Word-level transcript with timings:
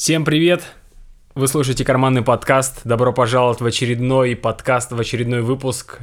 Всем 0.00 0.24
привет! 0.24 0.62
Вы 1.34 1.46
слушаете 1.46 1.84
карманный 1.84 2.22
подкаст. 2.22 2.80
Добро 2.84 3.12
пожаловать 3.12 3.60
в 3.60 3.66
очередной 3.66 4.34
подкаст, 4.34 4.92
в 4.92 4.98
очередной 4.98 5.42
выпуск. 5.42 5.98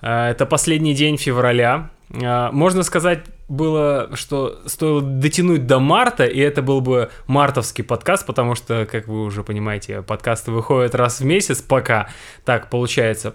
Э, 0.00 0.30
это 0.30 0.46
последний 0.46 0.94
день 0.94 1.18
февраля. 1.18 1.90
Э, 2.08 2.48
можно 2.50 2.82
сказать 2.82 3.26
было, 3.50 4.08
что 4.14 4.62
стоило 4.64 5.02
дотянуть 5.02 5.66
до 5.66 5.80
марта, 5.80 6.24
и 6.24 6.38
это 6.40 6.62
был 6.62 6.80
бы 6.80 7.10
мартовский 7.26 7.84
подкаст, 7.84 8.24
потому 8.24 8.54
что, 8.54 8.86
как 8.90 9.06
вы 9.06 9.22
уже 9.22 9.44
понимаете, 9.44 10.00
подкасты 10.00 10.50
выходят 10.50 10.94
раз 10.94 11.20
в 11.20 11.24
месяц, 11.26 11.60
пока 11.60 12.08
так 12.46 12.70
получается. 12.70 13.34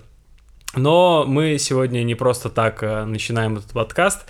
Но 0.75 1.25
мы 1.27 1.59
сегодня 1.59 2.02
не 2.02 2.15
просто 2.15 2.49
так 2.49 2.81
э, 2.81 3.05
начинаем 3.05 3.57
этот 3.57 3.70
подкаст. 3.70 4.25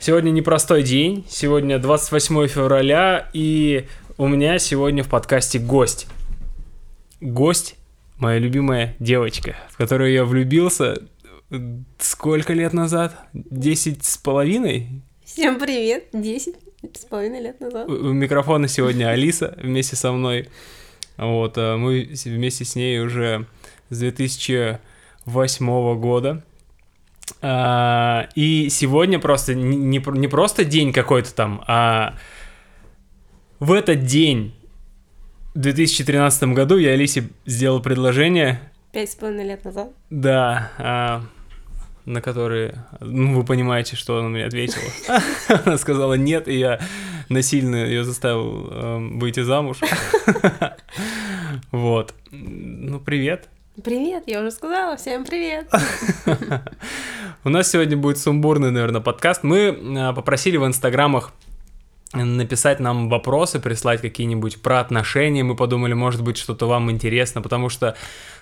Сегодня 0.00 0.30
непростой 0.30 0.82
день, 0.82 1.24
сегодня 1.30 1.78
28 1.78 2.48
февраля, 2.48 3.28
и 3.32 3.86
у 4.16 4.28
меня 4.28 4.58
сегодня 4.58 5.02
в 5.02 5.08
подкасте 5.08 5.58
гость. 5.58 6.06
Гость— 7.20 7.74
моя 8.16 8.38
любимая 8.38 8.94
девочка, 9.00 9.56
в 9.70 9.76
которую 9.76 10.12
я 10.12 10.24
влюбился 10.24 11.02
сколько 11.98 12.52
лет 12.52 12.72
назад? 12.72 13.16
Десять 13.32 14.04
с 14.04 14.16
половиной? 14.16 15.02
Всем 15.24 15.58
привет! 15.58 16.06
Десять 16.12 16.54
с 16.94 17.04
половиной 17.06 17.40
лет 17.40 17.60
назад. 17.60 17.88
У 17.88 18.12
микрофона 18.12 18.68
сегодня 18.68 19.08
Алиса 19.08 19.54
вместе 19.56 19.96
со 19.96 20.12
мной. 20.12 20.48
Вот, 21.16 21.54
а 21.56 21.76
мы 21.76 22.08
вместе 22.24 22.64
с 22.64 22.76
ней 22.76 23.00
уже 23.00 23.46
с 23.90 23.98
2008 23.98 25.98
года. 25.98 26.44
А, 27.40 28.28
и 28.34 28.68
сегодня 28.68 29.18
просто 29.18 29.54
не, 29.54 29.98
не 29.98 30.28
просто 30.28 30.64
день 30.64 30.92
какой-то 30.92 31.34
там, 31.34 31.64
а 31.66 32.14
в 33.64 33.72
этот 33.72 34.04
день, 34.04 34.54
в 35.54 35.58
2013 35.58 36.44
году, 36.54 36.76
я 36.76 36.90
Алисе 36.90 37.30
сделал 37.46 37.80
предложение. 37.80 38.60
Пять 38.92 39.12
с 39.12 39.14
половиной 39.14 39.48
лет 39.48 39.64
назад? 39.64 39.88
Да, 40.10 40.70
а, 40.76 41.22
на 42.04 42.20
которые, 42.20 42.84
ну, 43.00 43.34
вы 43.34 43.44
понимаете, 43.44 43.96
что 43.96 44.18
она 44.18 44.28
мне 44.28 44.44
ответила. 44.44 44.84
Она 45.64 45.78
сказала 45.78 46.14
нет, 46.14 46.46
и 46.46 46.58
я 46.58 46.78
насильно 47.30 47.76
ее 47.76 48.04
заставил 48.04 48.68
э, 48.70 48.98
выйти 49.14 49.42
замуж. 49.42 49.78
Вот. 51.70 52.14
Ну, 52.32 52.98
привет. 52.98 53.48
Привет, 53.82 54.24
я 54.26 54.40
уже 54.40 54.50
сказала, 54.50 54.96
всем 54.96 55.24
привет. 55.24 55.70
У 57.44 57.48
нас 57.48 57.70
сегодня 57.70 57.96
будет 57.96 58.18
сумбурный, 58.18 58.72
наверное, 58.72 59.00
подкаст. 59.00 59.44
Мы 59.44 59.78
а, 59.96 60.12
попросили 60.12 60.56
в 60.56 60.66
инстаграмах 60.66 61.32
написать 62.14 62.80
нам 62.80 63.08
вопросы, 63.08 63.58
прислать 63.58 64.00
какие-нибудь 64.00 64.62
про 64.62 64.80
отношения. 64.80 65.42
Мы 65.42 65.56
подумали, 65.56 65.92
может 65.92 66.22
быть, 66.22 66.36
что-то 66.36 66.66
вам 66.66 66.90
интересно, 66.90 67.42
потому 67.42 67.68
что 67.68 67.96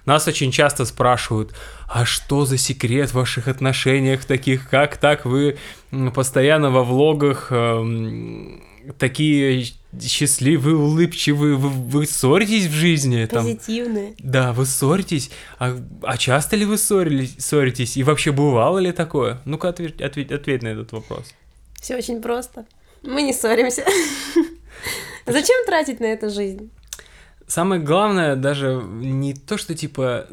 нас 0.05 0.27
очень 0.29 0.51
часто 0.51 0.85
спрашивают, 0.85 1.55
а 1.89 2.05
что 2.05 2.45
за 2.45 2.59
секрет 2.59 3.11
в 3.11 3.15
ваших 3.15 3.49
отношениях 3.49 4.25
таких, 4.25 4.69
как 4.69 4.97
так 4.97 5.25
вы 5.25 5.59
постоянно 6.15 6.71
во 6.71 6.83
влогах 6.85 7.49
э, 7.51 8.59
такие 8.99 9.67
счастливые, 10.01 10.77
улыбчивые, 10.77 11.57
вы, 11.57 11.69
вы 11.69 12.07
ссоритесь 12.07 12.67
в 12.67 12.73
жизни? 12.73 13.27
Позитивные. 13.27 14.15
Там, 14.15 14.31
да, 14.31 14.53
вы 14.53 14.67
ссоритесь. 14.67 15.31
А, 15.59 15.77
а 16.03 16.17
часто 16.17 16.57
ли 16.57 16.65
вы 16.65 16.79
ссорились, 16.79 17.37
ссоритесь? 17.39 17.97
И 17.97 18.03
вообще 18.03 18.33
бывало 18.33 18.79
ли 18.79 18.93
такое? 18.93 19.41
Ну-ка, 19.45 19.69
ответь, 19.69 20.01
ответь, 20.01 20.33
ответь 20.33 20.63
на 20.63 20.69
этот 20.69 20.93
вопрос. 20.93 21.33
Все 21.81 21.97
очень 21.97 22.23
просто. 22.23 22.65
Мы 23.03 23.23
не 23.23 23.33
ссоримся. 23.33 23.85
Зачем 25.27 25.65
тратить 25.67 26.01
на 26.01 26.07
это 26.07 26.29
жизнь? 26.31 26.71
Самое 27.47 27.81
главное 27.81 28.37
даже 28.37 28.81
не 28.83 29.35
то, 29.35 29.59
что 29.59 29.75
типа 29.75 30.27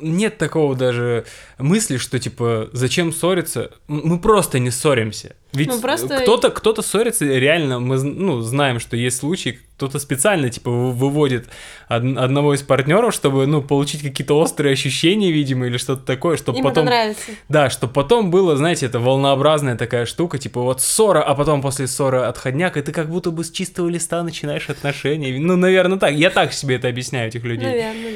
нет 0.00 0.38
такого 0.38 0.74
даже 0.74 1.24
мысли, 1.58 1.96
что 1.96 2.18
типа 2.18 2.68
зачем 2.72 3.12
ссориться. 3.12 3.70
Мы 3.88 4.18
просто 4.18 4.58
не 4.58 4.70
ссоримся. 4.70 5.36
Ведь 5.52 5.68
ну, 5.68 5.80
просто... 5.80 6.20
кто-то 6.20 6.50
кто-то 6.50 6.82
ссорится 6.82 7.24
реально. 7.24 7.80
Мы 7.80 8.00
ну 8.02 8.40
знаем, 8.40 8.78
что 8.78 8.96
есть 8.96 9.16
случаи, 9.18 9.58
кто-то 9.76 9.98
специально 9.98 10.48
типа 10.48 10.70
выводит 10.70 11.48
од- 11.88 12.16
одного 12.16 12.54
из 12.54 12.62
партнеров, 12.62 13.12
чтобы 13.12 13.46
ну 13.46 13.60
получить 13.60 14.02
какие-то 14.02 14.38
острые 14.38 14.74
ощущения, 14.74 15.32
видимо, 15.32 15.66
или 15.66 15.76
что-то 15.76 16.02
такое, 16.04 16.36
чтобы 16.36 16.58
Им 16.58 16.64
потом. 16.64 16.84
Это 16.84 16.90
нравится. 16.90 17.30
Да, 17.48 17.68
чтобы 17.70 17.92
потом 17.92 18.30
было, 18.30 18.56
знаете, 18.56 18.86
это 18.86 19.00
волнообразная 19.00 19.76
такая 19.76 20.06
штука, 20.06 20.38
типа 20.38 20.60
вот 20.60 20.80
ссора, 20.82 21.22
а 21.22 21.34
потом 21.34 21.62
после 21.62 21.88
ссоры 21.88 22.20
отходняк, 22.20 22.76
и 22.76 22.82
ты 22.82 22.92
как 22.92 23.08
будто 23.08 23.32
бы 23.32 23.42
с 23.42 23.50
чистого 23.50 23.88
листа 23.88 24.22
начинаешь 24.22 24.70
отношения. 24.70 25.36
Ну, 25.38 25.56
наверное, 25.56 25.98
так. 25.98 26.12
Я 26.14 26.30
так 26.30 26.52
себе 26.52 26.76
это 26.76 26.88
объясняю 26.88 27.28
этих 27.28 27.42
людей. 27.42 27.66
Наверное, 27.66 28.12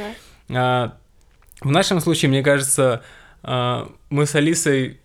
да. 0.48 0.56
А, 0.56 0.92
в 1.60 1.70
нашем 1.70 2.00
случае, 2.00 2.28
мне 2.28 2.42
кажется, 2.42 3.02
а, 3.42 3.90
мы 4.10 4.26
с 4.26 4.34
Алисой 4.34 5.00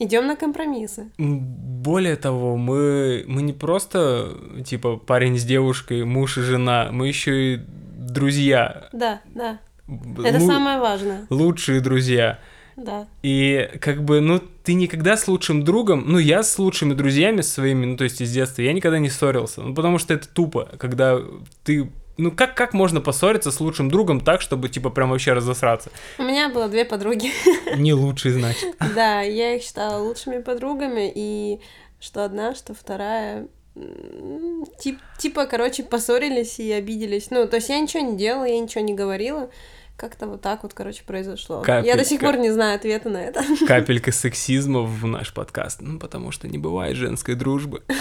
Идем 0.00 0.26
на 0.26 0.34
компромиссы. 0.34 1.12
Более 1.18 2.16
того, 2.16 2.56
мы, 2.56 3.24
мы 3.28 3.42
не 3.42 3.52
просто 3.52 4.36
типа 4.66 4.96
парень 4.96 5.38
с 5.38 5.44
девушкой, 5.44 6.04
муж 6.04 6.36
и 6.36 6.40
жена, 6.40 6.88
мы 6.90 7.06
еще 7.06 7.54
и 7.54 7.60
друзья. 7.96 8.88
Да, 8.92 9.20
да. 9.34 9.60
Это 9.86 10.38
Лу- 10.38 10.46
самое 10.46 10.80
важное. 10.80 11.26
Лучшие 11.30 11.80
друзья. 11.80 12.40
Да. 12.76 13.06
И 13.22 13.70
как 13.80 14.02
бы, 14.02 14.20
ну, 14.20 14.40
ты 14.64 14.74
никогда 14.74 15.16
с 15.16 15.28
лучшим 15.28 15.62
другом, 15.62 16.04
ну, 16.08 16.18
я 16.18 16.42
с 16.42 16.58
лучшими 16.58 16.92
друзьями 16.94 17.40
своими, 17.40 17.86
ну, 17.86 17.96
то 17.96 18.02
есть 18.02 18.20
из 18.20 18.32
детства, 18.32 18.62
я 18.62 18.72
никогда 18.72 18.98
не 18.98 19.10
ссорился. 19.10 19.62
Ну, 19.62 19.74
потому 19.74 19.98
что 19.98 20.12
это 20.12 20.26
тупо, 20.28 20.68
когда 20.78 21.20
ты 21.62 21.88
ну 22.16 22.30
как, 22.30 22.54
как 22.54 22.74
можно 22.74 23.00
поссориться 23.00 23.50
с 23.50 23.60
лучшим 23.60 23.90
другом 23.90 24.20
так, 24.20 24.40
чтобы 24.40 24.68
типа 24.68 24.90
прям 24.90 25.10
вообще 25.10 25.32
разосраться? 25.32 25.90
У 26.18 26.22
меня 26.22 26.48
было 26.48 26.68
две 26.68 26.84
подруги. 26.84 27.32
Не 27.76 27.92
лучшие, 27.92 28.34
значит. 28.34 28.76
Да, 28.94 29.20
я 29.22 29.56
их 29.56 29.62
считала 29.62 30.02
лучшими 30.02 30.40
подругами, 30.40 31.10
и 31.14 31.60
что 32.00 32.24
одна, 32.24 32.54
что 32.54 32.74
вторая 32.74 33.48
тип, 34.78 35.00
типа, 35.18 35.46
короче, 35.46 35.82
поссорились 35.82 36.60
и 36.60 36.70
обиделись. 36.70 37.30
Ну, 37.30 37.48
то 37.48 37.56
есть 37.56 37.68
я 37.68 37.80
ничего 37.80 38.04
не 38.04 38.16
делала, 38.16 38.44
я 38.44 38.60
ничего 38.60 38.84
не 38.84 38.94
говорила. 38.94 39.50
Как-то 39.96 40.26
вот 40.26 40.40
так 40.40 40.64
вот, 40.64 40.74
короче, 40.74 41.04
произошло. 41.06 41.60
Капелька... 41.60 41.86
Я 41.86 41.96
до 41.96 42.04
сих 42.04 42.20
пор 42.20 42.36
не 42.36 42.50
знаю 42.50 42.76
ответа 42.76 43.08
на 43.10 43.18
это. 43.18 43.44
Капелька 43.66 44.10
сексизма 44.10 44.82
в 44.82 45.06
наш 45.06 45.32
подкаст. 45.32 45.80
Ну, 45.80 46.00
потому 46.00 46.32
что 46.32 46.48
не 46.48 46.58
бывает 46.58 46.96
женской 46.96 47.34
дружбы. 47.34 47.82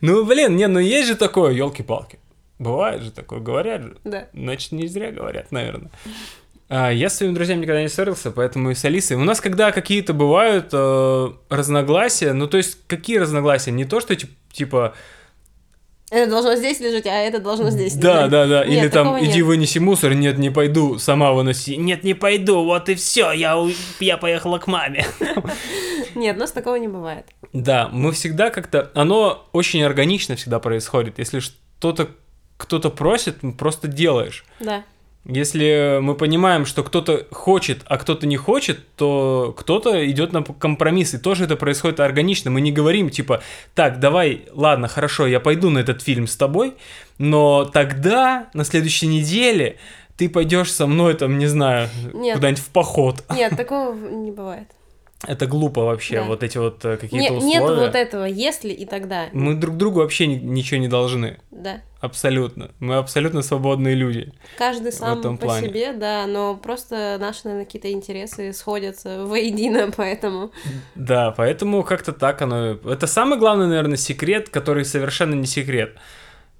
Ну, 0.00 0.24
блин, 0.24 0.56
не, 0.56 0.66
ну 0.66 0.80
есть 0.80 1.06
же 1.06 1.14
такое, 1.14 1.52
елки-палки. 1.52 2.18
Бывает 2.58 3.02
же 3.02 3.12
такое, 3.12 3.38
говорят 3.38 3.82
же. 3.82 3.96
Да. 4.02 4.26
Значит, 4.32 4.72
не 4.72 4.88
зря 4.88 5.12
говорят, 5.12 5.52
наверное. 5.52 5.92
А, 6.68 6.90
я 6.90 7.08
с 7.08 7.18
своими 7.18 7.34
друзьями 7.34 7.60
никогда 7.62 7.82
не 7.82 7.88
ссорился, 7.88 8.30
поэтому 8.30 8.70
и 8.70 8.74
с 8.74 8.84
Алисой. 8.84 9.16
У 9.16 9.24
нас 9.24 9.40
когда 9.40 9.70
какие-то 9.72 10.12
бывают 10.12 10.70
э, 10.72 11.32
разногласия, 11.50 12.32
ну 12.32 12.48
то 12.48 12.56
есть 12.56 12.78
какие 12.86 13.18
разногласия? 13.18 13.70
Не 13.70 13.84
то, 13.84 14.00
что 14.00 14.16
типа 14.52 14.94
это 16.12 16.30
должно 16.30 16.54
здесь 16.56 16.78
лежать, 16.78 17.06
а 17.06 17.14
это 17.14 17.38
должно 17.38 17.70
здесь 17.70 17.94
да, 17.94 18.26
лежать. 18.26 18.30
Да, 18.30 18.46
да, 18.46 18.60
да. 18.60 18.64
Или 18.64 18.88
там, 18.88 19.18
иди 19.18 19.38
нет. 19.38 19.46
вынеси 19.46 19.78
мусор, 19.78 20.14
нет, 20.14 20.36
не 20.36 20.50
пойду, 20.50 20.98
сама 20.98 21.32
выноси. 21.32 21.76
Нет, 21.76 22.04
не 22.04 22.12
пойду, 22.12 22.64
вот 22.64 22.90
и 22.90 22.94
все, 22.94 23.32
я, 23.32 23.58
я 23.98 24.18
поехала 24.18 24.58
к 24.58 24.66
маме. 24.66 25.06
Нет, 26.14 26.36
у 26.36 26.40
нас 26.40 26.52
такого 26.52 26.76
не 26.76 26.88
бывает. 26.88 27.24
Да, 27.54 27.88
мы 27.90 28.12
всегда 28.12 28.50
как-то... 28.50 28.90
Оно 28.94 29.48
очень 29.52 29.82
органично 29.82 30.36
всегда 30.36 30.60
происходит. 30.60 31.18
Если 31.18 31.40
что-то 31.40 32.10
кто-то 32.58 32.90
просит, 32.90 33.38
просто 33.58 33.88
делаешь. 33.88 34.44
Да. 34.60 34.84
Если 35.24 36.00
мы 36.00 36.16
понимаем, 36.16 36.66
что 36.66 36.82
кто-то 36.82 37.26
хочет, 37.30 37.82
а 37.86 37.96
кто-то 37.96 38.26
не 38.26 38.36
хочет, 38.36 38.80
то 38.96 39.54
кто-то 39.56 40.10
идет 40.10 40.32
на 40.32 40.42
компромисс, 40.42 41.14
и 41.14 41.18
тоже 41.18 41.44
это 41.44 41.54
происходит 41.54 42.00
органично. 42.00 42.50
Мы 42.50 42.60
не 42.60 42.72
говорим 42.72 43.08
типа, 43.08 43.40
так, 43.74 44.00
давай, 44.00 44.46
ладно, 44.52 44.88
хорошо, 44.88 45.28
я 45.28 45.38
пойду 45.38 45.70
на 45.70 45.78
этот 45.78 46.02
фильм 46.02 46.26
с 46.26 46.36
тобой, 46.36 46.74
но 47.18 47.64
тогда 47.64 48.48
на 48.52 48.64
следующей 48.64 49.06
неделе 49.06 49.76
ты 50.16 50.28
пойдешь 50.28 50.72
со 50.72 50.88
мной, 50.88 51.14
там, 51.14 51.38
не 51.38 51.46
знаю, 51.46 51.88
куда-нибудь 52.12 52.62
в 52.62 52.70
поход. 52.70 53.24
Нет, 53.32 53.56
такого 53.56 53.94
не 53.94 54.32
бывает. 54.32 54.68
Это 55.26 55.46
глупо 55.46 55.82
вообще, 55.82 56.16
да. 56.16 56.24
вот 56.24 56.42
эти 56.42 56.58
вот 56.58 56.84
э, 56.84 56.96
какие-то 56.96 57.34
условия. 57.34 57.54
Нет 57.54 57.62
вот 57.62 57.94
этого, 57.94 58.24
если 58.24 58.72
и 58.72 58.84
тогда. 58.84 59.28
Мы 59.32 59.54
друг 59.54 59.76
другу 59.76 60.00
вообще 60.00 60.26
ни, 60.26 60.34
ничего 60.34 60.80
не 60.80 60.88
должны. 60.88 61.38
Да. 61.52 61.80
Абсолютно. 62.00 62.72
Мы 62.80 62.96
абсолютно 62.96 63.42
свободные 63.42 63.94
люди. 63.94 64.32
Каждый 64.58 64.90
сам 64.90 65.22
по 65.22 65.36
плане. 65.36 65.68
себе, 65.68 65.92
да, 65.92 66.26
но 66.26 66.56
просто 66.56 67.18
наши, 67.20 67.42
наверное, 67.44 67.66
какие-то 67.66 67.92
интересы 67.92 68.52
сходятся 68.52 69.24
воедино, 69.24 69.92
поэтому... 69.96 70.50
Да, 70.96 71.30
поэтому 71.30 71.84
как-то 71.84 72.12
так 72.12 72.42
оно... 72.42 72.78
Это 72.84 73.06
самый 73.06 73.38
главный, 73.38 73.68
наверное, 73.68 73.96
секрет, 73.96 74.48
который 74.48 74.84
совершенно 74.84 75.34
не 75.34 75.46
секрет. 75.46 75.96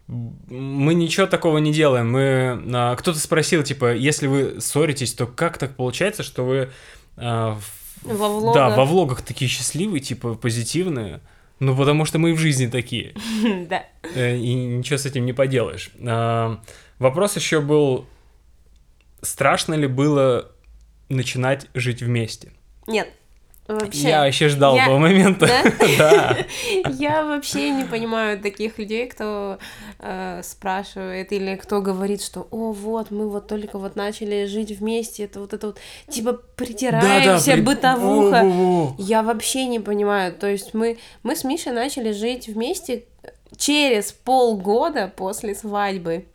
Мы 0.07 0.95
ничего 0.95 1.27
такого 1.27 1.59
не 1.59 1.73
делаем. 1.73 2.13
Мы... 2.13 2.63
А, 2.73 2.95
кто-то 2.95 3.19
спросил, 3.19 3.65
типа, 3.65 3.95
если 3.95 4.29
вы 4.29 4.61
ссоритесь, 4.61 5.15
то 5.15 5.27
как 5.27 5.59
так 5.59 5.75
получается, 5.75 6.23
что 6.23 6.45
вы 6.45 6.71
а, 7.17 7.59
во 8.05 8.29
влогах. 8.29 8.55
Да, 8.55 8.77
во 8.77 8.85
влогах 8.85 9.23
такие 9.23 9.49
счастливые, 9.49 10.01
типа 10.01 10.35
позитивные. 10.35 11.21
Ну, 11.61 11.77
потому 11.77 12.05
что 12.05 12.19
мы 12.19 12.31
и 12.31 12.33
в 12.33 12.39
жизни 12.39 12.67
такие. 12.67 13.15
Да. 13.69 13.85
Э, 14.15 14.37
И 14.37 14.53
ничего 14.55 14.99
с 14.99 15.07
этим 15.07 15.25
не 15.27 15.33
поделаешь. 15.33 15.91
А, 16.05 16.61
Вопрос 16.99 17.37
еще 17.37 17.61
был, 17.61 18.07
страшно 19.23 19.75
ли 19.75 19.87
было 19.87 20.51
начинать 21.09 21.67
жить 21.75 22.03
вместе? 22.03 22.53
Нет. 22.87 23.09
Вообще. 23.69 24.09
Я 24.09 24.25
вообще 24.25 24.49
ждал 24.49 24.75
Я- 24.75 24.83
этого 24.85 24.99
момента. 24.99 25.47
Да? 25.47 25.63
Да. 25.99 26.37
Я 26.91 27.25
вообще 27.25 27.71
не 27.71 27.85
понимаю 27.85 28.41
таких 28.41 28.79
людей, 28.79 29.07
кто 29.07 29.59
э, 30.01 30.41
спрашивает 30.43 31.33
или 31.33 31.55
кто 31.57 31.81
говорит, 31.81 32.23
что 32.23 32.49
«О, 32.51 32.73
вот, 32.73 33.11
мы 33.11 33.29
вот 33.31 33.47
только 33.47 33.79
вот 33.79 33.95
начали 33.95 34.47
жить 34.47 34.73
вместе, 34.73 35.25
это 35.25 35.41
вот 35.41 35.53
это 35.53 35.69
вот, 35.69 35.79
типа, 36.09 36.33
притираемся, 36.57 37.53
при- 37.53 37.61
бытовуха». 37.61 38.95
Я 38.99 39.23
вообще 39.23 39.67
не 39.67 39.79
понимаю. 39.79 40.35
То 40.35 40.49
есть 40.49 40.75
мы, 40.75 40.99
мы 41.23 41.37
с 41.37 41.45
Мишей 41.45 41.73
начали 41.73 42.11
жить 42.13 42.49
вместе 42.49 43.05
через 43.57 44.13
полгода 44.13 45.13
после 45.15 45.55
свадьбы. 45.55 46.27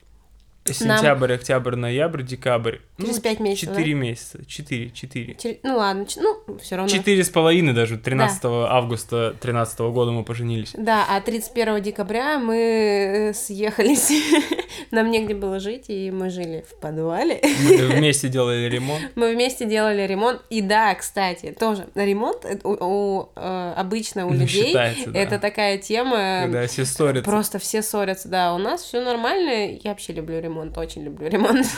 Сентябрь, 0.74 1.34
октябрь, 1.34 1.76
ноябрь, 1.76 2.24
декабрь. 2.24 2.78
Через 3.00 3.16
Ну, 3.18 3.22
пять 3.22 3.40
месяцев, 3.40 3.70
Четыре 3.70 3.94
месяца. 3.94 4.46
Четыре, 4.46 4.90
четыре. 4.92 5.34
Чер- 5.34 5.60
Ну 5.64 5.78
ладно, 5.78 6.06
ч- 6.06 6.20
ну, 6.22 6.58
все 6.62 6.76
равно. 6.76 6.90
Четыре 6.92 7.24
с 7.24 7.30
половиной 7.30 7.74
даже. 7.74 7.98
13 7.98 8.42
августа 8.46 9.36
13 9.40 9.80
года 9.92 10.12
мы 10.12 10.24
поженились. 10.24 10.74
Да, 10.78 11.06
а 11.10 11.22
31 11.22 11.82
декабря 11.82 12.40
мы 12.40 12.58
э, 12.58 13.34
съехались. 13.34 14.12
Нам 14.92 15.12
негде 15.12 15.34
было 15.36 15.60
жить, 15.60 15.86
и 15.90 16.12
мы 16.12 16.30
жили 16.30 16.64
в 16.70 16.76
подвале. 16.80 17.42
Мы 17.44 17.88
вместе 17.88 18.30
делали 18.30 18.68
ремонт. 18.70 19.02
Мы 19.16 19.34
вместе 19.34 19.66
делали 19.66 20.02
ремонт. 20.08 20.42
И 20.50 20.62
да, 20.62 20.94
кстати, 20.96 21.56
тоже 21.58 21.88
ремонт 21.96 22.46
э, 22.46 22.58
у, 22.64 22.70
у, 22.80 23.30
э, 23.36 23.74
обычно 23.76 24.26
у 24.26 24.30
Ну, 24.30 24.42
людей 24.42 24.66
считается, 24.68 25.10
да. 25.12 25.20
это 25.20 25.40
такая 25.40 25.78
тема. 25.78 26.42
Когда 26.44 26.68
все 26.68 26.86
ссорятся. 26.86 27.30
Просто 27.30 27.60
все 27.60 27.82
ссорятся, 27.82 28.30
да. 28.30 28.54
У 28.54 28.58
нас 28.58 28.82
все 28.82 29.04
нормально. 29.04 29.78
Я 29.84 29.92
вообще 29.92 30.14
люблю 30.14 30.40
ремонт, 30.40 30.57
очень 30.78 31.04
люблю 31.04 31.28
ремонт. 31.28 31.66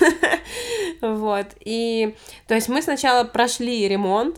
Вот. 1.02 1.48
И 1.62 2.16
то 2.48 2.56
есть 2.56 2.68
мы 2.68 2.82
сначала 2.82 3.24
прошли 3.24 3.88
ремонт. 3.88 4.38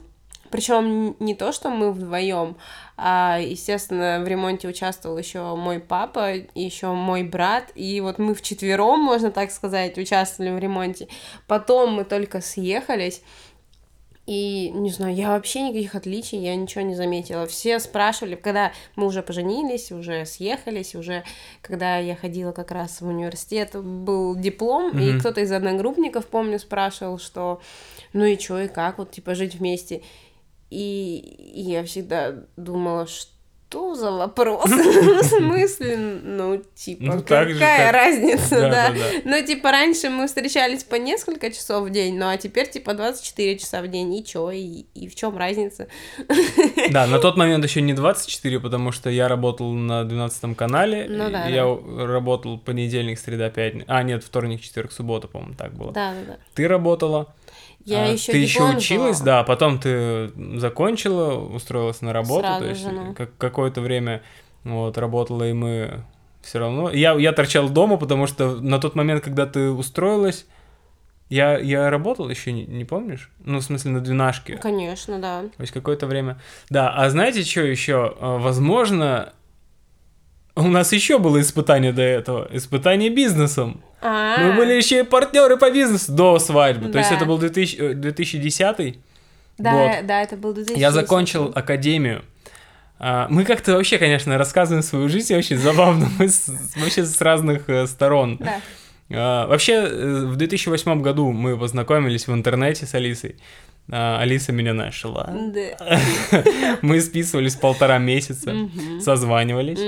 Причем 0.51 1.15
не 1.19 1.33
то, 1.33 1.53
что 1.53 1.69
мы 1.69 1.91
вдвоем, 1.93 2.57
а, 2.97 3.39
естественно, 3.41 4.21
в 4.23 4.27
ремонте 4.27 4.67
участвовал 4.67 5.17
еще 5.17 5.55
мой 5.55 5.79
папа, 5.79 6.33
еще 6.53 6.87
мой 6.87 7.23
брат, 7.23 7.71
и 7.73 8.01
вот 8.01 8.19
мы 8.19 8.35
вчетвером, 8.35 8.99
можно 8.99 9.31
так 9.31 9.49
сказать, 9.49 9.97
участвовали 9.97 10.51
в 10.51 10.59
ремонте. 10.59 11.07
Потом 11.47 11.93
мы 11.93 12.03
только 12.03 12.41
съехались, 12.41 13.23
и, 14.31 14.69
не 14.69 14.91
знаю, 14.91 15.13
я 15.13 15.31
вообще 15.31 15.61
никаких 15.61 15.93
отличий, 15.93 16.39
я 16.39 16.55
ничего 16.55 16.85
не 16.85 16.95
заметила. 16.95 17.47
Все 17.47 17.79
спрашивали, 17.79 18.35
когда 18.35 18.71
мы 18.95 19.07
уже 19.07 19.21
поженились, 19.21 19.91
уже 19.91 20.25
съехались, 20.25 20.95
уже 20.95 21.25
когда 21.61 21.97
я 21.97 22.15
ходила 22.15 22.53
как 22.53 22.71
раз 22.71 23.01
в 23.01 23.07
университет, 23.07 23.75
был 23.75 24.37
диплом, 24.37 24.97
и 24.97 25.11
Мгм. 25.11 25.19
кто-то 25.19 25.41
из 25.41 25.51
одногруппников, 25.51 26.27
помню, 26.27 26.59
спрашивал, 26.59 27.17
что 27.19 27.59
ну 28.13 28.23
и 28.23 28.37
чё, 28.37 28.59
и 28.59 28.69
как, 28.69 28.99
вот, 28.99 29.11
типа, 29.11 29.35
жить 29.35 29.55
вместе. 29.55 30.01
И, 30.69 31.17
и 31.53 31.61
я 31.63 31.83
всегда 31.83 32.33
думала, 32.55 33.07
что 33.07 33.31
за 33.95 34.11
вопрос? 34.11 34.65
В 34.69 35.23
смысле? 35.23 35.97
Ну, 35.97 36.61
типа, 36.75 37.03
Ну, 37.03 37.21
так 37.21 37.49
же, 37.49 37.53
какая 37.59 37.85
как- 37.91 37.93
разница, 37.93 38.49
Да, 38.61 38.69
да? 38.69 38.89
да, 38.89 38.93
да. 38.93 39.01
Ну, 39.25 39.45
типа, 39.45 39.71
раньше 39.71 40.09
мы 40.09 40.27
встречались 40.27 40.83
по 40.83 40.95
несколько 40.95 41.51
часов 41.51 41.87
в 41.87 41.89
день, 41.89 42.17
ну, 42.17 42.29
а 42.29 42.37
теперь, 42.37 42.69
типа, 42.69 42.93
24 42.93 43.57
часа 43.57 43.81
в 43.81 43.87
день, 43.87 44.13
и 44.13 44.23
чё, 44.25 44.51
и, 44.51 44.85
и 44.93 45.07
в 45.07 45.15
чем 45.15 45.37
разница? 45.37 45.87
Да, 46.91 47.07
на 47.07 47.19
тот 47.19 47.37
момент 47.37 47.63
еще 47.63 47.81
не 47.81 47.93
24, 47.93 48.59
потому 48.59 48.91
что 48.91 49.09
я 49.09 49.27
работал 49.27 49.71
на 49.71 50.03
12 50.03 50.55
канале. 50.57 51.05
Ну 51.09 51.29
да, 51.29 51.45
Я 51.47 51.63
работал 52.05 52.57
понедельник, 52.57 53.19
среда, 53.19 53.49
пятница. 53.49 53.85
А, 53.87 54.03
нет, 54.03 54.23
вторник, 54.23 54.61
четверг, 54.61 54.91
суббота, 54.91 55.27
по-моему, 55.27 55.55
так 55.55 55.73
было. 55.73 55.91
Да, 55.91 56.11
да, 56.13 56.33
да. 56.33 56.37
Ты 56.53 56.67
работала. 56.67 57.33
Я 57.83 58.05
а, 58.05 58.07
еще 58.07 58.31
Ты 58.31 58.37
еще 58.37 58.59
диплом 58.59 58.77
училась, 58.77 59.21
да, 59.21 59.43
потом 59.43 59.79
ты 59.79 60.31
закончила, 60.59 61.33
устроилась 61.35 62.01
на 62.01 62.13
работу, 62.13 62.41
Сразу 62.41 62.59
то 62.63 62.69
есть 62.69 62.81
же, 62.81 62.91
ну. 62.91 63.13
как- 63.13 63.35
какое-то 63.37 63.81
время 63.81 64.21
вот 64.63 64.97
работала 64.97 65.49
и 65.49 65.53
мы 65.53 66.03
все 66.41 66.59
равно. 66.59 66.91
Я, 66.91 67.13
я 67.13 67.31
торчал 67.33 67.69
дома, 67.69 67.97
потому 67.97 68.27
что 68.27 68.55
на 68.61 68.79
тот 68.79 68.95
момент, 68.95 69.23
когда 69.23 69.45
ты 69.45 69.69
устроилась, 69.69 70.45
я, 71.29 71.57
я 71.57 71.89
работал 71.89 72.29
еще, 72.29 72.51
не, 72.51 72.65
не 72.65 72.83
помнишь? 72.83 73.31
Ну, 73.39 73.59
в 73.59 73.63
смысле, 73.63 73.91
на 73.91 74.01
двенашке. 74.01 74.57
Конечно, 74.57 75.19
да. 75.19 75.43
То 75.43 75.61
есть 75.61 75.71
какое-то 75.71 76.05
время. 76.05 76.41
Да, 76.69 76.89
а 76.93 77.09
знаете, 77.09 77.43
что 77.43 77.61
еще? 77.61 78.15
А, 78.19 78.37
Возможно, 78.37 79.33
у 80.55 80.67
нас 80.67 80.91
еще 80.91 81.19
было 81.19 81.39
испытание 81.39 81.93
до 81.93 82.01
этого. 82.01 82.49
Испытание 82.51 83.09
бизнесом. 83.09 83.81
А, 84.01 84.37
Мы 84.37 84.53
были 84.53 84.73
еще 84.73 84.99
и 85.01 85.03
партнеры 85.03 85.57
по 85.57 85.69
бизнесу 85.71 86.11
до 86.11 86.39
свадьбы. 86.39 86.89
То 86.89 86.97
есть 86.97 87.09
Да. 87.11 87.15
это 87.17 87.25
был 87.25 87.37
2000, 87.37 87.75
э, 87.77 87.93
2010 87.93 88.97
да, 89.57 89.71
год. 89.73 90.05
да, 90.07 90.21
это 90.23 90.35
был 90.37 90.53
2010. 90.53 90.79
Я 90.81 90.91
закончил 90.91 91.51
академию. 91.55 92.23
А, 92.99 93.27
Мы 93.29 93.45
как-то 93.45 93.73
вообще, 93.73 93.97
конечно, 93.97 94.37
рассказываем 94.37 94.83
свою 94.83 95.09
жизнь 95.09 95.35
очень 95.35 95.57
забавно. 95.57 96.07
Мы 96.19 96.27
с- 96.27 96.49
вообще 96.75 97.03
с 97.05 97.19
разных 97.21 97.69
э, 97.69 97.87
сторон. 97.87 98.37
Да. 98.37 98.59
А, 99.13 99.47
Вообще, 99.47 99.73
э, 99.73 100.25
в 100.25 100.35
2008 100.35 101.01
году 101.01 101.31
мы 101.31 101.57
познакомились 101.57 102.27
в 102.27 102.33
интернете 102.33 102.85
с 102.85 102.93
Алисой. 102.95 103.35
А, 103.91 104.19
Алиса 104.21 104.51
меня 104.51 104.73
нашла. 104.73 105.27
Да. 105.53 105.99
Мы 106.81 107.01
списывались 107.01 107.55
полтора 107.55 107.97
месяца, 107.97 108.53
созванивались. 109.01 109.79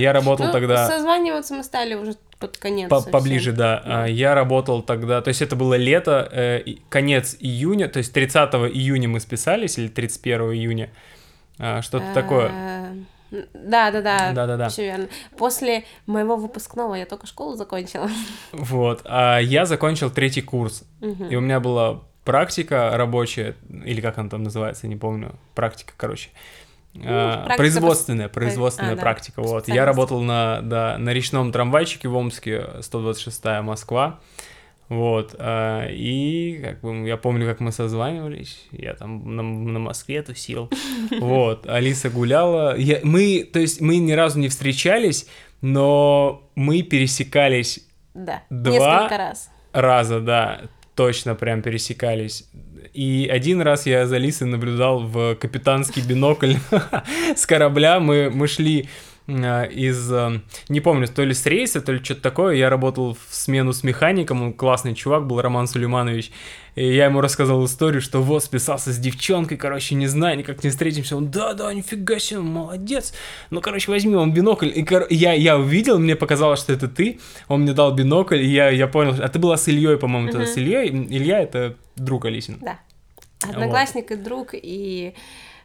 Я 0.00 0.12
работал 0.12 0.46
Ну, 0.46 0.52
тогда 0.52 0.86
Созваниваться 0.88 1.54
мы 1.54 1.64
стали 1.64 1.94
уже 1.94 2.14
под 2.38 2.56
конец. 2.58 2.88
по- 2.90 3.02
поближе, 3.02 3.52
да. 3.52 3.82
А, 3.84 4.06
Я 4.06 4.34
работал 4.34 4.82
тогда, 4.82 5.20
то 5.22 5.28
есть 5.28 5.42
это 5.42 5.56
было 5.56 5.74
лето, 5.74 6.28
э, 6.30 6.64
конец 6.88 7.36
июня, 7.40 7.88
то 7.88 7.98
есть 7.98 8.12
30 8.12 8.68
июня 8.68 9.08
мы 9.08 9.20
списались, 9.20 9.78
или 9.78 9.88
31 9.88 10.52
июня, 10.52 10.90
А, 11.58 11.80
что-то 11.82 12.06
такое. 12.12 12.50
Э, 12.52 12.94
Да, 13.54 13.90
да, 13.90 14.02
да. 14.02 14.32
Да-да-да. 14.32 14.68
Все 14.68 14.84
верно. 14.84 15.08
После 15.36 15.84
моего 16.06 16.36
выпускного 16.36 16.94
я 16.94 17.06
только 17.06 17.26
школу 17.26 17.56
закончила. 17.56 18.08
Вот. 18.52 19.00
А 19.04 19.38
я 19.38 19.64
закончил 19.66 20.10
третий 20.10 20.42
курс, 20.42 20.84
Мгм. 21.00 21.28
и 21.28 21.34
у 21.36 21.40
меня 21.40 21.58
была 21.60 22.02
практика 22.24 22.90
рабочая, 22.96 23.54
или 23.84 24.00
как 24.00 24.18
она 24.18 24.28
там 24.28 24.42
называется, 24.42 24.86
не 24.88 24.96
помню, 24.96 25.34
практика, 25.54 25.92
короче. 25.96 26.28
А, 27.04 27.44
практика 27.44 27.56
производственная, 27.56 28.28
производственная 28.28 28.92
а, 28.92 28.96
да, 28.96 29.02
практика, 29.02 29.42
вот. 29.42 29.68
Я 29.68 29.84
работал 29.84 30.22
на, 30.22 30.60
да, 30.62 30.98
на 30.98 31.10
речном 31.10 31.52
трамвайчике 31.52 32.08
в 32.08 32.16
Омске, 32.16 32.66
126-я 32.80 33.62
Москва, 33.62 34.20
вот, 34.88 35.34
а, 35.38 35.86
и 35.88 36.60
как 36.62 36.80
бы 36.80 37.06
я 37.06 37.16
помню, 37.16 37.46
как 37.46 37.60
мы 37.60 37.72
созванивались, 37.72 38.66
я 38.70 38.94
там 38.94 39.36
на, 39.36 39.42
на 39.42 39.78
Москве 39.78 40.22
тусил, 40.22 40.70
вот, 41.20 41.66
Алиса 41.66 42.10
гуляла, 42.10 42.76
я, 42.76 43.00
мы, 43.02 43.48
то 43.50 43.58
есть 43.58 43.80
мы 43.80 43.98
ни 43.98 44.12
разу 44.12 44.38
не 44.38 44.48
встречались, 44.48 45.28
но 45.60 46.48
мы 46.54 46.82
пересекались 46.82 47.86
Да. 48.14 48.42
Два 48.50 49.00
Несколько 49.02 49.18
раз. 49.18 49.50
раза, 49.72 50.20
да, 50.20 50.60
точно 50.96 51.34
прям 51.34 51.62
пересекались. 51.62 52.48
И 52.92 53.28
один 53.30 53.60
раз 53.60 53.86
я 53.86 54.06
за 54.06 54.18
Лисой 54.18 54.48
наблюдал 54.48 55.00
в 55.00 55.34
капитанский 55.36 56.02
бинокль 56.02 56.54
с 57.36 57.46
корабля. 57.46 58.00
Мы, 58.00 58.30
мы 58.30 58.46
шли 58.46 58.88
из, 59.28 60.12
э, 60.12 60.40
не 60.68 60.80
помню, 60.80 61.08
то 61.08 61.24
ли 61.24 61.34
с 61.34 61.44
рейса, 61.46 61.80
то 61.80 61.92
ли 61.92 62.02
что-то 62.02 62.22
такое. 62.22 62.54
Я 62.54 62.70
работал 62.70 63.14
в 63.28 63.34
смену 63.34 63.72
с 63.72 63.82
механиком, 63.82 64.42
он 64.42 64.52
классный 64.52 64.94
чувак 64.94 65.26
был, 65.26 65.40
Роман 65.40 65.66
Сулейманович. 65.66 66.30
И 66.76 66.94
я 66.94 67.06
ему 67.06 67.20
рассказал 67.22 67.64
историю, 67.64 68.02
что 68.02 68.22
вот 68.22 68.44
списался 68.44 68.92
с 68.92 68.98
девчонкой, 68.98 69.56
короче, 69.56 69.94
не 69.94 70.06
знаю, 70.06 70.36
никак 70.38 70.62
не 70.62 70.70
встретимся. 70.70 71.16
Он, 71.16 71.30
да-да, 71.30 71.72
нифига 71.72 72.18
себе, 72.18 72.40
молодец. 72.40 73.14
Ну, 73.50 73.60
короче, 73.60 73.90
возьми 73.90 74.14
он 74.14 74.32
бинокль. 74.32 74.70
И 74.74 74.84
кор- 74.84 75.06
я, 75.10 75.32
я 75.32 75.58
увидел, 75.58 75.98
мне 75.98 76.14
показалось, 76.16 76.60
что 76.60 76.72
это 76.74 76.86
ты. 76.86 77.18
Он 77.48 77.62
мне 77.62 77.72
дал 77.72 77.92
бинокль, 77.94 78.36
и 78.42 78.46
я, 78.46 78.68
я 78.68 78.86
понял, 78.86 79.14
а 79.18 79.28
ты 79.28 79.38
была 79.38 79.56
с 79.56 79.66
Ильей, 79.68 79.96
по-моему, 79.96 80.28
Мгм. 80.28 80.46
с 80.46 80.56
Ильей. 80.58 80.88
Илья 80.90 81.40
это 81.40 81.74
друг 81.96 82.26
Алисин. 82.26 82.58
Да. 82.60 82.78
Одноклассник 83.42 84.10
и 84.12 84.16
друг, 84.16 84.50
и 84.52 85.14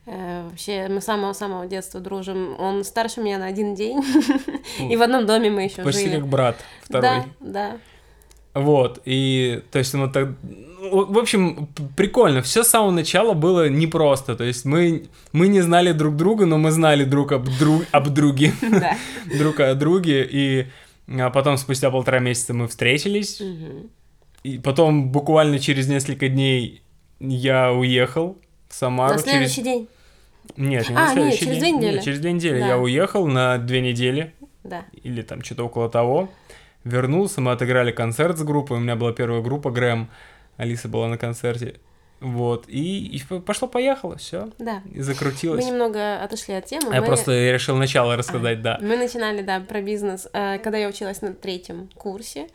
вообще 0.06 0.88
мы 0.90 1.02
с 1.02 1.06
самого-самого 1.06 1.68
детства 1.68 2.00
дружим. 2.00 2.56
Он 2.60 2.84
старше 2.84 3.22
меня 3.22 3.38
на 3.38 3.46
один 3.46 3.76
день, 3.76 4.02
и 4.80 4.96
в 4.96 5.02
одном 5.02 5.26
доме 5.26 5.50
мы 5.50 5.64
еще 5.64 5.84
Почти 5.84 6.06
жили. 6.06 6.16
как 6.16 6.28
брат 6.28 6.58
второй. 6.84 7.24
Да, 7.40 7.72
да. 7.72 7.78
Вот, 8.54 9.02
и, 9.06 9.62
то 9.72 9.80
есть, 9.80 9.94
мы 9.94 10.10
так... 10.10 10.30
ну, 10.42 11.06
В 11.06 11.18
общем, 11.18 11.70
прикольно. 11.96 12.42
Все 12.42 12.64
с 12.64 12.68
самого 12.68 12.92
начала 12.92 13.34
было 13.34 13.70
непросто. 13.70 14.36
То 14.36 14.44
есть, 14.44 14.66
мы, 14.66 15.06
мы 15.32 15.48
не 15.48 15.62
знали 15.62 15.94
друг 15.94 16.18
друга, 16.18 16.46
но 16.46 16.58
мы 16.58 16.72
знали 16.72 17.06
друг 17.06 17.32
об, 17.32 17.48
друг, 17.58 17.84
об 17.92 18.10
друге. 18.10 18.54
Друг 19.38 19.62
о 19.62 19.74
друге. 19.76 20.28
И 20.30 20.68
а, 21.08 21.30
потом, 21.30 21.56
спустя 21.58 21.92
полтора 21.92 22.20
месяца, 22.20 22.54
мы 22.54 22.68
встретились. 22.68 23.42
И 24.44 24.60
потом, 24.60 25.12
буквально 25.12 25.58
через 25.60 25.88
несколько 25.88 26.28
дней, 26.28 26.82
я 27.20 27.72
уехал 27.72 28.38
в 28.72 28.76
Самару. 28.76 29.14
На 29.14 29.20
через- 29.20 29.32
следующий 29.32 29.62
день. 29.64 29.88
Нет, 30.58 30.90
не 30.90 30.96
А, 30.96 31.00
на 31.02 31.14
следующий 31.14 31.46
нет, 31.46 31.54
через 31.56 31.64
день. 31.64 31.78
две 31.78 31.78
недели. 31.78 31.96
Нет, 31.96 32.04
через 32.04 32.20
две 32.20 32.32
недели 32.34 32.60
Да. 32.60 32.68
я 32.68 32.78
уехал 32.78 33.28
на 33.28 33.58
две 33.58 33.82
недели, 33.82 34.34
Да. 34.64 34.86
или 35.04 35.22
там 35.22 35.44
что-то 35.44 35.66
около 35.66 35.90
того. 35.90 36.30
Вернулся, 36.84 37.42
мы 37.42 37.52
отыграли 37.52 37.92
концерт 37.92 38.38
с 38.38 38.44
группой, 38.44 38.78
у 38.78 38.80
меня 38.80 38.96
была 38.96 39.14
первая 39.14 39.42
группа 39.42 39.70
Грэм, 39.70 40.10
Алиса 40.58 40.88
была 40.88 41.08
на 41.08 41.18
концерте. 41.18 41.76
Вот, 42.20 42.66
и, 42.68 43.08
и 43.08 43.40
пошло-поехало, 43.40 44.16
все, 44.18 44.50
Да. 44.60 44.82
и 44.92 44.98
Мы 44.98 45.04
закрутилось. 45.04 45.66
немного 45.66 46.22
отошли 46.22 46.54
от 46.54 46.66
темы. 46.66 46.90
А 46.92 46.96
Я 46.96 47.02
мы... 47.02 47.08
просто 47.08 47.52
решил 47.52 47.76
начало 47.78 48.16
рассказать, 48.16 48.62
да. 48.62 48.78
Мы 48.82 48.96
начинали, 48.96 49.42
да, 49.42 49.60
про 49.60 49.82
бизнес. 49.82 50.28
Э, 50.34 50.60
Когда 50.60 50.78
я 50.78 50.88
училась 50.88 51.22
на 51.24 51.34
третьем 51.34 51.90
курсе, 51.96 52.48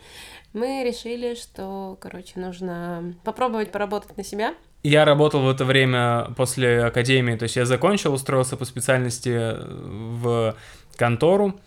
мы 0.52 0.84
решили, 0.84 1.34
что, 1.34 1.96
короче, 2.00 2.38
нужно 2.38 3.14
попробовать 3.24 3.72
поработать 3.72 4.16
на 4.16 4.22
себя. 4.24 4.54
Я 4.86 5.04
работал 5.04 5.42
в 5.42 5.48
это 5.48 5.64
время 5.64 6.28
после 6.36 6.84
академии, 6.84 7.34
то 7.34 7.42
есть 7.42 7.56
я 7.56 7.64
закончил, 7.64 8.14
устроился 8.14 8.56
по 8.56 8.64
специальности 8.64 9.56
в 9.58 10.54
контору. 10.94 11.58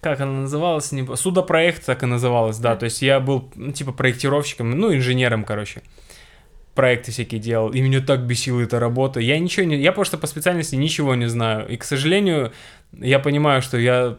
Как 0.00 0.20
она 0.20 0.40
называлась? 0.40 0.90
Не... 0.90 1.16
Судопроект 1.16 1.86
так 1.86 2.02
и 2.02 2.06
называлась, 2.06 2.58
да. 2.58 2.74
То 2.74 2.86
есть 2.86 3.00
я 3.00 3.20
был, 3.20 3.48
ну, 3.54 3.70
типа, 3.70 3.92
проектировщиком, 3.92 4.72
ну, 4.72 4.92
инженером, 4.92 5.44
короче. 5.44 5.82
Проекты 6.74 7.12
всякие 7.12 7.40
делал. 7.40 7.70
И 7.70 7.80
меня 7.80 8.00
так 8.00 8.26
бесила 8.26 8.60
эта 8.60 8.80
работа. 8.80 9.20
Я 9.20 9.38
ничего 9.38 9.66
не... 9.66 9.76
Я 9.76 9.92
просто 9.92 10.18
по 10.18 10.26
специальности 10.26 10.74
ничего 10.74 11.14
не 11.14 11.28
знаю. 11.28 11.68
И, 11.68 11.76
к 11.76 11.84
сожалению, 11.84 12.50
я 12.90 13.20
понимаю, 13.20 13.62
что 13.62 13.78
я, 13.78 14.18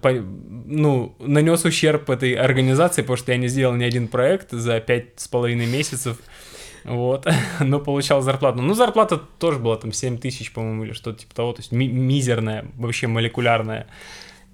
ну, 0.66 1.14
нанес 1.20 1.66
ущерб 1.66 2.10
этой 2.10 2.36
организации, 2.36 3.02
потому 3.02 3.18
что 3.18 3.34
я 3.34 3.38
не 3.38 3.50
сделал 3.50 3.76
ни 3.76 3.84
один 3.84 4.08
проект 4.08 4.52
за 4.52 4.80
пять 4.80 5.20
с 5.20 5.28
половиной 5.28 5.66
месяцев. 5.66 6.18
Вот, 6.86 7.28
но 7.60 7.80
получал 7.80 8.22
зарплату. 8.22 8.62
Ну, 8.62 8.74
зарплата 8.74 9.18
тоже 9.18 9.60
была 9.60 9.76
там 9.78 9.92
7 9.92 10.18
тысяч, 10.18 10.54
по-моему, 10.54 10.84
или 10.86 10.94
что-то 10.94 11.20
типа 11.20 11.34
того, 11.36 11.54
то 11.54 11.62
есть 11.62 11.72
ми- 11.72 11.88
мизерная, 11.88 12.66
вообще 12.78 13.08
молекулярная. 13.08 13.88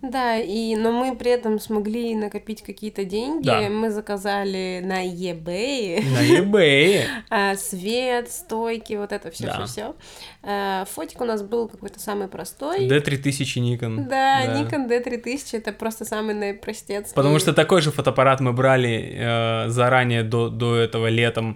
Да, 0.03 0.35
и, 0.39 0.75
но 0.75 0.91
мы 0.91 1.15
при 1.15 1.29
этом 1.29 1.59
смогли 1.59 2.15
накопить 2.15 2.63
какие-то 2.63 3.05
деньги. 3.05 3.45
Да. 3.45 3.61
Мы 3.69 3.91
заказали 3.91 4.81
на 4.83 5.05
eBay 5.05 6.03
На 6.03 6.39
eBay. 6.39 7.03
а, 7.29 7.55
свет, 7.55 8.31
стойки, 8.31 8.93
вот 8.93 9.11
это 9.11 9.29
все, 9.29 9.45
Да. 9.45 9.63
все, 9.67 9.93
все. 10.41 10.85
Фотик 10.95 11.21
у 11.21 11.25
нас 11.25 11.43
был 11.43 11.67
какой-то 11.67 11.99
самый 11.99 12.27
простой. 12.29 12.87
D3000 12.87 13.61
Nikon. 13.61 14.07
Да, 14.09 14.43
Nikon 14.59 14.89
D3000 14.89 15.57
это 15.59 15.71
просто 15.71 16.03
самый 16.03 16.33
наипростец. 16.33 17.13
Потому 17.13 17.37
что 17.37 17.53
такой 17.53 17.83
же 17.83 17.91
фотоаппарат 17.91 18.39
мы 18.39 18.53
брали 18.53 19.13
э, 19.15 19.69
заранее 19.69 20.23
до, 20.23 20.49
до 20.49 20.77
этого 20.77 21.09
летом. 21.09 21.55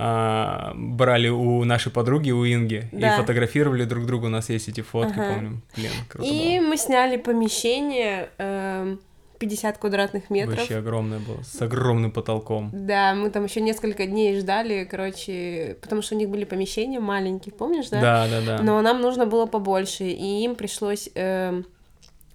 Э, 0.00 0.72
брали 0.74 1.28
у 1.28 1.64
нашей 1.64 1.92
подруги, 1.92 2.30
у 2.30 2.44
Инги, 2.46 2.88
Да. 2.92 3.14
и 3.14 3.20
фотографировали 3.20 3.84
друг 3.84 4.06
друга. 4.06 4.26
У 4.26 4.30
нас 4.30 4.48
есть 4.50 4.68
эти 4.68 4.80
фотки, 4.80 5.18
Ага. 5.18 5.34
помню. 5.34 5.62
Блин, 5.76 5.90
круто 6.08 6.28
И 6.28 6.58
было. 6.58 6.68
мы 6.68 6.76
сняли 6.76 7.16
помещение 7.16 8.30
эм, 8.38 9.00
50 9.38 9.78
квадратных 9.78 10.28
метров. 10.30 10.58
Вообще 10.58 10.76
огромное 10.76 11.18
было, 11.18 11.42
с 11.42 11.60
огромным 11.62 12.12
потолком. 12.12 12.70
Да, 12.72 13.14
мы 13.14 13.30
там 13.30 13.44
еще 13.44 13.60
несколько 13.62 14.06
дней 14.06 14.38
ждали, 14.38 14.86
короче, 14.90 15.76
потому 15.80 16.02
что 16.02 16.14
у 16.14 16.18
них 16.18 16.28
были 16.28 16.44
помещения 16.44 17.00
маленькие, 17.00 17.52
помнишь, 17.54 17.88
да? 17.88 18.00
Да, 18.00 18.28
да, 18.28 18.40
да. 18.58 18.62
Но 18.62 18.80
нам 18.82 19.00
нужно 19.00 19.24
было 19.26 19.46
побольше, 19.46 20.04
и 20.04 20.44
им 20.44 20.54
пришлось 20.56 21.08
эм, 21.14 21.64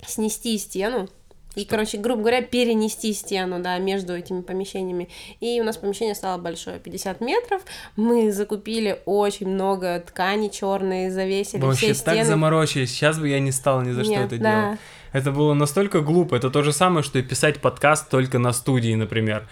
снести 0.06 0.58
стену. 0.58 1.08
И, 1.56 1.66
короче, 1.66 1.98
грубо 1.98 2.22
говоря, 2.22 2.42
перенести 2.42 3.14
стену, 3.14 3.60
да, 3.62 3.78
между 3.78 4.16
этими 4.16 4.42
помещениями. 4.42 5.10
И 5.40 5.60
у 5.62 5.64
нас 5.64 5.78
помещение 5.78 6.16
стало 6.16 6.38
большое, 6.38 6.80
50 6.80 7.22
метров. 7.22 7.62
Мы 7.96 8.32
закупили 8.32 9.02
очень 9.06 9.48
много 9.48 10.00
ткани 10.00 10.50
черные, 10.50 11.12
завесили 11.12 11.62
вообще 11.62 11.94
все 11.94 12.04
так 12.04 12.16
стены. 12.16 12.26
заморочились. 12.26 12.92
Сейчас 12.92 13.20
бы 13.20 13.30
я 13.30 13.40
не 13.40 13.52
стал 13.52 13.82
ни 13.82 13.92
за 13.92 14.04
что 14.04 14.12
Нет, 14.12 14.32
это 14.32 14.38
да. 14.38 14.62
делать. 14.62 14.80
Это 15.16 15.32
было 15.32 15.54
настолько 15.54 16.02
глупо. 16.02 16.36
Это 16.36 16.50
то 16.50 16.62
же 16.62 16.74
самое, 16.74 17.02
что 17.02 17.18
и 17.20 17.22
писать 17.22 17.62
подкаст 17.62 18.10
только 18.10 18.38
на 18.38 18.52
студии, 18.52 18.94
например. 18.96 19.48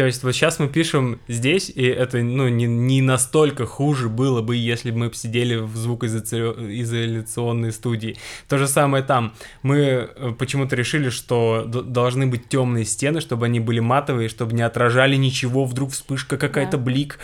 То 0.00 0.06
есть 0.06 0.22
вот 0.22 0.32
сейчас 0.32 0.58
мы 0.58 0.68
пишем 0.68 1.20
здесь, 1.28 1.68
и 1.68 1.84
это 1.84 2.22
ну, 2.22 2.48
не, 2.48 2.64
не 2.64 3.02
настолько 3.02 3.66
хуже 3.66 4.08
было 4.08 4.40
бы, 4.40 4.56
если 4.56 4.90
бы 4.92 4.96
мы 4.96 5.12
сидели 5.12 5.56
в 5.56 5.76
звукоизоляционной 5.76 7.70
студии. 7.70 8.16
То 8.48 8.56
же 8.56 8.66
самое 8.66 9.04
там. 9.04 9.34
Мы 9.62 9.76
э, 9.76 10.32
почему-то 10.38 10.74
решили, 10.74 11.10
что 11.10 11.64
должны 11.66 12.26
быть 12.26 12.48
темные 12.48 12.86
стены, 12.86 13.20
чтобы 13.20 13.44
они 13.44 13.60
были 13.60 13.80
матовые, 13.80 14.30
чтобы 14.30 14.54
не 14.54 14.62
отражали 14.62 15.16
ничего, 15.16 15.66
вдруг 15.66 15.90
вспышка 15.90 16.38
какая-то, 16.38 16.78
Да. 16.78 16.82
блик. 16.82 17.18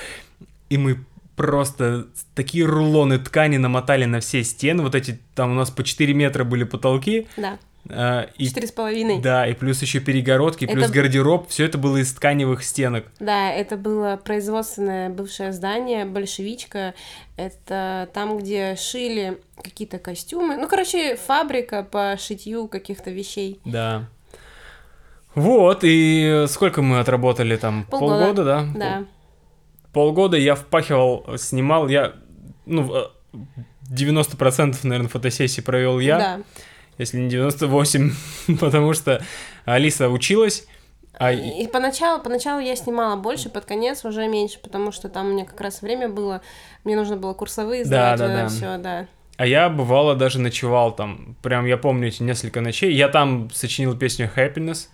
И 0.68 0.76
мы 0.76 0.99
просто 1.35 2.09
такие 2.35 2.66
рулоны 2.66 3.18
ткани 3.18 3.56
намотали 3.56 4.04
на 4.04 4.21
все 4.21 4.45
стены. 4.45 4.83
Вот 4.83 4.95
эти, 4.95 5.18
там 5.35 5.52
у 5.52 5.54
нас 5.54 5.71
по 5.71 5.83
4 5.83 6.12
метра 6.12 6.45
были 6.45 6.64
потолки. 6.64 7.26
Да, 7.38 7.59
четыре 7.88 8.66
с 8.66 8.72
половиной. 8.72 9.20
да, 9.20 9.46
и 9.46 9.54
плюс 9.54 9.82
еще 9.82 10.00
перегородки, 10.00 10.64
Это- 10.64 10.74
плюс 10.74 10.90
гардероб. 10.90 11.48
Все 11.48 11.64
это 11.64 11.78
было 11.78 11.98
из 11.98 12.12
тканевых 12.12 12.62
стенок. 12.64 13.04
Да, 13.20 13.50
это 13.50 13.76
было 13.76 14.20
производственное 14.22 15.08
бывшее 15.10 15.52
здание, 15.52 16.04
большевичка. 16.04 16.94
Это 17.36 18.08
там, 18.14 18.38
где 18.38 18.76
шили 18.76 19.38
какие-то 19.62 19.98
костюмы. 19.98 20.56
Ну, 20.56 20.68
короче, 20.68 21.16
фабрика 21.16 21.82
по 21.82 22.16
шитью 22.18 22.68
каких-то 22.68 23.10
вещей. 23.10 23.60
Да. 23.64 24.08
Вот, 25.34 25.80
и 25.82 26.46
сколько 26.48 26.80
мы 26.80 26.98
отработали 26.98 27.56
там? 27.56 27.84
Полгода. 27.90 28.44
да? 28.44 28.64
Да. 28.74 29.04
Полгода 29.92 30.36
я 30.36 30.54
впахивал, 30.54 31.26
снимал, 31.38 31.88
я, 31.88 32.14
ну, 32.64 32.90
э, 32.94 33.06
90% 33.90 34.84
наверное, 34.84 35.08
фотосессий 35.08 35.62
провел 35.62 36.00
я, 36.00 36.18
Да. 36.18 36.40
Если 36.98 37.18
не 37.18 37.28
98, 37.28 38.12
потому 38.60 38.92
что 38.94 39.22
Алиса 39.64 40.08
училась, 40.08 40.66
а 41.18 41.32
И, 41.32 41.66
поначалу, 41.66 42.22
поначалу 42.22 42.60
я 42.60 42.76
снимала 42.76 43.16
больше, 43.16 43.48
под 43.48 43.64
конец 43.64 44.04
уже 44.04 44.28
меньше, 44.28 44.58
потому 44.62 44.92
что 44.92 45.08
там 45.08 45.28
у 45.28 45.32
меня 45.32 45.46
как 45.46 45.58
раз 45.62 45.80
время 45.80 46.10
было, 46.10 46.42
мне 46.84 46.94
нужно 46.94 47.16
было 47.16 47.32
курсовые 47.32 47.84
Да, 47.84 48.16
сдавать, 48.16 48.34
да, 48.34 48.42
да. 48.42 48.48
все, 48.48 48.78
да. 48.78 49.06
А 49.38 49.46
я 49.46 49.68
бывало 49.68 50.14
даже 50.14 50.40
ночевал 50.40 50.94
там. 50.94 51.36
Прям 51.42 51.66
я 51.66 51.76
помню 51.76 52.08
эти 52.08 52.22
несколько 52.22 52.60
ночей. 52.60 52.94
Я 52.94 53.08
там 53.08 53.50
сочинил 53.50 53.96
песню 53.96 54.30
Happiness. 54.34 54.88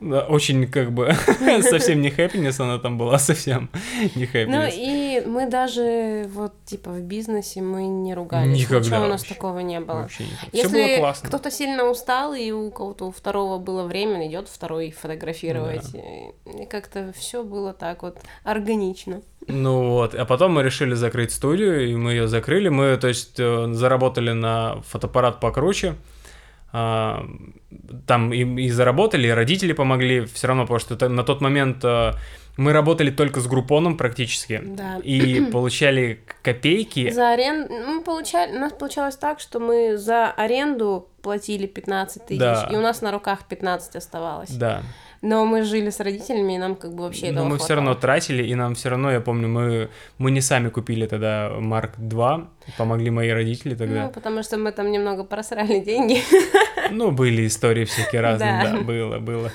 Да, 0.00 0.22
Очень 0.26 0.66
как 0.66 0.92
бы 0.92 1.14
совсем 1.62 2.02
не 2.02 2.08
happiness, 2.10 2.60
она 2.60 2.78
там 2.78 2.98
была 2.98 3.18
совсем 3.18 3.70
не 4.16 4.24
Ну 4.26 4.32
happiness. 4.32 4.72
и 4.74 5.22
мы 5.26 5.48
даже 5.48 6.28
вот 6.34 6.52
типа 6.64 6.90
в 6.90 7.00
бизнесе 7.00 7.62
мы 7.62 7.86
не 7.86 8.12
ругались. 8.14 8.58
Никогда 8.58 8.80
Ничего 8.80 9.04
у 9.04 9.08
нас 9.08 9.20
вообще. 9.22 9.34
такого 9.34 9.60
не 9.60 9.80
было. 9.80 10.02
Вообще 10.02 10.24
никак. 10.24 10.48
Если 10.52 11.26
кто-то 11.28 11.50
сильно 11.50 11.84
устал, 11.84 12.34
и 12.34 12.50
у 12.50 12.70
кого-то 12.70 13.06
у 13.06 13.10
второго 13.12 13.58
было 13.58 13.84
время, 13.84 14.26
идет 14.28 14.48
второй 14.48 14.90
фотографировать. 14.90 15.94
И- 15.94 16.62
И 16.62 16.66
как-то 16.66 17.12
все 17.16 17.42
было 17.44 17.72
так 17.72 18.02
вот 18.02 18.18
органично. 18.42 19.22
Ну 19.46 19.90
вот, 19.90 20.14
а 20.14 20.24
потом 20.24 20.52
мы 20.54 20.62
решили 20.62 20.94
закрыть 20.94 21.30
студию, 21.32 21.88
и 21.88 21.94
мы 21.94 22.12
ее 22.12 22.26
закрыли. 22.28 22.68
Мы, 22.68 22.96
то 22.96 23.08
есть, 23.08 23.38
э, 23.38 23.72
заработали 23.72 24.32
на 24.32 24.80
фотоаппарат 24.82 25.38
покруче. 25.40 25.94
А, 26.76 27.24
Там 28.06 28.32
и, 28.32 28.62
и 28.64 28.68
заработали, 28.70 29.28
и 29.28 29.30
родители 29.30 29.72
помогли 29.72 30.24
все 30.26 30.48
равно, 30.48 30.62
потому 30.62 30.80
что 30.80 31.08
на 31.08 31.22
тот 31.22 31.40
момент 31.40 31.84
э, 31.84 32.12
мы 32.56 32.72
работали 32.72 33.10
только 33.10 33.40
с 33.40 33.46
группоном 33.46 33.96
практически. 33.96 34.60
Да. 34.64 34.98
И 35.04 35.40
получали 35.52 36.20
копейки. 36.42 37.10
За 37.10 37.30
аренду 37.32 37.72
мы 37.72 38.02
получали, 38.02 38.56
у 38.56 38.58
нас 38.58 38.72
получалось 38.72 39.16
так, 39.16 39.38
что 39.40 39.60
мы 39.60 39.96
за 39.96 40.30
аренду 40.32 41.08
платили 41.22 41.66
15 41.66 42.26
тысяч, 42.26 42.40
Да. 42.40 42.68
и 42.72 42.76
у 42.76 42.80
нас 42.80 43.02
на 43.02 43.12
руках 43.12 43.46
15 43.48 43.96
оставалось. 43.96 44.50
Да. 44.50 44.82
Но 45.26 45.46
мы 45.46 45.62
жили 45.62 45.88
с 45.90 46.00
родителями, 46.00 46.54
и 46.54 46.58
нам 46.58 46.74
как 46.76 46.92
бы 46.94 47.04
вообще 47.04 47.26
Но 47.26 47.32
этого 47.32 47.44
мы 47.48 47.58
все 47.58 47.74
равно 47.74 47.94
тратили, 47.94 48.42
и 48.42 48.54
нам 48.54 48.74
все 48.74 48.90
равно, 48.90 49.10
я 49.10 49.20
помню, 49.20 49.48
мы, 49.48 49.88
мы 50.18 50.30
не 50.30 50.42
сами 50.42 50.68
купили 50.68 51.06
тогда 51.06 51.50
Марк 51.60 51.92
2, 51.96 52.48
помогли 52.76 53.10
мои 53.10 53.30
родители 53.30 53.72
Ну, 53.72 53.78
тогда. 53.78 54.08
потому 54.08 54.42
что 54.42 54.58
мы 54.58 54.70
там 54.72 54.90
немного 54.92 55.24
просрали 55.24 55.80
деньги. 55.80 56.18
Ну, 56.90 57.10
были 57.12 57.46
истории 57.46 57.84
всякие 57.86 58.20
разные, 58.20 58.60
Да. 58.62 58.70
да, 58.72 58.80
было, 58.80 59.18
было. 59.18 59.50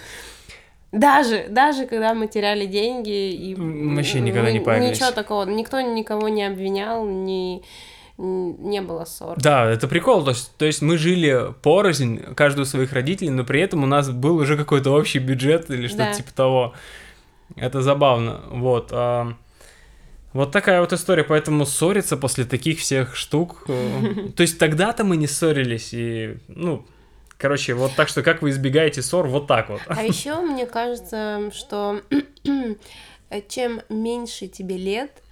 Даже, 0.92 1.46
даже 1.50 1.86
когда 1.86 2.16
мы 2.16 2.28
теряли 2.28 2.66
деньги 2.66 3.30
и 3.32 3.56
вообще 3.56 4.20
никогда 4.22 4.52
не 4.52 4.60
парились. 4.60 4.98
Ничего 4.98 5.12
такого, 5.12 5.46
никто 5.46 5.80
никого 5.82 6.30
не 6.30 6.44
обвинял, 6.48 7.06
ни 7.06 7.58
н- 7.58 7.62
не 8.20 8.82
было 8.82 9.06
ссор. 9.06 9.38
Да, 9.40 9.70
это 9.70 9.88
прикол, 9.88 10.24
то 10.24 10.32
есть, 10.32 10.52
то 10.58 10.66
есть 10.66 10.82
мы 10.82 10.98
жили 10.98 11.54
порознь, 11.62 12.22
каждый 12.36 12.62
у 12.62 12.66
своих 12.66 12.92
родителей, 12.92 13.30
но 13.30 13.46
при 13.46 13.62
этом 13.62 13.84
у 13.84 13.88
нас 13.88 14.10
был 14.10 14.36
уже 14.38 14.58
какой-то 14.58 14.92
общий 14.92 15.20
бюджет 15.20 15.70
или 15.70 15.88
что-то 15.88 16.06
Да. 16.06 16.14
типа 16.14 16.34
того. 16.34 16.74
Это 17.56 17.82
забавно, 17.82 18.42
вот. 18.52 18.90
а, 18.92 19.34
вот 20.34 20.52
такая 20.52 20.82
вот 20.82 20.94
история, 20.94 21.24
поэтому 21.24 21.66
ссориться 21.66 22.18
после 22.18 22.44
таких 22.46 22.80
всех 22.80 23.16
штук... 23.16 23.64
э, 23.68 24.30
То 24.36 24.42
есть 24.42 24.60
тогда-то 24.60 25.04
мы 25.04 25.18
не 25.18 25.26
ссорились, 25.26 25.94
и, 25.94 26.38
ну, 26.50 26.86
короче, 27.38 27.74
вот 27.74 27.96
так 27.96 28.10
что 28.10 28.22
как 28.22 28.42
вы 28.42 28.50
избегаете 28.52 29.02
ссор, 29.02 29.28
вот 29.28 29.48
так 29.48 29.70
вот. 29.70 29.82
А 29.88 30.04
еще 30.04 30.42
мне 30.42 30.66
кажется, 30.66 31.52
что 31.56 32.02
чем 33.48 33.82
меньше 33.90 34.48
тебе 34.48 34.78
лет, 34.78 35.24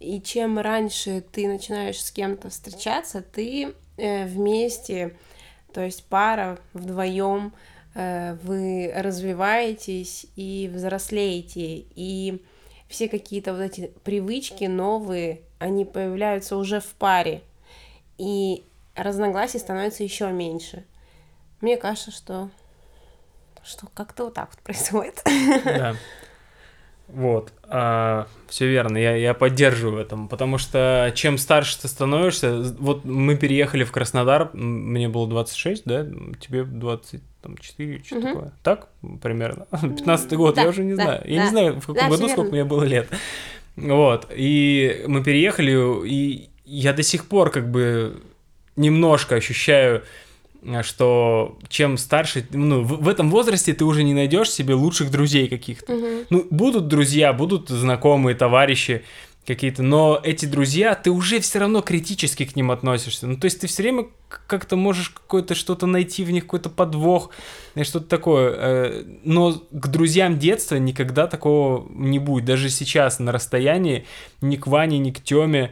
и 0.00 0.20
чем 0.20 0.58
раньше 0.58 1.20
ты 1.20 1.48
начинаешь 1.48 2.02
с 2.02 2.10
кем-то 2.10 2.50
встречаться, 2.50 3.22
ты 3.22 3.74
э, 3.96 4.24
вместе, 4.26 5.16
то 5.72 5.80
есть 5.80 6.04
пара 6.04 6.58
вдвоем, 6.72 7.52
э, 7.94 8.36
вы 8.42 8.92
развиваетесь 8.94 10.26
и 10.36 10.70
взрослеете, 10.72 11.84
и 11.94 12.44
все 12.88 13.08
какие-то 13.08 13.52
вот 13.52 13.60
эти 13.60 13.92
привычки 14.04 14.64
новые, 14.64 15.42
они 15.58 15.84
появляются 15.84 16.56
уже 16.56 16.80
в 16.80 16.94
паре, 16.94 17.42
и 18.18 18.64
разногласий 18.94 19.58
становится 19.58 20.04
еще 20.04 20.30
меньше. 20.30 20.84
Мне 21.60 21.76
кажется, 21.76 22.10
что 22.10 22.50
что 23.64 23.86
как-то 23.92 24.24
вот 24.24 24.34
так 24.34 24.50
вот 24.50 24.58
происходит. 24.62 25.22
Да. 25.64 25.96
Вот, 27.08 27.54
а, 27.64 28.26
все 28.48 28.68
верно, 28.68 28.98
я, 28.98 29.16
я 29.16 29.32
поддерживаю 29.32 30.02
этом, 30.02 30.28
потому 30.28 30.58
что 30.58 31.10
чем 31.14 31.38
старше 31.38 31.80
ты 31.80 31.88
становишься, 31.88 32.74
вот 32.78 33.06
мы 33.06 33.34
переехали 33.34 33.84
в 33.84 33.92
Краснодар, 33.92 34.50
мне 34.52 35.08
было 35.08 35.26
26, 35.26 35.84
да, 35.86 36.06
тебе 36.38 36.64
24, 36.64 38.04
что 38.04 38.16
угу. 38.16 38.26
такое, 38.26 38.52
так 38.62 38.88
примерно, 39.22 39.66
15 39.80 40.32
год, 40.34 40.56
да, 40.56 40.62
я 40.62 40.68
уже 40.68 40.84
не 40.84 40.96
да, 40.96 41.04
знаю, 41.04 41.20
да, 41.24 41.30
я 41.30 41.44
не 41.44 41.48
знаю, 41.48 41.80
в 41.80 41.86
каком 41.86 41.94
да, 41.94 42.08
году 42.08 42.28
сколько 42.28 42.52
мне 42.52 42.64
было 42.64 42.84
лет, 42.84 43.08
вот, 43.76 44.26
и 44.30 45.04
мы 45.06 45.24
переехали, 45.24 46.06
и 46.06 46.50
я 46.66 46.92
до 46.92 47.02
сих 47.02 47.26
пор 47.26 47.50
как 47.50 47.70
бы 47.70 48.22
немножко 48.76 49.36
ощущаю 49.36 50.04
что 50.82 51.58
чем 51.68 51.96
старше, 51.96 52.46
ну, 52.50 52.82
в, 52.82 53.02
в 53.02 53.08
этом 53.08 53.30
возрасте 53.30 53.72
ты 53.72 53.84
уже 53.84 54.02
не 54.02 54.14
найдешь 54.14 54.50
себе 54.50 54.74
лучших 54.74 55.10
друзей 55.10 55.48
каких-то. 55.48 55.94
Угу. 55.94 56.06
Ну, 56.30 56.46
будут 56.50 56.88
друзья, 56.88 57.32
будут 57.32 57.68
знакомые, 57.68 58.34
товарищи 58.34 59.02
какие-то, 59.48 59.82
но 59.82 60.20
эти 60.22 60.44
друзья, 60.44 60.94
ты 60.94 61.10
уже 61.10 61.40
все 61.40 61.58
равно 61.58 61.80
критически 61.80 62.44
к 62.44 62.54
ним 62.54 62.70
относишься. 62.70 63.26
Ну, 63.26 63.38
то 63.38 63.46
есть 63.46 63.60
ты 63.60 63.66
все 63.66 63.82
время 63.82 64.08
как-то 64.28 64.76
можешь 64.76 65.08
какое-то 65.08 65.54
что-то 65.54 65.86
найти 65.86 66.22
в 66.22 66.30
них, 66.30 66.44
какой-то 66.44 66.68
подвох, 66.68 67.30
что-то 67.82 68.06
такое. 68.06 68.52
Э, 68.54 69.04
но 69.24 69.52
к 69.52 69.88
друзьям 69.88 70.38
детства 70.38 70.76
никогда 70.76 71.26
такого 71.26 71.88
не 71.90 72.18
будет. 72.18 72.44
Даже 72.44 72.68
сейчас 72.68 73.20
на 73.20 73.32
расстоянии 73.32 74.04
ни 74.42 74.56
к 74.56 74.66
Ване, 74.66 74.98
ни 74.98 75.10
к 75.12 75.22
Тёме 75.22 75.70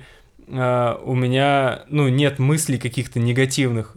э, 0.49 0.97
у 1.05 1.15
меня, 1.15 1.85
ну, 1.91 2.09
нет 2.09 2.39
мыслей 2.39 2.79
каких-то 2.79 3.21
негативных. 3.21 3.95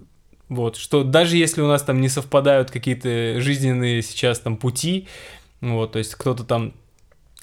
Вот, 0.49 0.75
что 0.75 1.03
даже 1.03 1.37
если 1.37 1.61
у 1.61 1.67
нас 1.67 1.83
там 1.83 2.01
не 2.01 2.09
совпадают 2.09 2.71
какие-то 2.71 3.39
жизненные 3.39 4.01
сейчас 4.01 4.39
там 4.39 4.57
пути, 4.57 5.07
вот, 5.61 5.91
то 5.91 5.99
есть 5.99 6.15
кто-то 6.15 6.43
там 6.43 6.73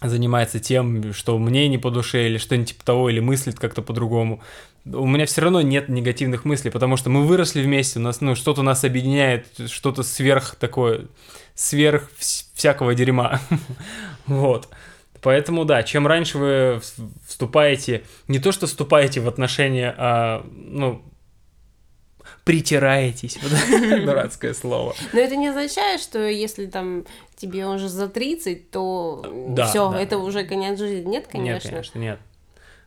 занимается 0.03 0.59
тем, 0.59 1.13
что 1.15 1.39
мне 1.39 1.69
не 1.69 1.79
по 1.79 1.91
душе, 1.91 2.27
или 2.27 2.37
что-нибудь 2.37 2.71
типа 2.71 2.85
того, 2.85 3.09
или 3.09 3.21
мыслит 3.21 3.59
как-то 3.59 3.81
по-другому. 3.81 4.43
У 4.85 5.07
меня 5.07 5.25
все 5.27 5.41
равно 5.41 5.63
нет 5.63 5.89
негативных 5.89 6.45
мыслей, 6.45 6.71
потому 6.71 6.97
что 6.97 7.09
мы 7.09 7.25
выросли 7.27 7.63
вместе, 7.63 7.99
у 7.99 8.03
нас, 8.03 8.21
ну, 8.21 8.35
что-то 8.35 8.63
нас 8.63 8.85
объединяет, 8.85 9.47
что-то 9.69 10.03
сверх 10.03 10.57
такое, 10.57 11.07
сверх 11.55 12.11
всякого 12.19 12.95
дерьма. 12.95 13.41
вот. 14.27 14.69
Поэтому, 15.23 15.65
да, 15.65 15.83
чем 15.83 16.07
раньше 16.07 16.39
вы 16.39 16.81
вступаете, 17.27 18.03
не 18.29 18.39
то 18.39 18.53
что 18.53 18.67
вступаете 18.67 19.21
в 19.21 19.29
отношения, 19.29 19.95
а, 19.97 20.47
ну, 20.55 21.03
притираетесь. 22.47 23.39
Дурацкое 24.05 24.55
слово. 24.55 24.95
Но 25.13 25.19
это 25.19 25.35
не 25.35 25.49
означает, 25.49 26.01
что 26.01 26.21
если 26.21 26.67
там 26.67 27.05
тебе 27.35 27.67
уже 27.67 27.89
за 27.89 28.09
30, 28.09 28.71
то 28.71 29.21
все, 29.69 29.93
это 29.93 30.19
уже 30.19 30.45
конец 30.45 30.79
жизни. 30.79 31.11
Нет, 31.11 31.27
конечно. 31.27 31.67
Нет, 31.67 31.75
конечно, 31.75 31.99
нет. 31.99 32.21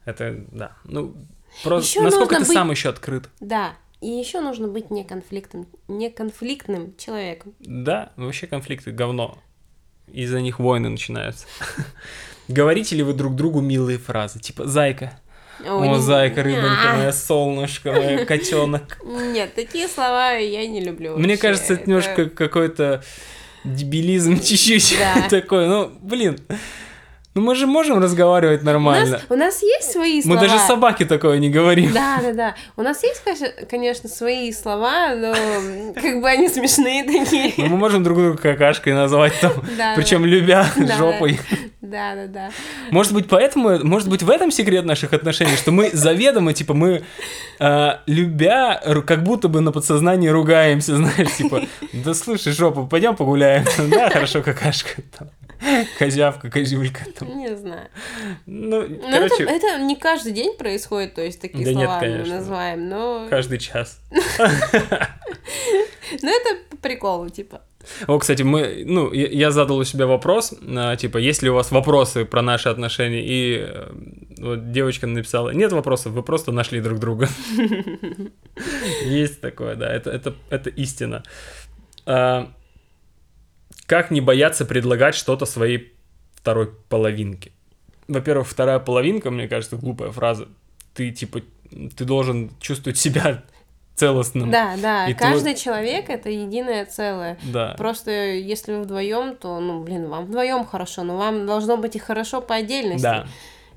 Это, 0.06 0.46
да. 0.54 0.72
Ну, 0.86 1.14
просто 1.62 2.02
насколько 2.02 2.38
ты 2.38 2.46
сам 2.46 2.72
еще 2.72 2.88
открыт. 2.88 3.30
Да. 3.42 3.74
И 4.00 4.08
еще 4.08 4.40
нужно 4.40 4.70
быть 4.70 4.92
неконфликтным, 4.92 5.68
неконфликтным 5.90 6.96
человеком. 6.96 7.54
Да, 7.60 8.14
вообще 8.16 8.48
конфликты 8.48 8.92
говно. 8.92 9.38
Из-за 10.08 10.40
них 10.40 10.60
войны 10.60 10.88
начинаются. 10.88 11.48
Говорите 12.48 12.96
ли 12.96 13.04
вы 13.04 13.12
друг 13.12 13.36
другу 13.36 13.60
милые 13.60 13.98
фразы, 13.98 14.40
типа 14.40 14.66
«зайка», 14.68 15.20
Ой, 15.66 15.90
О, 15.90 15.96
зайка, 16.00 16.44
рыбонька, 16.44 16.94
моя 16.96 17.12
солнышко, 17.12 17.92
моя 17.92 18.26
котенок. 18.28 19.00
Нет, 19.04 19.54
такие 19.56 19.88
слова 19.88 20.32
я 20.34 20.66
не 20.68 20.82
люблю. 20.82 21.18
Мне 21.18 21.38
кажется, 21.38 21.74
это 21.74 21.90
немножко 21.90 22.30
какой-то 22.30 23.04
дебилизм 23.64 24.40
чуть-чуть 24.42 24.96
такой. 25.30 25.68
Ну, 25.68 25.92
блин, 26.02 26.40
ну 27.40 27.46
мы 27.46 27.56
же 27.56 27.68
можем 27.68 28.00
разговаривать 28.00 28.64
нормально. 28.64 29.08
У 29.08 29.12
нас, 29.12 29.22
у 29.30 29.36
нас 29.36 29.64
есть 29.64 29.94
свои 29.94 30.22
слова. 30.22 30.36
Мы 30.36 30.48
даже 30.48 30.60
собаке 30.60 31.06
такое 31.06 31.40
не 31.40 31.50
говорим. 31.50 31.94
Да, 31.94 32.20
да, 32.22 32.34
да. 32.34 32.56
У 32.76 32.82
нас 32.82 33.02
есть, 33.02 33.24
конечно, 33.70 34.10
свои 34.10 34.52
слова, 34.52 35.16
но 35.16 35.34
как 35.96 36.22
бы 36.22 36.30
они 36.30 36.50
смешные 36.50 37.06
такие. 37.06 37.54
Но 37.58 37.68
мы 37.68 37.78
можем 37.78 38.04
друг 38.04 38.18
друга 38.18 38.38
какашкой 38.38 38.94
назвать 38.94 39.40
там, 39.40 39.54
да, 39.78 39.94
причем 39.96 40.24
да. 40.24 40.28
любя 40.28 40.68
да, 40.76 40.98
жопой. 40.98 41.40
Да, 41.82 42.14
да, 42.16 42.28
да. 42.28 42.50
Может 42.92 43.14
быть, 43.14 43.30
поэтому, 43.30 43.80
может 43.86 44.10
быть, 44.10 44.22
в 44.22 44.30
этом 44.30 44.52
секрет 44.52 44.84
наших 44.84 45.14
отношений, 45.14 45.56
что 45.56 45.72
мы 45.72 45.90
заведомо, 45.92 46.54
типа, 46.54 46.74
мы 46.74 47.04
э, 47.60 47.90
любя, 48.06 48.82
как 49.08 49.24
будто 49.24 49.48
бы 49.48 49.62
на 49.62 49.72
подсознании 49.72 50.28
ругаемся, 50.28 50.98
знаешь, 50.98 51.32
типа, 51.38 51.62
да 51.94 52.14
слушай, 52.14 52.52
жопу, 52.52 52.86
пойдем 52.86 53.16
погуляем. 53.16 53.64
Да, 53.90 54.10
хорошо, 54.10 54.42
какашка. 54.42 55.02
Козявка, 56.00 56.50
козюлька. 56.50 57.06
Там. 57.18 57.38
Не 57.38 57.56
знаю. 57.56 57.90
Ну, 58.46 58.88
но 58.88 59.12
короче... 59.12 59.44
это, 59.44 59.68
это 59.68 59.82
не 59.82 59.96
каждый 59.96 60.32
день 60.32 60.56
происходит, 60.58 61.16
то 61.16 61.22
есть 61.22 61.42
такие 61.42 61.66
да 61.66 61.74
слова 61.74 62.06
нет, 62.06 62.28
мы 62.28 62.34
называем, 62.34 62.90
но... 62.90 63.28
Каждый 63.30 63.60
час. 63.60 64.00
Ну, 66.24 66.28
это 66.28 66.58
по 66.72 66.78
приколу, 66.78 67.30
типа. 67.30 67.62
О, 68.08 68.18
кстати, 68.18 68.42
мы, 68.42 68.84
ну, 68.86 69.12
я 69.14 69.52
задал 69.52 69.78
у 69.78 69.84
себя 69.84 70.08
вопрос, 70.08 70.54
типа, 70.98 71.18
есть 71.18 71.44
ли 71.44 71.50
у 71.50 71.54
вас 71.54 71.72
вопросы 71.72 72.26
про 72.26 72.42
наши 72.42 72.68
отношения, 72.68 73.24
и 73.24 73.60
э, 73.60 73.92
вот 74.40 74.72
девочка 74.72 75.06
написала, 75.06 75.52
нет 75.52 75.72
вопросов, 75.72 76.14
вы 76.14 76.24
просто 76.24 76.52
нашли 76.52 76.82
друг 76.82 77.00
друга. 77.00 77.30
Есть 79.06 79.40
такое, 79.40 79.76
да, 79.76 79.94
это, 79.94 80.10
это, 80.10 80.34
это 80.50 80.70
истина. 80.72 81.24
Как 83.90 84.12
не 84.12 84.22
бояться 84.22 84.66
предлагать 84.66 85.16
что-то 85.16 85.48
своей 85.48 85.96
второй 86.36 86.68
половинке? 86.90 87.52
Во-первых, 88.08 88.48
вторая 88.48 88.78
половинка, 88.78 89.32
мне 89.32 89.48
кажется, 89.48 89.78
глупая 89.78 90.12
фраза. 90.12 90.48
Ты, 90.94 91.10
типа, 91.10 91.42
ты 91.98 92.06
должен 92.06 92.52
чувствовать 92.60 93.00
себя 93.00 93.44
целостным. 93.96 94.52
Да, 94.52 94.76
да. 94.80 95.08
И 95.08 95.16
Каждый 95.16 95.54
твой... 95.54 95.56
человек 95.56 96.12
это 96.12 96.30
единое 96.30 96.86
целое. 96.86 97.40
Да. 97.52 97.74
Просто 97.80 98.12
если 98.12 98.74
вы 98.74 98.84
вдвоем, 98.84 99.36
то, 99.36 99.60
ну, 99.60 99.84
блин, 99.84 100.08
вам 100.08 100.28
вдвоем 100.28 100.66
хорошо, 100.66 101.02
но 101.02 101.18
вам 101.18 101.48
должно 101.48 101.76
быть 101.76 101.96
и 101.96 102.00
хорошо 102.00 102.42
по 102.42 102.54
отдельности. 102.54 103.02
Да. 103.02 103.28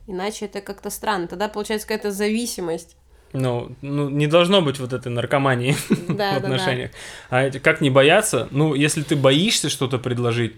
Иначе 0.06 0.44
это 0.44 0.60
как-то 0.60 0.90
странно. 0.90 1.26
Тогда 1.26 1.48
получается 1.48 1.88
какая-то 1.88 2.10
зависимость. 2.10 2.98
Ну, 3.32 3.72
ну, 3.80 4.08
не 4.10 4.26
должно 4.26 4.60
быть 4.60 4.78
вот 4.78 4.92
этой 4.92 5.10
наркомании 5.10 5.74
да, 6.08 6.34
в 6.34 6.36
отношениях. 6.38 6.90
Да, 7.30 7.48
да. 7.48 7.56
А 7.56 7.60
как 7.60 7.80
не 7.80 7.90
бояться? 7.90 8.48
Ну, 8.50 8.74
если 8.74 9.02
ты 9.02 9.16
боишься 9.16 9.68
что-то 9.68 9.98
предложить, 9.98 10.54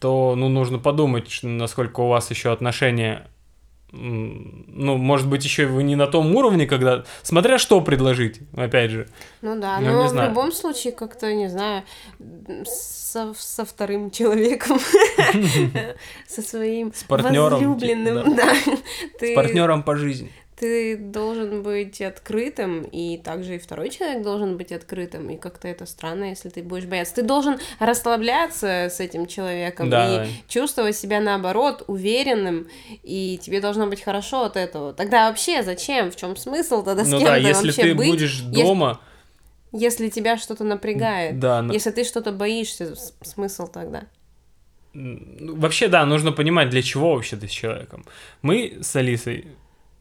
то, 0.00 0.34
ну, 0.36 0.48
нужно 0.48 0.78
подумать, 0.78 1.40
насколько 1.42 2.00
у 2.00 2.08
вас 2.08 2.30
еще 2.30 2.52
отношения 2.52 3.28
ну, 3.96 4.96
может 4.96 5.28
быть, 5.28 5.44
еще 5.44 5.66
вы 5.66 5.84
не 5.84 5.94
на 5.94 6.06
том 6.06 6.34
уровне, 6.34 6.66
когда... 6.66 7.04
Смотря 7.22 7.58
что 7.58 7.80
предложить, 7.80 8.40
опять 8.56 8.90
же. 8.90 9.08
Ну 9.40 9.58
да, 9.60 9.78
ну, 9.78 9.92
но 9.92 10.06
в 10.06 10.08
знаю. 10.08 10.30
любом 10.30 10.52
случае 10.52 10.92
как-то, 10.92 11.32
не 11.32 11.48
знаю, 11.48 11.84
со, 12.64 13.32
со 13.36 13.64
вторым 13.64 14.10
человеком, 14.10 14.78
со 16.26 16.42
своим 16.42 16.92
партнером. 17.06 17.52
Возлюбленным, 17.52 18.34
да. 18.34 18.52
С 19.20 19.34
партнером 19.34 19.84
по 19.84 19.96
жизни 19.96 20.32
ты 20.56 20.96
должен 20.96 21.62
быть 21.62 22.00
открытым, 22.00 22.82
и 22.82 23.18
также 23.18 23.56
и 23.56 23.58
второй 23.58 23.90
человек 23.90 24.22
должен 24.22 24.56
быть 24.56 24.72
открытым, 24.72 25.30
и 25.30 25.36
как-то 25.36 25.68
это 25.68 25.86
странно, 25.86 26.24
если 26.24 26.48
ты 26.48 26.62
будешь 26.62 26.84
бояться. 26.84 27.16
Ты 27.16 27.22
должен 27.22 27.58
расслабляться 27.78 28.88
с 28.90 29.00
этим 29.00 29.26
человеком 29.26 29.90
да. 29.90 30.24
и 30.24 30.28
чувствовать 30.48 30.96
себя 30.96 31.20
наоборот 31.20 31.84
уверенным, 31.88 32.68
и 33.02 33.38
тебе 33.42 33.60
должно 33.60 33.86
быть 33.86 34.02
хорошо 34.02 34.44
от 34.44 34.56
этого. 34.56 34.92
Тогда 34.92 35.28
вообще 35.28 35.62
зачем? 35.62 36.10
В 36.10 36.16
чем 36.16 36.36
смысл 36.36 36.84
тогда 36.84 37.04
с 37.04 37.08
ну 37.08 37.18
кем-то 37.18 37.32
да, 37.32 37.36
если 37.36 37.66
вообще 37.66 37.82
ты 37.82 37.94
быть? 37.94 38.08
будешь 38.08 38.40
дома... 38.40 39.00
Если, 39.72 40.04
если 40.04 40.08
тебя 40.08 40.36
что-то 40.36 40.62
напрягает, 40.62 41.40
да, 41.40 41.62
но... 41.62 41.72
если 41.72 41.90
ты 41.90 42.04
что-то 42.04 42.30
боишься, 42.30 42.94
смысл 43.22 43.66
тогда? 43.66 44.04
Ну, 44.92 45.56
вообще, 45.56 45.88
да, 45.88 46.06
нужно 46.06 46.30
понимать, 46.30 46.70
для 46.70 46.80
чего 46.80 47.14
вообще 47.14 47.36
ты 47.36 47.48
с 47.48 47.50
человеком. 47.50 48.04
Мы 48.42 48.78
с 48.80 48.94
Алисой 48.94 49.48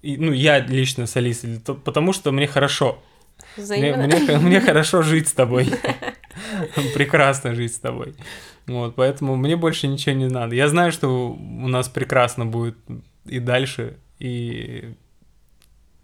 и, 0.03 0.17
ну, 0.17 0.33
я 0.33 0.59
лично 0.59 1.07
с 1.07 1.15
Алисой, 1.15 1.59
то, 1.59 1.75
потому 1.75 2.11
что 2.11 2.31
мне 2.33 2.45
хорошо. 2.45 3.01
Мне, 3.57 3.95
мне, 3.95 4.37
мне 4.39 4.59
хорошо 4.59 5.01
жить 5.01 5.29
с 5.29 5.33
тобой. 5.33 5.71
Прекрасно 6.93 7.55
жить 7.55 7.73
с 7.73 7.79
тобой. 7.79 8.13
Вот, 8.67 8.95
поэтому 8.95 9.37
мне 9.37 9.55
больше 9.55 9.87
ничего 9.87 10.13
не 10.13 10.27
надо. 10.27 10.55
Я 10.55 10.67
знаю, 10.67 10.91
что 10.91 11.31
у 11.31 11.67
нас 11.67 11.87
прекрасно 11.87 12.45
будет 12.45 12.77
и 13.25 13.39
дальше, 13.39 13.97
и 14.19 14.93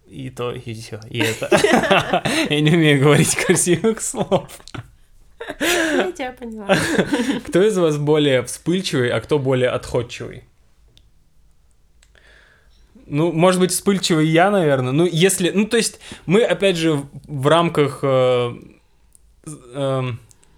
и 0.07 0.29
то, 0.29 0.53
и 0.53 0.73
все, 0.73 1.01
и 1.09 1.19
это. 1.19 1.49
Я 2.49 2.61
не 2.61 2.71
умею 2.71 3.01
говорить 3.01 3.35
красивых 3.35 4.01
слов. 4.01 4.47
Я 5.59 6.11
тебя 6.11 6.31
поняла. 6.31 6.75
Кто 7.47 7.61
из 7.61 7.77
вас 7.77 7.97
более 7.97 8.43
вспыльчивый, 8.43 9.09
а 9.09 9.19
кто 9.19 9.39
более 9.39 9.69
отходчивый? 9.69 10.43
Ну, 13.09 13.31
может 13.31 13.59
быть, 13.59 13.71
вспыльчивый 13.71 14.27
я, 14.27 14.49
наверное. 14.51 14.91
Ну, 14.91 15.05
если... 15.05 15.49
Ну, 15.49 15.65
то 15.65 15.77
есть, 15.77 15.99
мы, 16.25 16.43
опять 16.43 16.77
же, 16.77 17.03
в 17.27 17.47
рамках 17.47 17.99
э, 18.03 18.53
э, 19.73 20.03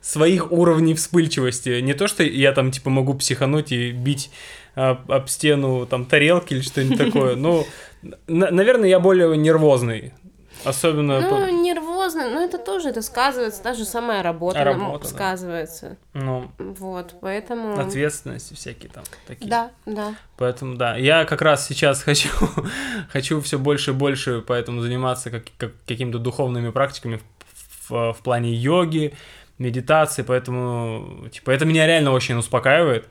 своих 0.02 0.52
уровней 0.52 0.94
вспыльчивости. 0.94 1.80
Не 1.82 1.94
то, 1.94 2.08
что 2.08 2.24
я 2.24 2.52
там, 2.52 2.72
типа, 2.72 2.90
могу 2.90 3.14
психануть 3.14 3.72
и 3.72 3.92
бить 3.92 4.32
об, 4.76 5.12
об 5.12 5.28
стену 5.28 5.86
там 5.86 6.06
тарелки 6.06 6.54
или 6.54 6.62
что-нибудь 6.62 6.98
такое. 6.98 7.36
Ну, 7.42 7.66
наверное, 8.28 8.90
я 8.90 9.00
более 9.00 9.38
нервозный. 9.38 10.14
Особенно... 10.66 11.22
Ну, 11.22 11.30
по... 11.30 11.52
нервозно, 11.52 12.30
но 12.30 12.42
это 12.42 12.58
тоже, 12.58 12.90
это 12.90 13.02
сказывается, 13.02 13.62
та 13.62 13.74
же 13.74 13.86
самая 13.86 14.24
работа, 14.24 14.64
работа 14.64 15.08
сказывается. 15.08 15.98
Да. 16.14 16.20
Ну, 16.22 16.52
вот, 16.58 17.16
поэтому... 17.22 17.80
Ответственности 17.80 18.54
всякие 18.54 18.92
там 18.92 19.04
такие. 19.28 19.50
Да, 19.50 19.72
да. 19.86 20.16
Поэтому, 20.38 20.76
да, 20.76 20.96
я 20.98 21.26
как 21.26 21.42
раз 21.42 21.68
сейчас 21.68 22.04
хочу, 22.04 22.30
хочу 23.10 23.42
все 23.42 23.58
больше 23.58 23.92
и 23.92 23.94
больше 23.94 24.44
поэтому 24.46 24.82
заниматься 24.82 25.30
как, 25.32 25.46
как, 25.58 25.72
какими-то 25.86 26.20
духовными 26.20 26.70
практиками 26.72 27.18
в, 27.18 27.90
в, 27.90 28.14
в 28.14 28.18
плане 28.24 28.54
йоги, 28.54 29.14
медитации, 29.58 30.24
поэтому, 30.24 31.28
типа, 31.32 31.52
это 31.52 31.66
меня 31.66 31.88
реально 31.88 32.12
очень 32.12 32.36
успокаивает. 32.36 33.08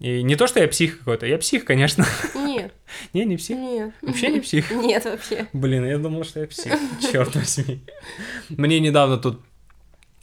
И 0.00 0.22
не 0.22 0.34
то, 0.34 0.46
что 0.46 0.60
я 0.60 0.68
псих 0.68 0.98
какой-то, 0.98 1.26
я 1.26 1.36
псих, 1.36 1.66
конечно. 1.66 2.06
Нет. 2.34 2.72
Не, 3.12 3.24
не 3.24 3.36
псих? 3.36 3.56
Нет. 3.56 3.92
Вообще 4.02 4.28
не 4.28 4.40
псих? 4.40 4.70
Нет, 4.70 5.04
вообще. 5.04 5.46
Блин, 5.52 5.84
я 5.84 5.98
думал, 5.98 6.24
что 6.24 6.40
я 6.40 6.46
псих. 6.46 6.72
Черт 7.12 7.34
возьми. 7.34 7.80
Мне 8.48 8.78
недавно 8.80 9.16
тут 9.18 9.40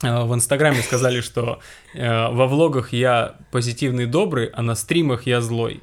э, 0.04 0.23
в 0.23 0.34
Инстаграме 0.34 0.82
сказали, 0.82 1.21
что 1.21 1.60
э, 1.93 2.30
во 2.30 2.47
влогах 2.47 2.93
я 2.93 3.36
позитивный, 3.52 4.06
добрый, 4.06 4.47
а 4.47 4.62
на 4.62 4.76
стримах 4.76 5.28
я 5.28 5.41
злой. 5.41 5.82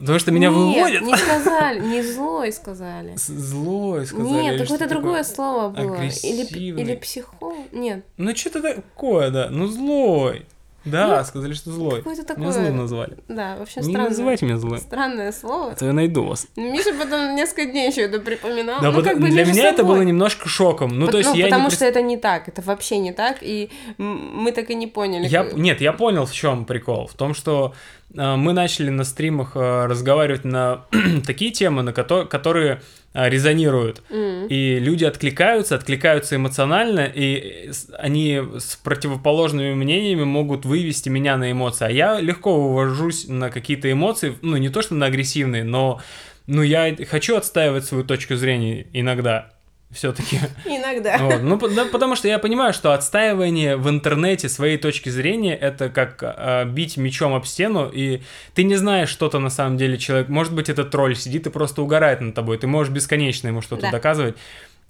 Потому 0.00 0.18
что 0.18 0.32
меня 0.32 0.48
Нет, 0.48 0.56
выводят. 0.56 1.02
не 1.02 1.16
сказали, 1.16 1.80
не 1.80 2.02
злой 2.02 2.52
сказали. 2.52 3.14
Злой 3.16 4.06
сказали. 4.06 4.28
Нет, 4.28 4.60
какое-то 4.60 4.88
другое 4.88 5.24
слово 5.24 5.70
было. 5.70 5.94
Или, 5.94 5.96
Агрессивный. 5.96 6.82
или 6.82 6.96
психо... 6.96 7.36
Нет. 7.72 8.04
Ну, 8.16 8.36
что-то 8.36 8.62
такое, 8.62 9.30
да. 9.30 9.48
Ну, 9.50 9.66
злой. 9.66 10.46
Да, 10.86 11.18
Ну, 11.18 11.24
сказали, 11.24 11.52
что 11.52 11.70
злой. 11.70 11.98
Какое-то 11.98 12.22
Меня 12.22 12.34
такое... 12.34 12.52
злым 12.52 12.76
назвали. 12.78 13.16
Да, 13.28 13.56
вообще 13.58 13.80
Не 13.80 13.90
странное. 13.90 14.08
называйте 14.10 14.46
меня 14.46 14.56
злым. 14.56 14.78
Странное 14.78 15.32
слово. 15.32 15.72
А 15.72 15.74
то 15.74 15.84
я 15.84 15.92
найду 15.92 16.24
вас. 16.24 16.46
Миша 16.56 16.94
потом 16.98 17.34
несколько 17.34 17.66
дней 17.66 17.90
еще 17.90 18.02
это 18.02 18.20
припоминал. 18.20 18.80
Да, 18.80 18.90
ну, 18.90 19.02
как 19.02 19.20
бы 19.20 19.28
для 19.28 19.44
меня 19.44 19.68
это 19.68 19.78
собой. 19.78 19.96
было 19.96 20.02
немножко 20.02 20.48
шоком. 20.48 20.98
Ну, 20.98 21.06
Пот- 21.06 21.12
то 21.12 21.18
есть 21.18 21.34
я 21.34 21.44
потому 21.46 21.64
не... 21.64 21.70
что 21.70 21.84
это 21.84 22.00
не 22.02 22.16
так, 22.16 22.48
это 22.48 22.62
вообще 22.62 22.98
не 22.98 23.12
так, 23.12 23.38
и 23.42 23.70
мы 23.98 24.52
так 24.52 24.70
и 24.70 24.74
не 24.74 24.86
поняли. 24.86 25.26
Я, 25.26 25.44
нет, 25.52 25.80
я 25.80 25.92
понял, 25.92 26.24
в 26.26 26.32
чем 26.32 26.64
прикол. 26.64 27.06
В 27.08 27.14
том, 27.14 27.34
что 27.34 27.74
мы 28.14 28.52
начали 28.52 28.90
на 28.90 29.04
стримах 29.04 29.52
э, 29.56 29.86
разговаривать 29.86 30.44
на 30.44 30.84
такие 31.26 31.50
темы, 31.50 31.82
на 31.82 31.90
кото- 31.90 32.24
которые 32.24 32.80
э, 33.12 33.28
резонируют. 33.28 34.02
М. 34.10 34.46
И 34.46 34.78
люди 34.78 35.04
откликаются, 35.04 35.74
откликаются 35.74 36.36
эмоционально, 36.36 37.10
и 37.12 37.70
они 37.98 38.40
с 38.58 38.76
противоположными 38.76 39.74
мнениями 39.74 40.24
могут 40.24 40.64
вывести 40.64 41.08
меня 41.08 41.36
на 41.36 41.50
эмоции. 41.50 41.86
А 41.86 41.90
я 41.90 42.20
легко 42.20 42.60
вывожусь 42.60 43.28
на 43.28 43.50
какие-то 43.50 43.90
эмоции, 43.90 44.36
ну, 44.40 44.56
не 44.56 44.68
то 44.68 44.82
что 44.82 44.94
на 44.94 45.06
агрессивные, 45.06 45.64
но 45.64 46.00
ну, 46.46 46.62
я 46.62 46.96
хочу 47.08 47.36
отстаивать 47.36 47.84
свою 47.84 48.04
точку 48.04 48.36
зрения 48.36 48.86
иногда 48.92 49.55
все-таки. 49.90 50.38
Иногда. 50.64 51.18
Вот, 51.18 51.42
Ну, 51.42 51.56
да, 51.68 51.84
потому 51.86 52.16
что 52.16 52.28
я 52.28 52.38
понимаю, 52.38 52.72
что 52.72 52.92
отстаивание 52.92 53.76
в 53.76 53.88
интернете 53.88 54.48
своей 54.48 54.78
точки 54.78 55.08
зрения 55.08 55.54
это 55.56 55.88
как 55.88 56.18
а, 56.22 56.64
бить 56.64 56.96
мечом 56.96 57.34
об 57.34 57.46
стену, 57.46 57.88
и 57.92 58.22
ты 58.54 58.64
не 58.64 58.76
знаешь, 58.76 59.08
что-то 59.08 59.38
на 59.38 59.50
самом 59.50 59.76
деле 59.76 59.96
человек. 59.98 60.28
Может 60.28 60.52
быть, 60.54 60.68
это 60.68 60.84
тролль 60.84 61.16
сидит 61.16 61.46
и 61.46 61.50
просто 61.50 61.82
угорает 61.82 62.20
над 62.20 62.34
тобой. 62.34 62.58
Ты 62.58 62.66
можешь 62.66 62.92
бесконечно 62.92 63.48
ему 63.48 63.62
что-то 63.62 63.82
Да. 63.82 63.90
доказывать. 63.92 64.36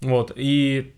Вот. 0.01 0.33
И. 0.37 0.93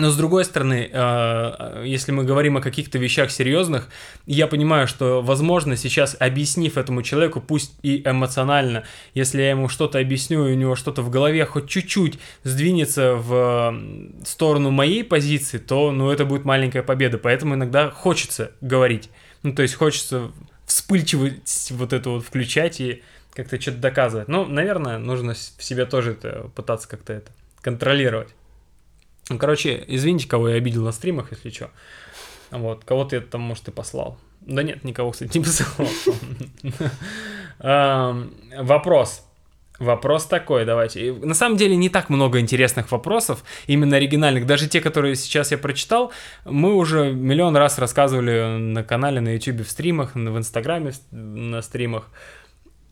Но 0.00 0.10
с 0.10 0.16
другой 0.16 0.46
стороны, 0.46 0.88
э, 0.90 1.82
если 1.86 2.10
мы 2.10 2.24
говорим 2.24 2.56
о 2.56 2.62
каких-то 2.62 2.96
вещах 2.98 3.30
серьезных, 3.30 3.88
я 4.24 4.46
понимаю, 4.46 4.88
что, 4.88 5.20
возможно, 5.20 5.76
сейчас 5.76 6.16
объяснив 6.18 6.78
этому 6.78 7.02
человеку, 7.02 7.42
пусть 7.42 7.74
и 7.82 8.02
эмоционально, 8.02 8.84
если 9.12 9.42
я 9.42 9.50
ему 9.50 9.68
что-то 9.68 9.98
объясню, 9.98 10.46
и 10.46 10.52
у 10.52 10.56
него 10.56 10.74
что-то 10.74 11.02
в 11.02 11.10
голове 11.10 11.44
хоть 11.44 11.68
чуть-чуть 11.68 12.18
сдвинется 12.44 13.14
в 13.14 13.78
сторону 14.24 14.70
моей 14.70 15.04
позиции, 15.04 15.58
то, 15.58 15.92
ну, 15.92 16.10
это 16.10 16.24
будет 16.24 16.46
маленькая 16.46 16.82
победа. 16.82 17.18
Поэтому 17.18 17.54
иногда 17.54 17.90
хочется 17.90 18.52
говорить. 18.62 19.10
Ну, 19.42 19.52
то 19.52 19.60
есть 19.60 19.74
хочется 19.74 20.32
вспыльчивость 20.64 21.72
вот 21.72 21.92
эту 21.92 22.12
вот 22.12 22.24
включать 22.24 22.80
и 22.80 23.02
как-то 23.34 23.60
что-то 23.60 23.78
доказывать. 23.78 24.28
Ну, 24.28 24.46
наверное, 24.46 24.96
нужно 24.96 25.34
в 25.34 25.62
себе 25.62 25.84
тоже 25.84 26.12
это 26.12 26.50
пытаться 26.54 26.88
как-то 26.88 27.12
это 27.12 27.32
контролировать. 27.60 28.30
Ну, 29.30 29.38
короче, 29.38 29.82
извините, 29.86 30.28
кого 30.28 30.50
я 30.50 30.56
обидел 30.56 30.84
на 30.84 30.92
стримах, 30.92 31.30
если 31.30 31.48
что. 31.50 31.70
Вот, 32.50 32.84
кого-то 32.84 33.16
я 33.16 33.22
там, 33.22 33.40
может, 33.40 33.68
и 33.68 33.70
послал. 33.70 34.18
Да 34.40 34.62
нет, 34.62 34.84
никого, 34.84 35.12
кстати, 35.12 35.38
не 35.38 35.44
посылал. 35.44 35.88
Вопрос. 38.58 39.24
Вопрос 39.78 40.26
такой, 40.26 40.66
давайте. 40.66 41.12
На 41.12 41.32
самом 41.32 41.56
деле 41.56 41.74
не 41.74 41.88
так 41.88 42.10
много 42.10 42.38
интересных 42.38 42.92
вопросов, 42.92 43.44
именно 43.66 43.96
оригинальных. 43.96 44.44
Даже 44.46 44.68
те, 44.68 44.80
которые 44.82 45.14
сейчас 45.14 45.52
я 45.52 45.58
прочитал, 45.58 46.12
мы 46.44 46.74
уже 46.74 47.12
миллион 47.12 47.56
раз 47.56 47.78
рассказывали 47.78 48.58
на 48.58 48.84
канале, 48.84 49.22
на 49.22 49.32
YouTube, 49.34 49.66
в 49.66 49.70
стримах, 49.70 50.14
в 50.14 50.36
Инстаграме, 50.36 50.92
на 51.12 51.62
стримах. 51.62 52.10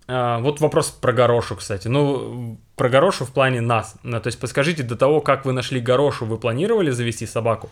А, 0.09 0.39
вот 0.39 0.61
вопрос 0.61 0.91
про 0.91 1.13
Горошу, 1.13 1.57
кстати. 1.57 1.87
Ну, 1.89 2.59
про 2.77 2.89
Горошу 2.89 3.27
в 3.27 3.31
плане 3.31 3.61
нас. 3.61 3.95
Ну, 4.03 4.19
то 4.21 4.29
есть 4.29 4.41
подскажите, 4.41 4.83
до 4.83 4.97
того, 4.97 5.21
как 5.21 5.45
вы 5.45 5.53
нашли 5.53 5.81
Горошу, 5.81 6.25
вы 6.25 6.39
планировали 6.39 6.91
завести 6.91 7.27
собаку? 7.27 7.69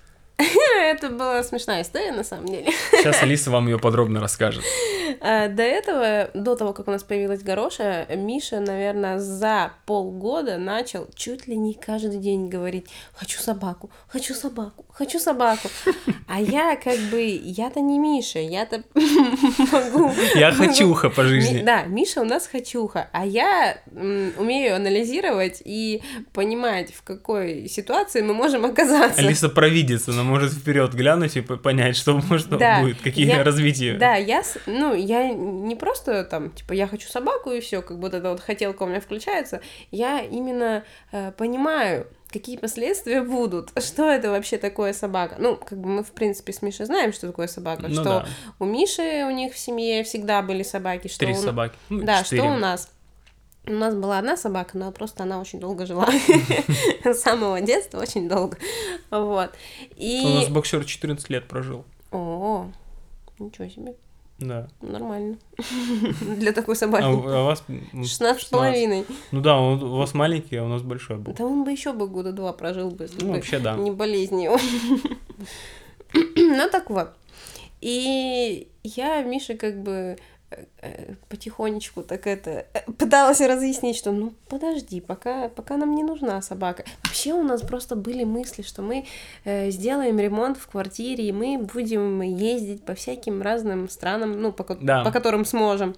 Это 0.38 1.08
была 1.08 1.42
смешная 1.44 1.82
история, 1.82 2.12
на 2.12 2.24
самом 2.24 2.46
деле. 2.46 2.72
Сейчас 2.90 3.22
Алиса 3.22 3.50
вам 3.50 3.68
ее 3.68 3.78
подробно 3.78 4.20
расскажет. 4.20 4.64
А, 5.20 5.48
До 5.48 5.62
этого, 5.62 6.30
до 6.34 6.54
того, 6.56 6.72
как 6.72 6.88
у 6.88 6.90
нас 6.90 7.02
появилась 7.02 7.42
Гороша, 7.42 8.06
Миша, 8.16 8.60
наверное, 8.60 9.18
за 9.18 9.72
полгода 9.86 10.58
начал 10.58 11.08
чуть 11.14 11.46
ли 11.46 11.56
не 11.56 11.74
каждый 11.74 12.18
день 12.18 12.48
говорить 12.48 12.86
«хочу 13.14 13.40
собаку, 13.40 13.90
хочу 14.08 14.34
собаку, 14.34 14.84
хочу 14.90 15.18
собаку». 15.18 15.68
А 16.28 16.40
я 16.40 16.76
как 16.76 16.98
бы, 17.10 17.22
я-то 17.42 17.80
не 17.80 17.98
Миша, 17.98 18.38
я-то 18.40 18.82
могу... 19.72 20.10
Я 20.34 20.52
хочуха 20.52 21.10
по 21.10 21.24
жизни. 21.24 21.62
Да, 21.62 21.84
Миша 21.84 22.20
у 22.20 22.24
нас 22.24 22.46
хочуха, 22.48 23.08
а 23.12 23.24
я 23.24 23.78
умею 23.92 24.76
анализировать 24.76 25.62
и 25.64 26.02
понимать, 26.32 26.92
в 26.94 27.02
какой 27.02 27.68
ситуации 27.68 28.20
мы 28.22 28.34
можем 28.34 28.64
оказаться. 28.64 29.20
Алиса 29.20 29.48
провидится, 29.48 30.10
она 30.12 30.22
может 30.22 30.52
вперед 30.52 30.92
глянуть 30.94 31.36
и 31.36 31.40
по- 31.40 31.56
понять, 31.56 31.96
что 31.96 32.14
может 32.28 32.48
Да, 32.50 32.80
будет, 32.82 33.00
какие 33.00 33.26
я- 33.26 33.42
развития. 33.44 33.94
Да, 33.94 34.14
я, 34.16 34.42
ну, 34.66 34.94
я 35.08 35.32
не 35.32 35.74
просто 35.76 36.24
там, 36.24 36.50
типа, 36.50 36.72
я 36.74 36.86
хочу 36.86 37.08
собаку 37.08 37.50
и 37.50 37.60
все, 37.60 37.80
как 37.82 37.98
будто 37.98 38.18
эта 38.18 38.30
вот 38.30 38.40
хотелка 38.40 38.82
у 38.82 38.86
меня 38.86 39.00
включается. 39.00 39.60
Я 39.90 40.20
именно 40.20 40.84
э, 41.12 41.32
понимаю, 41.32 42.06
какие 42.30 42.58
последствия 42.58 43.22
будут, 43.22 43.70
что 43.82 44.08
это 44.10 44.30
вообще 44.30 44.58
такое 44.58 44.92
собака. 44.92 45.36
Ну, 45.38 45.56
как 45.56 45.78
бы 45.80 45.88
мы, 45.88 46.02
в 46.04 46.12
принципе, 46.12 46.52
с 46.52 46.60
Мишей 46.62 46.86
знаем, 46.86 47.12
что 47.12 47.26
такое 47.26 47.46
собака, 47.46 47.84
Ну 47.88 47.94
что 47.94 48.02
да. 48.04 48.26
у 48.58 48.64
Миши, 48.66 49.24
у 49.26 49.30
них 49.30 49.54
в 49.54 49.58
семье 49.58 50.02
всегда 50.04 50.42
были 50.42 50.62
собаки, 50.62 51.08
что 51.08 51.20
Три 51.20 51.32
у- 51.32 51.36
собаки. 51.36 51.74
Ну, 51.88 52.02
Да, 52.04 52.22
четыре. 52.22 52.42
что 52.42 52.50
у 52.52 52.56
нас? 52.58 52.90
У 53.66 53.72
нас 53.72 53.94
была 53.94 54.18
одна 54.18 54.36
собака, 54.36 54.76
но 54.78 54.92
просто 54.92 55.22
она 55.24 55.40
очень 55.40 55.60
долго 55.60 55.86
жила. 55.86 56.08
С 57.04 57.20
самого 57.20 57.60
детства 57.60 58.00
очень 58.00 58.28
долго. 58.28 58.56
Вот. 59.10 59.50
У 59.96 60.28
нас 60.28 60.48
И... 60.48 60.50
боксер 60.50 60.84
14 60.84 61.28
лет 61.30 61.48
прожил. 61.48 61.84
О, 62.10 62.68
ничего 63.38 63.68
себе. 63.68 63.94
Да. 64.38 64.68
Нормально. 64.82 65.36
Для 66.36 66.52
такой 66.52 66.74
А, 66.74 66.76
собаки. 66.76 67.04
а 67.04 67.10
у 67.10 67.44
вас... 67.46 67.64
м, 67.68 68.04
16 68.04 68.42
с 68.42 68.44
половиной. 68.50 69.04
Ну 69.32 69.40
да, 69.40 69.58
он- 69.60 69.82
у 69.82 69.96
вас 69.96 70.14
маленький, 70.14 70.56
а 70.56 70.64
у 70.64 70.68
нас 70.68 70.82
большой 70.82 71.16
был. 71.16 71.32
Да 71.34 71.44
он 71.44 71.64
бы 71.64 71.72
еще 71.72 71.92
бы 71.92 72.06
года 72.06 72.32
два 72.32 72.52
прожил 72.52 72.90
бы, 72.90 73.04
если 73.04 73.20
Ну, 73.20 73.28
бы 73.30 73.34
вообще, 73.34 73.58
да. 73.58 73.76
не 73.76 73.90
болезнь 73.90 74.40
его. 74.42 74.56
Ну 76.36 76.68
так 76.70 76.90
вот. 76.90 77.10
И 77.80 78.68
я 78.82 79.22
Мише 79.22 79.54
как 79.54 79.82
бы 79.82 80.16
потихонечку 81.28 82.02
так 82.02 82.26
это 82.26 82.66
э, 82.72 82.90
пыталась 82.98 83.40
разъяснить, 83.40 83.96
что 83.96 84.12
ну 84.12 84.32
подожди, 84.48 85.00
пока, 85.00 85.48
пока 85.48 85.76
нам 85.76 85.94
не 85.94 86.02
нужна 86.02 86.40
собака. 86.42 86.84
Вообще 87.04 87.32
у 87.32 87.42
нас 87.42 87.62
просто 87.62 87.96
были 87.96 88.24
мысли, 88.24 88.62
что 88.62 88.82
мы 88.82 89.06
э, 89.44 89.70
сделаем 89.70 90.18
ремонт 90.18 90.56
в 90.56 90.66
квартире, 90.68 91.28
и 91.28 91.32
мы 91.32 91.58
будем 91.58 92.20
ездить 92.22 92.84
по 92.84 92.94
всяким 92.94 93.42
разным 93.42 93.88
странам, 93.88 94.40
ну, 94.40 94.52
по, 94.52 94.64
Да. 94.80 95.04
по 95.04 95.10
которым 95.10 95.44
сможем. 95.44 95.94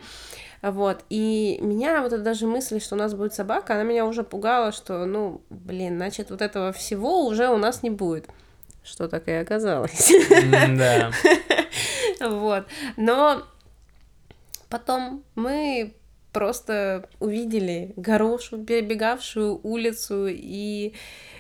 Вот, 0.63 1.05
и 1.09 1.59
меня 1.63 2.03
вот 2.03 2.13
эта 2.13 2.23
даже 2.23 2.47
мысль, 2.47 2.81
что 2.81 2.95
у 2.95 2.99
нас 2.99 3.15
будет 3.15 3.33
собака, 3.33 3.75
она 3.75 3.83
меня 3.83 4.05
уже 4.05 4.23
пугала, 4.25 4.73
что, 4.73 5.07
ну, 5.07 5.41
блин, 5.49 5.97
значит, 5.97 6.31
вот 6.31 6.43
этого 6.43 6.73
всего 6.73 7.25
уже 7.25 7.49
у 7.49 7.57
нас 7.57 7.83
не 7.83 7.89
будет. 7.89 8.29
Что 8.83 9.09
так 9.09 9.29
и 9.29 9.33
оказалось. 9.33 10.13
Да. 10.77 11.11
Вот, 12.21 12.67
но 12.99 13.45
потом 14.71 15.25
мы 15.35 15.95
просто 16.33 17.09
увидели 17.19 17.93
горошу, 17.97 18.59
перебегавшую 18.65 19.61
улицу 19.63 20.27
и 20.29 20.95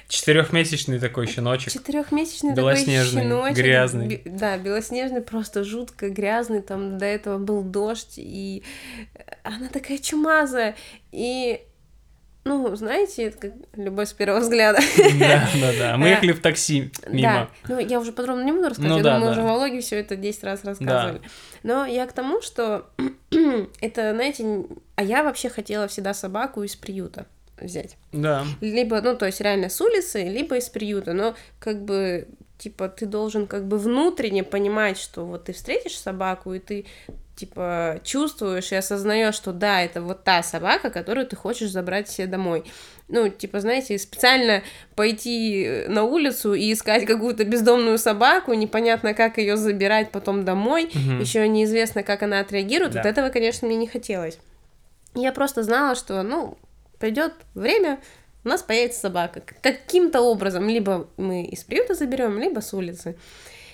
Четырехмесячный 0.08 0.98
такой 0.98 1.28
щеночек. 1.28 1.72
Четырехмесячный 1.72 2.56
такой 2.56 2.76
щеночек. 2.76 3.56
грязный. 3.56 4.22
Да, 4.24 4.58
белоснежный, 4.58 5.20
просто 5.20 5.62
жутко 5.62 6.10
грязный. 6.10 6.62
Там 6.62 6.98
до 6.98 7.06
этого 7.06 7.38
был 7.38 7.62
дождь, 7.62 8.14
и 8.16 8.64
она 9.44 9.68
такая 9.68 9.98
чумазая. 9.98 10.74
И, 11.12 11.60
ну, 12.58 12.76
знаете, 12.76 13.24
это 13.24 13.38
как 13.38 13.52
любовь 13.76 14.08
с 14.08 14.12
первого 14.12 14.40
взгляда. 14.40 14.80
Да, 15.18 15.48
да, 15.60 15.72
да. 15.78 15.96
Мы 15.96 16.08
Э, 16.08 16.10
ехали 16.10 16.32
в 16.32 16.40
такси 16.40 16.90
мимо. 17.08 17.48
Да, 17.66 17.74
ну 17.74 17.78
я 17.78 18.00
уже 18.00 18.12
подробно 18.12 18.42
не 18.44 18.52
буду 18.52 18.68
рассказывать, 18.68 18.90
Ну 18.90 18.96
я 18.98 19.02
да, 19.04 19.14
думаю, 19.14 19.30
мы 19.30 19.34
да. 19.36 19.40
уже 19.42 19.48
в 19.48 19.56
влоге 19.58 19.80
все 19.80 20.00
это 20.00 20.16
10 20.16 20.44
раз 20.44 20.64
рассказывали. 20.64 21.20
Но 21.62 21.86
я 21.86 22.06
к 22.06 22.12
тому, 22.12 22.42
что 22.42 22.86
это, 23.80 24.12
знаете, 24.14 24.64
а 24.96 25.02
я 25.02 25.22
вообще 25.22 25.48
хотела 25.48 25.88
всегда 25.88 26.12
собаку 26.14 26.62
из 26.62 26.76
приюта 26.76 27.26
взять. 27.60 27.96
Да. 28.12 28.44
Либо, 28.60 29.00
ну, 29.02 29.16
то 29.16 29.26
есть 29.26 29.40
реально 29.40 29.68
с 29.68 29.80
улицы, 29.80 30.24
либо 30.24 30.56
из 30.56 30.68
приюта, 30.68 31.12
но 31.12 31.34
как 31.58 31.82
бы 31.84 32.26
типа 32.60 32.88
ты 32.88 33.06
должен 33.06 33.46
как 33.46 33.64
бы 33.66 33.78
внутренне 33.78 34.44
понимать, 34.44 34.98
что 34.98 35.24
вот 35.24 35.44
ты 35.44 35.52
встретишь 35.52 35.98
собаку, 35.98 36.52
и 36.52 36.58
ты 36.58 36.84
типа 37.34 38.00
чувствуешь 38.04 38.70
и 38.70 38.76
осознаешь, 38.76 39.34
что 39.34 39.52
да, 39.52 39.80
это 39.82 40.02
вот 40.02 40.24
та 40.24 40.42
собака, 40.42 40.90
которую 40.90 41.26
ты 41.26 41.36
хочешь 41.36 41.70
забрать 41.70 42.08
себе 42.08 42.26
домой. 42.26 42.64
Ну, 43.08 43.28
типа, 43.30 43.60
знаете, 43.60 43.98
специально 43.98 44.62
пойти 44.94 45.84
на 45.88 46.04
улицу 46.04 46.54
и 46.54 46.72
искать 46.72 47.06
какую-то 47.06 47.44
бездомную 47.44 47.98
собаку, 47.98 48.52
непонятно, 48.52 49.14
как 49.14 49.38
ее 49.38 49.56
забирать 49.56 50.10
потом 50.12 50.44
домой, 50.44 50.90
Мгм. 50.94 51.18
еще 51.18 51.48
неизвестно, 51.48 52.02
как 52.02 52.22
она 52.22 52.40
отреагирует. 52.40 52.92
Да. 52.92 53.02
Вот 53.02 53.08
этого, 53.08 53.30
конечно, 53.30 53.66
мне 53.66 53.76
не 53.78 53.88
хотелось. 53.88 54.38
Я 55.14 55.32
просто 55.32 55.62
знала, 55.64 55.96
что, 55.96 56.22
ну, 56.22 56.56
придет 57.00 57.32
время, 57.54 57.98
у 58.44 58.48
нас 58.48 58.62
появится 58.62 59.00
собака. 59.00 59.42
Каким-то 59.62 60.22
образом, 60.22 60.68
либо 60.68 61.08
мы 61.16 61.44
из 61.44 61.64
приюта 61.64 61.94
заберем, 61.94 62.38
либо 62.38 62.60
с 62.60 62.72
улицы. 62.72 63.16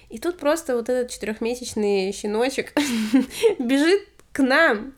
И 0.09 0.19
тут 0.19 0.39
просто 0.39 0.77
вот 0.77 0.89
этот 0.89 1.11
четырехмесячный 1.11 2.13
щеночек 2.13 2.73
бежит 3.59 4.07
к 4.33 4.41
нам. 4.43 4.95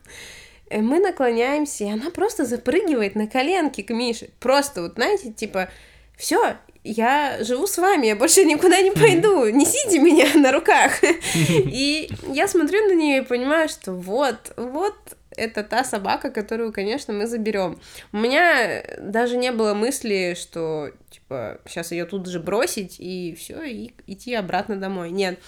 Э, 0.69 0.81
Мы 0.81 0.99
наклоняемся, 0.99 1.85
и 1.85 1.91
она 1.91 2.09
просто 2.11 2.45
запрыгивает 2.45 3.15
на 3.15 3.27
коленки 3.27 3.81
к 3.81 3.89
Мише. 3.89 4.29
Просто 4.39 4.83
вот, 4.83 4.93
знаете, 4.95 5.31
типа, 5.31 5.69
все, 6.15 6.57
я 6.83 7.37
живу 7.41 7.67
с 7.67 7.77
вами, 7.77 8.07
я 8.07 8.15
больше 8.15 8.43
никуда 8.45 8.81
не 8.81 8.91
пойду, 8.91 9.47
несите 9.47 9.99
меня 9.99 10.27
на 10.35 10.51
руках. 10.51 10.91
И 11.33 12.09
я 12.27 12.47
смотрю 12.47 12.87
на 12.87 12.93
нее 12.93 13.19
и 13.19 13.25
понимаю, 13.25 13.67
что 13.69 13.93
вот, 13.93 14.53
вот 14.55 14.95
это 15.39 15.63
та 15.63 15.83
собака, 15.83 16.29
которую, 16.29 16.73
конечно, 16.73 17.13
мы 17.13 17.27
заберем. 17.27 17.79
У 18.11 18.17
меня 18.17 18.83
даже 18.99 19.37
не 19.37 19.51
было 19.51 19.73
мысли, 19.73 20.35
что 20.39 20.91
типа 21.09 21.59
сейчас 21.65 21.91
ее 21.91 22.05
тут 22.05 22.27
же 22.27 22.39
бросить 22.39 22.97
и 22.99 23.35
все, 23.37 23.63
и 23.63 23.93
идти 24.07 24.33
обратно 24.33 24.75
домой. 24.75 25.11
Нет. 25.11 25.39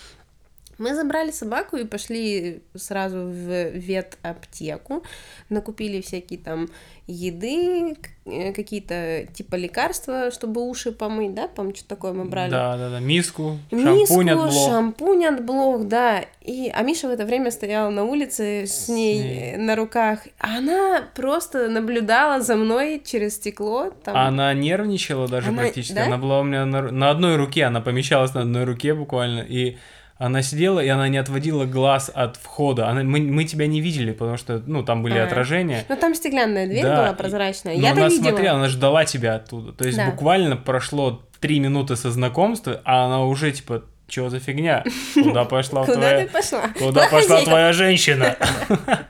Мы 0.77 0.95
забрали 0.95 1.31
собаку 1.31 1.77
и 1.77 1.85
пошли 1.85 2.61
сразу 2.75 3.17
в 3.17 3.69
ветаптеку, 3.71 5.03
накупили 5.49 6.01
всякие 6.01 6.39
там 6.39 6.69
еды, 7.07 7.95
э, 8.25 8.53
какие-то 8.53 9.25
типа 9.33 9.55
лекарства, 9.55 10.31
чтобы 10.31 10.61
уши 10.67 10.91
помыть, 10.91 11.33
да, 11.33 11.47
по-моему, 11.47 11.75
что 11.75 11.87
такое 11.87 12.13
мы 12.13 12.25
брали. 12.25 12.51
Да, 12.51 12.77
да, 12.77 12.89
да. 12.89 12.99
Миску, 12.99 13.57
Миску, 13.71 14.05
шампунь 14.15 14.29
от 14.31 14.37
блох. 14.37 14.69
шампунь 14.69 15.25
от 15.25 15.45
блох, 15.45 15.83
да. 15.87 16.23
И, 16.41 16.71
а 16.73 16.81
Миша 16.83 17.07
в 17.07 17.11
это 17.11 17.25
время 17.25 17.51
стоял 17.51 17.91
на 17.91 18.03
улице 18.05 18.65
с, 18.65 18.85
С 18.85 18.87
ней, 18.89 19.23
ней. 19.23 19.57
на 19.57 19.75
руках. 19.75 20.21
А 20.39 20.57
Она 20.59 21.03
просто 21.15 21.67
наблюдала 21.69 22.41
за 22.41 22.55
мной 22.55 23.01
через 23.05 23.35
стекло. 23.35 23.91
Там... 24.03 24.15
Она 24.15 24.53
нервничала 24.53 25.27
даже 25.27 25.49
Она- 25.49 25.63
практически. 25.63 25.93
да? 25.93 26.05
Она 26.05 26.17
была 26.17 26.39
у 26.39 26.43
меня 26.43 26.65
на, 26.65 26.91
на 26.91 27.09
одной 27.09 27.35
руке, 27.35 27.65
она 27.65 27.81
помещалась 27.81 28.33
на 28.33 28.41
одной 28.41 28.63
руке 28.63 28.93
буквально. 28.93 29.41
И 29.41 29.77
она 30.25 30.43
сидела, 30.43 30.79
и 30.79 30.87
она 30.87 31.07
не 31.07 31.17
отводила 31.17 31.65
глаз 31.65 32.11
от 32.13 32.37
входа. 32.37 32.87
Она, 32.87 33.01
мы, 33.03 33.19
мы 33.21 33.43
тебя 33.45 33.65
не 33.65 33.81
видели, 33.81 34.11
потому 34.11 34.37
что, 34.37 34.61
ну, 34.67 34.83
там 34.83 35.01
были 35.01 35.17
А. 35.17 35.23
отражения. 35.25 35.83
Ну, 35.89 35.95
там 35.95 36.13
стеклянная 36.13 36.67
дверь 36.67 36.83
Да, 36.83 36.95
была 36.95 37.13
прозрачная. 37.13 37.75
Но 37.75 37.81
Я-то 37.81 38.01
она 38.01 38.09
видела. 38.09 38.29
смотрела, 38.29 38.57
она 38.57 38.67
ждала 38.69 39.05
тебя 39.05 39.35
оттуда. 39.35 39.73
То 39.73 39.83
есть 39.85 39.97
Да. 39.97 40.11
буквально 40.11 40.57
прошло 40.57 41.23
три 41.39 41.59
минуты 41.59 41.95
со 41.95 42.11
знакомства, 42.11 42.81
а 42.85 43.05
она 43.05 43.25
уже 43.25 43.51
типа, 43.51 43.83
что 44.07 44.29
за 44.29 44.39
фигня? 44.39 44.83
Куда 45.15 45.45
пошла 45.45 45.85
Куда 45.85 45.97
твоя... 45.97 46.19
ты 46.19 46.27
пошла? 46.31 46.67
Куда 46.77 47.07
пошла 47.07 47.41
твоя 47.41 47.73
женщина? 47.73 48.37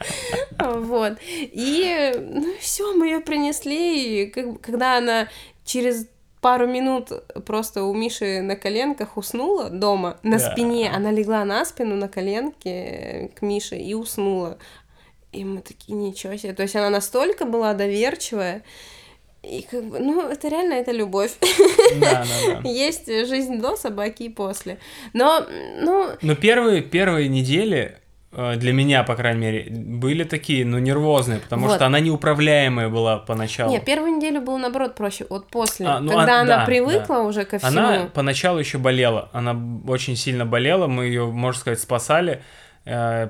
Вот. 0.64 1.14
И, 1.24 2.14
ну, 2.20 2.54
все, 2.60 2.94
мы 2.94 3.08
ее 3.08 3.20
принесли. 3.20 4.26
И 4.26 4.30
когда 4.62 4.98
она 5.00 5.28
через 5.66 6.08
пару 6.42 6.68
минут 6.68 7.12
просто 7.46 7.84
у 7.84 7.94
Миши 7.94 8.42
на 8.42 8.56
коленках 8.56 9.16
уснула 9.18 9.70
дома, 9.70 10.18
на 10.24 10.38
Да. 10.38 10.52
спине, 10.52 10.92
она 10.94 11.12
легла 11.12 11.46
на 11.46 11.64
спину, 11.66 11.96
на 11.96 12.08
коленке 12.10 12.70
э, 12.70 13.28
к 13.30 13.42
Мише 13.42 13.78
и 13.78 13.94
уснула. 13.94 14.58
И 15.32 15.46
мы 15.46 15.62
такие, 15.62 15.94
ничего 15.94 16.36
себе. 16.36 16.54
То 16.54 16.64
есть 16.64 16.76
она 16.76 16.90
настолько 16.90 17.46
была 17.46 17.74
доверчивая, 17.74 18.64
и 19.44 19.66
как 19.70 19.84
бы, 19.86 20.00
ну, 20.00 20.28
это 20.28 20.50
реально, 20.50 20.74
это 20.74 20.92
любовь. 20.92 21.32
Да, 22.00 22.26
да, 22.46 22.62
да. 22.62 22.70
Есть 22.70 23.08
жизнь 23.08 23.60
до 23.60 23.76
собаки 23.76 24.24
и 24.24 24.30
после. 24.30 24.78
Но, 25.14 25.46
ну, 25.80 26.10
Но 26.22 26.36
первые, 26.36 26.82
первые 26.82 27.28
недели 27.30 27.98
для 28.32 28.72
меня, 28.72 29.04
по 29.04 29.16
крайней 29.16 29.42
мере, 29.42 29.68
были 29.70 30.24
такие, 30.24 30.66
ну, 30.66 30.80
нервозные, 30.80 31.40
потому 31.40 31.68
Вот. 31.68 31.76
что 31.76 31.86
она 31.86 32.00
неуправляемая 32.00 32.88
была 32.88 33.18
поначалу. 33.18 33.72
не, 33.72 33.80
первую 33.80 34.16
неделю 34.18 34.42
было 34.42 34.58
наоборот 34.58 34.96
проще, 34.96 35.26
вот 35.30 35.48
после, 35.50 35.86
А, 35.86 36.00
ну, 36.00 36.12
когда 36.12 36.40
а, 36.40 36.42
она 36.42 36.58
да, 36.60 36.66
привыкла 36.66 37.20
уже 37.20 37.44
ко 37.44 37.58
всему. 37.60 37.72
Она 37.72 38.10
поначалу 38.14 38.60
еще 38.60 38.78
болела, 38.78 39.30
она 39.34 39.56
очень 39.88 40.16
сильно 40.16 40.46
болела, 40.46 40.88
мы 40.88 41.06
ее, 41.06 41.26
можно 41.26 41.60
сказать, 41.60 41.80
спасали. 41.80 42.42
Э, 42.86 43.28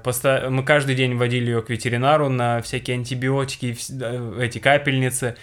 Мы 0.49 0.63
каждый 0.63 0.95
день 0.95 1.17
водили 1.17 1.47
ее 1.47 1.61
к 1.61 1.69
ветеринару 1.69 2.29
на 2.29 2.61
всякие 2.61 2.95
антибиотики, 2.95 3.75
э, 4.01 4.39
эти 4.41 4.59
капельницы. 4.59 5.35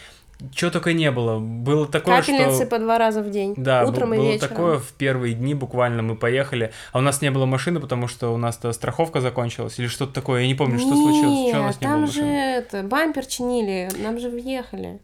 Чего 0.52 0.70
только 0.70 0.92
не 0.92 1.10
было. 1.10 1.40
Было 1.40 1.88
такое, 1.88 2.20
Капельницы 2.20 2.58
что... 2.58 2.66
по 2.66 2.78
два 2.78 2.96
раза 2.96 3.22
в 3.22 3.30
день. 3.30 3.54
Да, 3.56 3.84
утром 3.84 4.14
и 4.14 4.18
было 4.18 4.26
вечером. 4.26 4.48
такое 4.48 4.78
в 4.78 4.92
первые 4.92 5.34
дни 5.34 5.52
буквально 5.54 6.02
мы 6.02 6.14
поехали, 6.14 6.72
а 6.92 6.98
у 6.98 7.00
нас 7.00 7.20
не 7.22 7.30
было 7.32 7.44
машины, 7.44 7.80
потому 7.80 8.06
что 8.06 8.32
у 8.32 8.36
нас-то 8.36 8.72
страховка 8.72 9.20
закончилась 9.20 9.80
или 9.80 9.88
что-то 9.88 10.12
такое, 10.12 10.42
я 10.42 10.46
не 10.46 10.54
помню, 10.54 10.78
что 10.78 10.94
случилось, 10.94 11.48
что 11.48 11.58
у 11.58 11.62
нас 11.64 11.80
не 11.80 11.86
там 11.86 11.96
было 11.96 12.06
же 12.06 12.20
машины. 12.20 12.36
это, 12.36 12.82
бампер 12.84 13.26
чинили, 13.26 13.90
нам 14.00 14.20
же 14.20 14.30
въехали. 14.30 15.00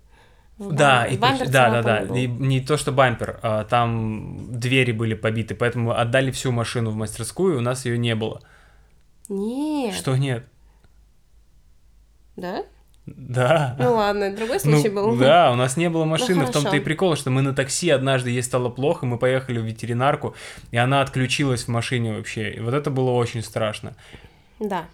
в 0.57 0.73
Да, 0.73 1.05
и, 1.05 1.17
Бампер 1.17 1.49
да, 1.49 1.71
да, 1.71 1.83
да. 1.83 2.05
был. 2.07 2.15
И 2.15 2.29
не 2.29 2.61
то, 2.61 2.77
что 2.77 2.93
бампер, 2.93 3.41
а 3.43 3.65
там 3.65 4.57
двери 4.61 4.93
были 4.93 5.15
побиты, 5.15 5.57
поэтому 5.57 5.99
отдали 5.99 6.31
всю 6.31 6.53
машину 6.53 6.91
в 6.91 6.95
мастерскую, 6.95 7.55
и 7.55 7.59
у 7.59 7.61
нас 7.61 7.87
ее 7.87 7.99
не 7.99 8.15
было. 8.15 8.41
Нет. 9.29 9.95
Что 9.95 10.17
нет? 10.17 10.47
Да? 12.37 12.65
Да. 13.07 13.77
Ну 13.79 13.95
ладно, 13.97 14.35
другой 14.35 14.59
Ну, 14.65 14.73
случай 14.73 14.89
был. 14.89 15.17
да, 15.17 15.53
у 15.53 15.57
нас 15.57 15.77
не 15.77 15.91
было 15.91 16.05
машины, 16.05 16.47
в 16.47 16.51
том-то 16.51 16.77
и 16.77 16.81
прикол, 16.81 17.17
что 17.17 17.31
мы 17.31 17.43
на 17.43 17.55
такси 17.55 17.91
однажды 17.91 18.31
ей 18.31 18.43
стало 18.43 18.71
плохо, 18.71 19.05
мы 19.05 19.19
поехали 19.19 19.59
в 19.59 19.65
ветеринарку, 19.65 20.35
и 20.71 20.77
она 20.79 21.03
отключилась 21.03 21.65
в 21.65 21.69
машине 21.69 22.15
вообще. 22.15 22.51
И 22.53 22.61
вот 22.61 22.73
это 22.73 22.91
было 22.91 23.11
очень 23.11 23.43
страшно. 23.43 23.95
Да. 24.59 24.87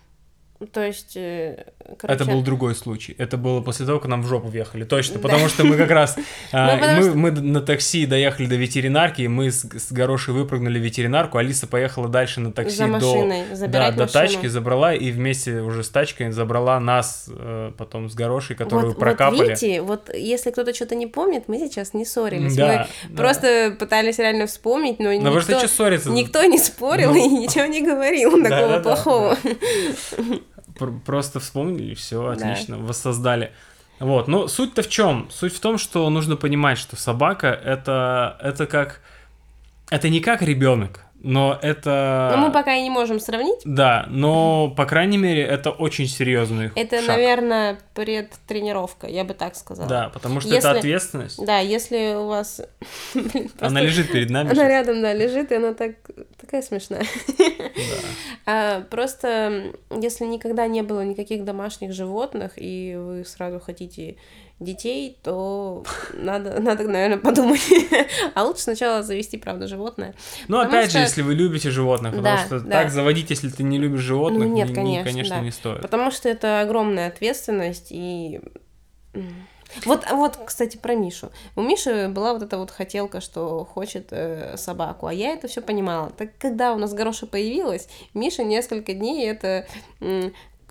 То 0.67 0.85
есть, 0.85 1.17
э, 1.17 1.65
короче, 1.99 2.23
Это 2.23 2.31
был 2.31 2.43
другой 2.43 2.75
случай. 2.75 3.15
Это 3.17 3.39
было 3.39 3.63
после 3.63 3.87
того, 3.87 3.99
как 3.99 4.11
нам 4.11 4.23
в 4.23 4.27
жопу 4.27 4.49
въехали. 4.49 4.85
Точно, 4.85 5.15
Да. 5.15 5.21
потому 5.21 5.49
что 5.49 5.65
мы 5.65 5.77
как 5.77 5.91
раз... 5.91 6.19
а, 6.53 6.77
Ну, 7.01 7.15
мы, 7.15 7.31
мы 7.33 7.41
на 7.41 7.63
такси 7.63 8.05
доехали 8.05 8.47
до 8.47 8.57
ветеринарки, 8.57 9.23
и 9.23 9.29
мы 9.29 9.51
с, 9.51 9.91
Горошей 9.91 10.35
выпрыгнули 10.35 10.79
в 10.79 10.83
ветеринарку, 10.83 11.39
Алиса 11.39 11.67
поехала 11.67 12.09
дальше 12.09 12.41
на 12.41 12.53
такси 12.53 12.85
до... 12.85 13.69
Да, 13.69 13.91
до 13.91 14.07
тачки 14.07 14.49
забрала, 14.49 14.93
и 14.95 15.11
вместе 15.11 15.61
уже 15.61 15.83
с 15.83 15.89
тачкой 15.89 16.31
забрала 16.31 16.79
нас 16.79 17.31
э, 17.35 17.73
потом 17.79 18.11
с 18.11 18.15
Горошей, 18.15 18.55
которую 18.55 18.95
прокапали. 18.95 19.39
Вот 19.39 19.49
видите, 19.49 19.81
вот 19.81 20.15
если 20.15 20.51
кто-то 20.51 20.75
что-то 20.75 20.95
не 20.95 21.07
помнит, 21.07 21.45
мы 21.49 21.59
сейчас 21.59 21.95
не 21.95 22.05
ссорились. 22.05 22.57
Мы 22.59 22.87
просто 23.17 23.75
пытались 23.79 24.19
реально 24.19 24.47
вспомнить, 24.47 24.99
но 24.99 25.13
никто, 25.13 25.31
никто 26.11 26.45
не 26.45 26.59
спорил 26.59 27.13
Ну. 27.13 27.17
и 27.17 27.29
ничего 27.29 27.65
не 27.65 27.81
говорил 27.83 28.43
такого 28.43 28.81
плохого. 28.81 29.39
Пр- 30.81 30.99
Просто 31.05 31.39
вспомнили, 31.41 31.95
все, 31.95 32.27
отлично, 32.27 32.79
воссоздали. 32.79 33.53
Вот, 34.01 34.29
ну 34.29 34.49
суть-то 34.49 34.83
в 34.83 34.89
чем? 34.89 35.29
Суть 35.31 35.55
в 35.55 35.61
том, 35.61 35.77
что 35.79 36.09
нужно 36.11 36.37
понимать, 36.37 36.79
что 36.79 36.97
собака 36.97 37.49
это, 37.49 38.39
это 38.43 38.67
как... 38.67 39.03
Это 39.91 40.09
не 40.09 40.21
как 40.21 40.41
ребенок. 40.43 41.05
Но 41.23 41.59
это... 41.61 42.33
Но 42.35 42.47
мы 42.47 42.53
пока 42.53 42.75
и 42.75 42.83
не 42.83 42.91
можем 42.91 43.21
сравнить. 43.21 43.61
Да, 43.65 44.07
но, 44.09 44.73
по 44.75 44.87
крайней 44.87 45.19
мере, 45.19 45.43
это 45.43 45.71
очень 45.71 46.07
серьезный 46.07 46.71
Это, 46.75 46.99
шаг. 46.99 47.09
наверное, 47.09 47.79
предтренировка, 47.95 49.07
я 49.07 49.25
бы 49.25 49.35
так 49.35 49.55
сказала. 49.55 49.89
Да, 49.89 50.09
потому 50.09 50.41
что 50.41 50.49
Если- 50.55 50.71
это 50.71 50.79
ответственность. 50.79 51.45
Да, 51.45 51.59
если 51.59 52.15
у 52.15 52.27
вас... 52.27 52.63
Она 53.61 53.83
лежит 53.83 54.11
перед 54.11 54.31
нами. 54.31 54.53
Она 54.53 54.67
рядом, 54.67 55.03
да, 55.03 55.13
лежит, 55.13 55.53
и 55.53 55.57
она 55.57 55.75
так 55.75 55.97
такая 56.41 56.63
смешная. 56.63 57.05
Да. 57.81 57.97
А, 58.47 58.81
просто, 58.83 59.73
если 59.91 60.25
никогда 60.25 60.67
не 60.67 60.83
было 60.83 61.03
никаких 61.03 61.45
домашних 61.45 61.93
животных, 61.93 62.53
и 62.57 62.97
вы 62.97 63.25
сразу 63.25 63.61
хотите 63.61 64.17
детей, 64.61 65.19
то 65.23 65.85
надо, 66.15 66.61
надо, 66.61 66.85
наверное, 66.85 67.19
подумать. 67.19 67.61
А 68.35 68.45
лучше 68.45 68.63
сначала 68.63 69.03
завести, 69.03 69.39
правда, 69.39 69.67
животное. 69.67 70.15
Ну, 70.49 70.59
Потому 70.59 70.69
опять 70.79 70.85
же, 70.87 70.91
что- 70.91 71.01
если 71.01 71.23
вы 71.23 71.35
любите 71.35 71.71
животных, 71.71 72.13
потому 72.15 72.37
Да, 72.37 72.45
что 72.47 72.61
да. 72.61 72.71
так 72.83 72.91
заводить, 72.91 73.31
если 73.31 73.49
ты 73.49 73.63
не 73.63 73.79
любишь 73.79 74.01
животных, 74.01 74.47
Ну, 74.49 74.55
нет, 74.55 74.69
ни- 74.71 74.75
конечно, 74.75 75.05
конечно, 75.11 75.37
да. 75.37 75.43
не 75.43 75.51
стоит. 75.51 75.81
Потому 75.83 76.11
что 76.11 76.29
это 76.29 76.61
огромная 76.61 77.09
ответственность 77.09 77.89
и... 77.91 78.41
Вот, 79.87 80.05
вот, 80.11 80.37
кстати, 80.47 80.77
про 80.77 80.95
Мишу. 80.97 81.31
У 81.55 81.63
Миши 81.63 82.09
была 82.09 82.33
вот 82.35 82.43
эта 82.43 82.59
вот 82.59 82.73
хотелка, 82.73 83.21
что 83.21 83.65
хочет 83.65 84.09
э, 84.11 84.57
собаку, 84.57 85.07
а 85.07 85.15
я 85.15 85.31
это 85.33 85.47
все 85.47 85.61
понимала. 85.61 86.11
Так 86.11 86.31
когда 86.39 86.75
у 86.75 86.79
нас 86.79 86.93
Гороша 86.93 87.27
появилась, 87.29 87.89
Миша 88.13 88.43
несколько 88.43 88.95
дней 88.95 89.29
это 89.31 89.67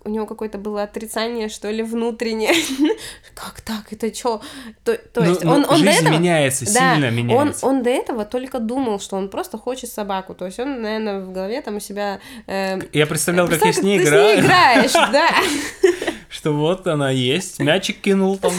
у 0.04 0.08
него 0.08 0.26
какое-то 0.26 0.58
было 0.58 0.82
отрицание, 0.82 1.48
что 1.48 1.70
ли, 1.70 1.82
внутреннее. 1.82 2.52
Как 3.34 3.60
так? 3.60 3.92
Это 3.92 4.14
что? 4.14 4.40
То, 4.84 4.96
то 4.96 5.20
Ну, 5.22 5.28
есть 5.30 5.44
ну, 5.44 5.52
он, 5.52 5.64
он 5.68 5.70
до 5.84 5.92
жизнь 5.92 6.04
этого... 6.06 6.18
меняется, 6.18 6.64
Да, 6.66 6.94
сильно 6.94 7.08
он, 7.08 7.14
меняется. 7.14 7.66
он 7.66 7.82
до 7.82 7.90
этого 7.90 8.24
только 8.24 8.58
думал, 8.58 9.00
что 9.00 9.16
он 9.16 9.28
просто 9.28 9.58
хочет 9.58 9.90
собаку. 9.90 10.34
То 10.34 10.46
есть 10.46 10.58
он, 10.58 10.82
наверное, 10.82 11.20
в 11.20 11.32
голове 11.32 11.60
там 11.62 11.76
у 11.76 11.80
себя... 11.80 12.20
э, 12.46 12.78
Я 12.92 13.06
представлял, 13.06 13.48
как 13.48 13.64
я 13.64 13.72
с 13.72 13.82
ней 13.82 13.98
ты 13.98 14.04
играю, 14.04 14.40
играешь, 14.40 14.92
да. 14.92 15.28
что 16.40 16.52
вот 16.54 16.86
она 16.86 17.10
есть, 17.10 17.60
мячик 17.60 18.00
кинул, 18.00 18.38
там 18.38 18.50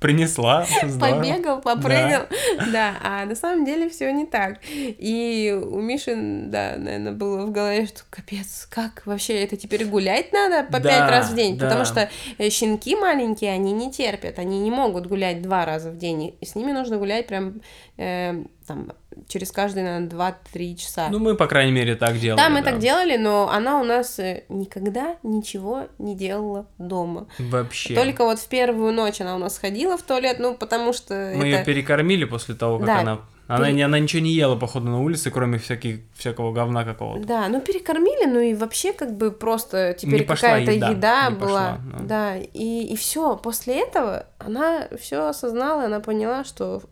принесла. 0.00 0.66
здорово. 0.84 1.20
Побегал, 1.20 1.60
попрыгал. 1.60 2.22
Да, 2.72 2.94
а 3.04 3.24
на 3.24 3.36
самом 3.36 3.64
деле 3.64 3.88
все 3.88 4.10
не 4.12 4.26
так. 4.26 4.58
И 4.68 5.56
у 5.64 5.80
Миши, 5.80 6.16
да, 6.16 6.74
наверное, 6.76 7.12
было 7.12 7.46
в 7.46 7.52
голове, 7.52 7.86
что 7.86 8.00
капец, 8.10 8.66
как 8.68 9.06
вообще 9.06 9.44
это 9.44 9.56
теперь 9.56 9.84
гулять 9.84 10.32
надо 10.32 10.64
по 10.64 10.80
Да, 10.80 10.88
пять 10.88 11.08
раз 11.10 11.30
в 11.30 11.36
день? 11.36 11.56
да. 11.56 11.66
Потому 11.66 11.84
что 11.84 12.10
э, 12.38 12.50
щенки 12.50 12.96
маленькие, 12.96 13.52
они 13.52 13.70
не 13.70 13.92
терпят, 13.92 14.40
они 14.40 14.58
не 14.58 14.72
могут 14.72 15.06
гулять 15.06 15.40
два 15.40 15.64
раза 15.64 15.92
в 15.92 15.98
день. 15.98 16.36
И 16.40 16.44
с 16.44 16.56
ними 16.56 16.72
нужно 16.72 16.96
гулять 16.96 17.28
прям 17.28 17.60
э, 17.96 18.42
там 18.66 18.90
через 19.26 19.50
каждые, 19.50 19.84
наверное, 19.84 20.34
2-3 20.54 20.76
часа. 20.76 21.08
Ну, 21.10 21.18
мы, 21.18 21.34
по 21.34 21.46
крайней 21.46 21.72
мере, 21.72 21.94
так 21.96 22.18
делали. 22.18 22.38
да, 22.40 22.48
мы 22.48 22.62
так 22.62 22.78
делали, 22.78 23.16
но 23.16 23.48
она 23.50 23.80
у 23.80 23.84
нас 23.84 24.18
э, 24.18 24.44
никогда 24.48 25.16
ничего 25.22 25.88
не 25.98 26.16
делала 26.16 26.66
дома. 26.78 27.26
Вообще. 27.38 27.94
Только 27.94 28.24
вот 28.24 28.38
в 28.38 28.48
первую 28.48 28.92
ночь 28.92 29.20
она 29.20 29.36
у 29.36 29.38
нас 29.38 29.58
ходила 29.58 29.96
в 29.96 30.02
туалет, 30.02 30.38
ну, 30.38 30.54
потому 30.54 30.92
что 30.92 31.14
Мы 31.34 31.48
это... 31.48 31.58
ее 31.58 31.64
перекормили 31.64 32.24
после 32.24 32.54
того, 32.54 32.78
как 32.78 32.86
Да. 32.86 33.00
она... 33.00 33.20
Она, 33.48 33.70
не, 33.70 33.80
она 33.80 33.98
ничего 33.98 34.20
не 34.22 34.32
ела, 34.32 34.56
походу, 34.56 34.88
на 34.88 35.00
улице, 35.00 35.30
кроме 35.30 35.56
всяких, 35.56 36.00
всякого 36.14 36.52
говна 36.52 36.84
какого-то. 36.84 37.26
Да, 37.26 37.48
ну 37.48 37.62
перекормили, 37.62 38.26
ну 38.26 38.40
и 38.40 38.52
вообще 38.52 38.92
как 38.92 39.16
бы 39.16 39.30
просто 39.30 39.96
теперь 39.98 40.26
какая-то 40.26 40.70
еда, 40.70 40.90
еда, 40.90 41.30
была. 41.30 41.38
пошла, 41.38 41.80
да. 41.92 42.04
да, 42.04 42.36
и, 42.36 42.92
и 42.92 42.96
все. 42.96 43.36
После 43.36 43.80
этого 43.80 44.26
она 44.36 44.88
все 45.00 45.28
осознала, 45.28 45.84
она 45.84 46.00
поняла, 46.00 46.44
что 46.44 46.82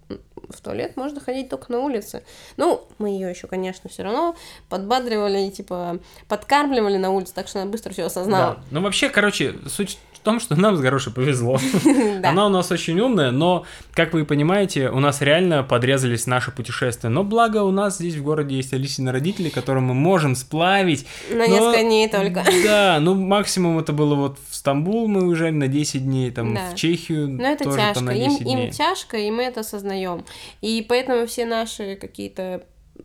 в- 0.49 0.61
туалет 0.61 0.97
можно 0.97 1.21
ходить 1.21 1.49
только 1.49 1.71
на 1.73 1.81
улице. 1.81 2.23
Ну, 2.57 2.87
мы 2.99 3.11
ее 3.11 3.31
еще, 3.31 3.47
конечно, 3.47 3.89
все 3.91 4.03
равно 4.03 4.37
подбадривали, 4.69 5.49
типа, 5.51 5.99
подкармливали 6.29 6.97
на 6.97 7.11
улице, 7.11 7.33
так 7.35 7.49
что 7.49 7.61
она 7.63 7.71
быстро 7.71 7.93
все 7.93 8.05
осознала. 8.07 8.55
Да. 8.57 8.63
Ну, 8.71 8.81
вообще, 8.83 9.09
короче, 9.09 9.55
суть 9.69 9.99
том, 10.27 10.41
что 10.41 10.57
нам 10.57 10.77
с 10.77 10.81
Горошей 10.81 11.13
повезло. 11.13 11.61
Она 12.25 12.47
у 12.47 12.49
нас 12.49 12.73
очень 12.73 12.99
умная, 12.99 13.31
но, 13.31 13.65
как 13.93 14.13
вы 14.13 14.25
понимаете, 14.25 14.91
у 14.91 14.99
нас 14.99 15.23
реально 15.23 15.63
подрезались 15.63 16.27
наши 16.27 16.51
путешествия. 16.51 17.09
Но 17.09 17.23
благо 17.23 17.63
у 17.63 17.71
нас 17.71 17.99
здесь 17.99 18.17
в 18.17 18.25
городе 18.25 18.57
есть 18.57 18.73
Алисины 18.73 19.13
родители, 19.13 19.51
которым 19.51 19.85
мы 19.85 19.95
можем 19.95 20.35
сплавить. 20.35 21.07
На 21.31 21.47
несколько 21.47 21.83
дней 21.83 22.09
только. 22.09 22.45
Да, 22.65 22.99
ну 23.01 23.15
максимум 23.15 23.79
это 23.79 23.93
было 23.93 24.17
вот 24.17 24.39
в 24.51 24.57
Стамбул 24.57 25.07
мы 25.07 25.29
уезжали 25.29 25.53
на 25.53 25.69
10 25.69 26.05
дней, 26.05 26.33
там 26.33 26.57
в 26.57 26.75
Чехию 26.75 27.29
Но 27.29 27.47
это 27.47 27.63
тоже 27.63 27.77
тяжко. 27.77 28.11
Им, 28.11 28.31
10 28.31 28.43
дней. 28.43 28.67
им 28.67 28.71
тяжко, 28.73 29.17
и 29.17 29.31
мы 29.31 29.45
это 29.45 29.61
осознаем. 29.61 30.25
И 30.61 30.85
поэтому 30.89 31.27
все 31.29 31.47
наши 31.47 31.95
какие-то 31.95 32.65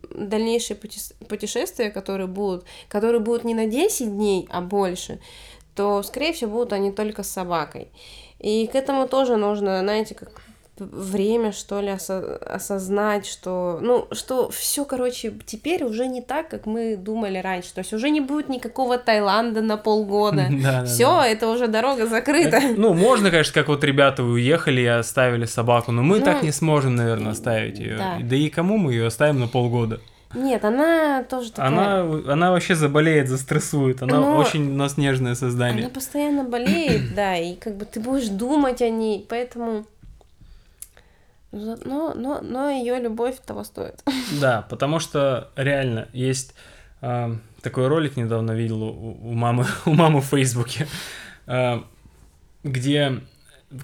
дальнейшие 0.09 0.75
путешествия, 0.75 1.91
которые 1.91 2.27
будут, 2.27 2.65
которые 2.87 3.19
будут 3.19 3.43
не 3.43 3.53
на 3.53 3.67
10 3.67 4.11
дней, 4.11 4.47
а 4.49 4.61
больше, 4.61 5.19
то, 5.75 6.03
скорее 6.03 6.33
всего, 6.33 6.51
будут 6.51 6.73
они 6.73 6.91
только 6.91 7.23
с 7.23 7.29
собакой. 7.29 7.87
И 8.39 8.67
к 8.67 8.75
этому 8.75 9.07
тоже 9.07 9.37
нужно, 9.37 9.79
знаете, 9.81 10.15
как 10.15 10.41
время, 10.77 11.51
что 11.51 11.79
ли, 11.79 11.89
осо- 11.89 12.37
осознать, 12.37 13.27
что, 13.27 13.77
ну, 13.83 14.07
что 14.13 14.49
все, 14.49 14.83
короче, 14.83 15.31
теперь 15.45 15.83
уже 15.83 16.07
не 16.07 16.21
так, 16.21 16.49
как 16.49 16.65
мы 16.65 16.95
думали 16.95 17.37
раньше. 17.37 17.71
То 17.73 17.79
есть 17.81 17.93
уже 17.93 18.09
не 18.09 18.19
будет 18.19 18.49
никакого 18.49 18.97
Таиланда 18.97 19.61
на 19.61 19.77
полгода. 19.77 20.47
Да, 20.63 20.81
да, 20.81 20.85
Все, 20.85 21.05
да. 21.05 21.27
это 21.27 21.49
уже 21.49 21.67
дорога 21.67 22.07
закрыта. 22.07 22.59
Ну, 22.77 22.93
можно, 22.95 23.29
конечно, 23.29 23.53
как 23.53 23.67
вот 23.67 23.83
ребята 23.83 24.23
уехали 24.23 24.81
и 24.81 24.85
оставили 24.87 25.45
собаку, 25.45 25.91
но 25.91 26.01
мы 26.01 26.17
Ну, 26.19 26.25
так 26.25 26.41
не 26.41 26.51
сможем, 26.51 26.95
наверное, 26.95 27.33
оставить 27.33 27.77
ее. 27.77 27.97
да. 27.97 28.17
Да. 28.19 28.35
и 28.35 28.49
кому 28.49 28.77
мы 28.77 28.93
ее 28.93 29.05
оставим 29.05 29.39
на 29.39 29.47
полгода? 29.47 29.99
Нет, 30.33 30.63
она 30.65 31.23
тоже 31.23 31.51
такая... 31.51 31.67
Она, 31.67 32.33
она 32.33 32.51
вообще 32.51 32.75
заболеет, 32.75 33.27
застрессует. 33.27 34.01
Она 34.01 34.19
Но- 34.19 34.37
очень 34.37 34.71
у 34.71 34.75
нас 34.75 34.97
нежное 34.97 35.35
создание. 35.35 35.85
Она 35.85 35.93
постоянно 35.93 36.43
болеет, 36.43 37.13
да, 37.15 37.37
и 37.37 37.55
как 37.55 37.75
бы 37.75 37.85
ты 37.85 37.99
будешь 37.99 38.29
думать 38.29 38.81
о 38.81 38.89
ней, 38.89 39.25
поэтому... 39.27 39.85
Но, 41.51 42.13
но, 42.13 42.39
но 42.41 42.69
ее 42.69 42.99
любовь 42.99 43.35
того 43.45 43.63
стоит. 43.63 44.01
Да, 44.39 44.65
потому 44.69 44.99
что 44.99 45.49
реально 45.57 46.07
есть 46.13 46.55
а, 47.01 47.35
такой 47.61 47.87
ролик 47.87 48.15
недавно 48.15 48.51
видел 48.51 48.83
у, 48.83 49.17
у 49.21 49.33
мамы, 49.33 49.65
у 49.85 49.93
мамы 49.93 50.21
в 50.21 50.25
Фейсбуке, 50.25 50.87
а, 51.47 51.83
где, 52.63 53.19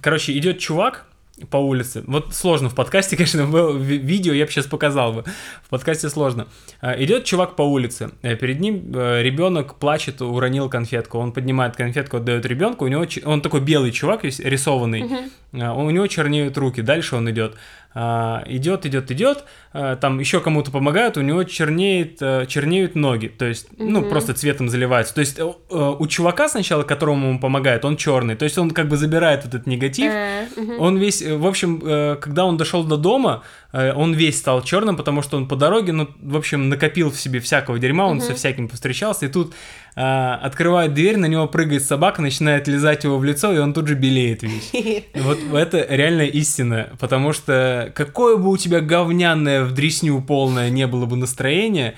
короче, 0.01 0.37
идет 0.37 0.59
чувак 0.59 1.05
по 1.49 1.57
улице. 1.57 2.03
Вот 2.07 2.33
сложно 2.33 2.69
в 2.69 2.75
подкасте, 2.75 3.15
конечно, 3.17 3.41
ви- 3.41 3.97
видео, 3.97 4.33
я 4.33 4.45
бы 4.45 4.51
сейчас 4.51 4.65
показал 4.65 5.13
бы. 5.13 5.23
В 5.63 5.69
подкасте 5.69 6.09
сложно. 6.09 6.47
А, 6.81 6.93
Идет 7.03 7.25
чувак 7.25 7.55
по 7.55 7.61
улице. 7.61 8.09
э, 8.23 8.35
Перед 8.35 8.59
ним 8.59 8.91
ребенок 8.93 9.75
плачет, 9.75 10.21
уронил 10.21 10.69
конфетку. 10.69 11.19
Он 11.19 11.31
поднимает 11.31 11.75
конфетку, 11.75 12.17
отдает 12.17 12.45
ребенку. 12.45 12.85
У 12.85 12.87
него 12.87 13.05
он 13.25 13.41
такой 13.41 13.61
белый 13.61 13.91
чувак, 13.91 14.23
весь 14.23 14.39
рисованный. 14.39 15.05
А, 15.53 15.73
У 15.73 15.89
него 15.91 16.07
чернеют 16.07 16.57
руки. 16.57 16.81
Дальше 16.81 17.15
он 17.15 17.29
идет. 17.29 17.55
А, 17.99 18.43
Идет, 18.45 18.85
идет, 18.85 19.09
идет. 19.09 19.43
А, 19.73 19.95
Там 19.95 20.19
еще 20.19 20.39
кому-то 20.39 20.69
помогают. 20.69 21.17
У 21.17 21.21
него 21.21 21.43
чернеет, 21.45 22.17
э, 22.21 22.45
чернеют 22.47 22.93
ноги. 22.93 23.25
То 23.27 23.45
есть, 23.45 23.69
ну, 23.79 24.01
Мгм. 24.01 24.09
просто 24.09 24.35
цветом 24.35 24.69
заливается. 24.69 25.15
То 25.15 25.21
есть, 25.21 25.39
э, 25.39 25.41
э, 25.71 25.95
у 25.99 26.05
чувака 26.07 26.47
сначала, 26.47 26.83
которому 26.83 27.27
он 27.27 27.39
помогает, 27.39 27.85
он 27.85 27.97
черный. 27.97 28.35
То 28.35 28.43
есть, 28.45 28.57
он 28.59 28.69
как 28.69 28.87
бы 28.87 28.97
забирает 28.97 29.45
этот 29.45 29.65
негатив. 29.65 30.13
Мгм. 30.55 30.79
Он 30.79 30.97
весь, 30.97 31.23
в 31.23 31.47
общем, 31.47 31.79
когда 32.21 32.45
он 32.45 32.57
дошел 32.57 32.83
до 32.83 32.97
дома, 32.97 33.41
он 33.73 34.13
весь 34.13 34.37
стал 34.37 34.61
черным, 34.61 34.95
потому 34.95 35.23
что 35.23 35.37
он 35.37 35.47
по 35.47 35.55
дороге, 35.55 35.91
ну, 35.91 36.07
в 36.21 36.37
общем, 36.37 36.69
накопил 36.69 37.09
в 37.09 37.19
себе 37.19 37.39
всякого 37.39 37.79
дерьма, 37.79 38.05
он 38.05 38.21
со 38.21 38.33
всяким 38.35 38.67
повстречался, 38.67 39.25
и 39.25 39.29
тут 39.29 39.53
э, 39.97 40.37
открывает 40.41 40.93
дверь, 40.93 41.17
на 41.17 41.25
него 41.25 41.47
прыгает 41.47 41.83
собака, 41.83 42.21
начинает 42.21 42.67
лизать 42.67 43.03
его 43.03 43.17
в 43.17 43.23
лицо, 43.23 43.51
и 43.51 43.57
он 43.57 43.73
тут 43.73 43.87
же 43.87 43.95
белеет 43.95 44.43
весь. 44.43 44.71
Вот 45.15 45.39
это 45.53 45.85
реально 45.89 46.21
истина, 46.21 46.89
потому 46.99 47.33
что 47.33 47.91
какое 47.95 48.37
бы 48.37 48.49
у 48.49 48.57
тебя 48.57 48.79
говняное 48.79 49.63
в 49.63 49.73
дресню 49.73 50.21
полное 50.21 50.69
не 50.69 50.85
было 50.85 51.05
бы 51.05 51.17
настроение, 51.17 51.95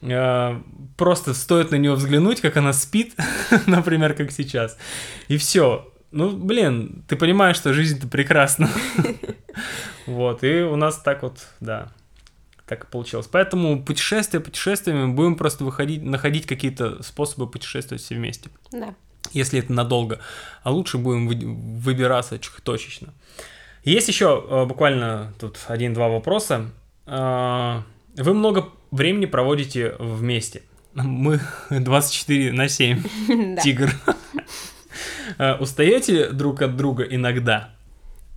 э, 0.00 0.60
просто 0.96 1.34
стоит 1.34 1.70
на 1.70 1.76
нее 1.76 1.92
взглянуть, 1.92 2.40
как 2.40 2.56
она 2.56 2.72
спит, 2.72 3.14
например, 3.66 4.14
как 4.14 4.32
сейчас, 4.32 4.78
и 5.28 5.36
все. 5.36 5.88
Ну, 6.10 6.30
блин, 6.30 7.04
ты 7.08 7.16
понимаешь, 7.16 7.56
что 7.56 7.72
жизнь-то 7.72 8.08
прекрасна. 8.08 8.70
Вот, 10.04 10.42
и 10.42 10.62
у 10.62 10.74
нас 10.74 10.98
так 10.98 11.22
вот, 11.22 11.46
да, 11.60 11.92
так 12.76 12.84
и 12.84 12.86
получилось. 12.90 13.26
Поэтому 13.30 13.82
путешествия 13.82 14.40
путешествиями 14.40 15.12
будем 15.12 15.36
просто 15.36 15.64
выходить, 15.64 16.02
находить 16.02 16.46
какие-то 16.46 17.02
способы 17.02 17.46
путешествовать 17.50 18.02
все 18.02 18.14
вместе 18.14 18.50
Да. 18.72 18.94
если 19.32 19.58
это 19.58 19.72
надолго, 19.72 20.18
а 20.62 20.70
лучше 20.70 20.98
будем 20.98 21.28
вы- 21.28 21.80
выбираться 21.80 22.38
точечно. 22.64 23.12
Есть 23.84 24.08
еще 24.08 24.44
э, 24.48 24.64
буквально 24.64 25.32
тут 25.40 25.58
один-два 25.68 26.08
вопроса. 26.08 26.70
Э, 27.06 27.82
Вы 28.16 28.34
много 28.34 28.68
времени 28.90 29.26
проводите 29.26 29.94
вместе. 29.98 30.62
Мы 30.94 31.40
24 31.70 32.52
на 32.52 32.68
7, 32.68 33.02
Да. 33.56 33.62
тигр. 33.62 33.90
Э, 35.38 35.54
Устаете 35.56 36.28
друг 36.30 36.62
от 36.62 36.76
друга 36.76 37.04
иногда? 37.04 37.70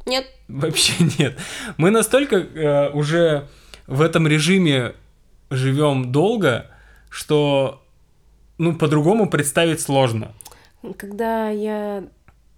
Нет, 0.05 0.25
Вообще 0.47 0.93
нет. 1.17 1.37
Мы 1.77 1.89
настолько 1.89 2.91
уже 2.93 3.47
в 3.87 4.01
этом 4.01 4.27
режиме 4.27 4.95
живем 5.49 6.11
долго, 6.11 6.71
что 7.09 7.81
ну, 8.57 8.75
по-другому 8.75 9.29
представить 9.29 9.81
сложно. 9.81 10.33
Когда 10.97 11.49
я 11.49 12.03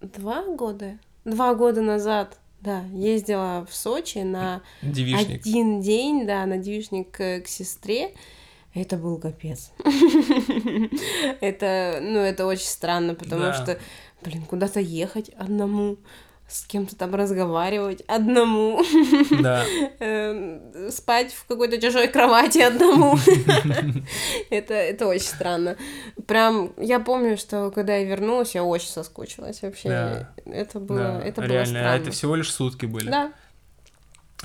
два 0.02 0.44
года, 0.44 0.98
два 1.26 1.56
года 1.56 1.82
назад, 1.82 2.40
да, 2.62 2.84
ездила 2.94 3.66
в 3.70 3.76
Сочи 3.76 4.20
на 4.20 4.62
Девишник. 4.82 5.42
один 5.42 5.82
день, 5.82 6.26
да, 6.26 6.46
на 6.46 6.58
девишник 6.58 7.12
к, 7.12 7.42
к 7.42 7.48
сестре, 7.48 8.14
это 8.74 8.98
был 8.98 9.18
капец. 9.18 9.72
Это, 11.42 12.00
ну, 12.02 12.20
это 12.20 12.46
очень 12.46 12.68
странно, 12.68 13.16
потому 13.16 13.54
что, 13.54 13.80
блин, 14.24 14.44
куда-то 14.44 14.80
ехать 14.80 15.30
одному, 15.30 15.98
с 16.50 16.66
кем-то 16.66 16.96
там 16.96 17.14
разговаривать 17.14 18.02
одному, 18.08 18.82
Да. 19.42 19.66
э, 20.00 20.90
спать 20.92 21.34
в 21.34 21.46
какой-то 21.46 21.80
чужой 21.82 22.08
кровати 22.08 22.60
одному. 22.60 23.18
Это, 24.50 24.74
это 24.74 25.08
очень 25.08 25.26
странно. 25.26 25.76
Прям, 26.26 26.72
я 26.78 27.00
помню, 27.02 27.38
что 27.38 27.70
когда 27.72 27.98
я 27.98 28.06
вернулась, 28.06 28.56
я 28.56 28.64
очень 28.64 28.88
соскучилась 28.90 29.62
вообще. 29.62 29.90
Да. 29.90 30.30
Это 30.46 30.80
было, 30.80 31.00
Да, 31.00 31.22
это 31.22 31.42
было 31.42 31.52
реально, 31.52 31.80
а 31.80 31.84
странно. 31.84 32.02
это 32.02 32.12
всего 32.12 32.36
лишь 32.36 32.52
сутки 32.52 32.86
были. 32.86 33.10
Да, 33.10 33.32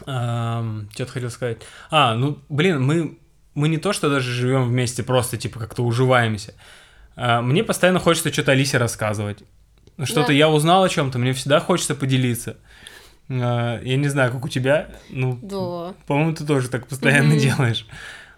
Что-то 0.00 1.12
хотел 1.12 1.30
сказать. 1.30 1.59
А, 1.90 2.14
ну, 2.14 2.38
блин, 2.48 2.82
мы, 2.82 3.18
мы 3.55 3.68
не 3.68 3.78
то, 3.78 3.92
что 3.92 4.11
даже 4.11 4.30
живем 4.32 4.68
вместе, 4.68 5.03
просто, 5.03 5.36
типа, 5.36 5.61
как-то 5.61 5.82
уживаемся. 5.84 6.55
А, 7.14 7.42
мне 7.42 7.62
постоянно 7.62 8.00
хочется 8.00 8.32
что-то 8.32 8.53
Алисе 8.53 8.78
рассказывать. 8.78 9.38
Ну, 9.97 10.07
Что-то 10.07 10.28
Да. 10.28 10.32
я 10.32 10.49
узнал 10.49 10.84
о 10.84 10.88
чем-то, 10.88 11.18
мне 11.18 11.32
всегда 11.32 11.61
хочется 11.61 11.95
поделиться. 11.95 12.57
А, 13.28 13.80
я 13.82 13.97
не 13.97 14.09
знаю, 14.09 14.32
как 14.32 14.45
у 14.45 14.49
тебя, 14.49 14.90
ну, 15.11 15.38
да. 15.43 15.95
по-моему, 16.07 16.34
ты 16.34 16.45
тоже 16.45 16.68
так 16.68 16.86
постоянно 16.88 17.30
Мгм. 17.34 17.38
делаешь. 17.38 17.86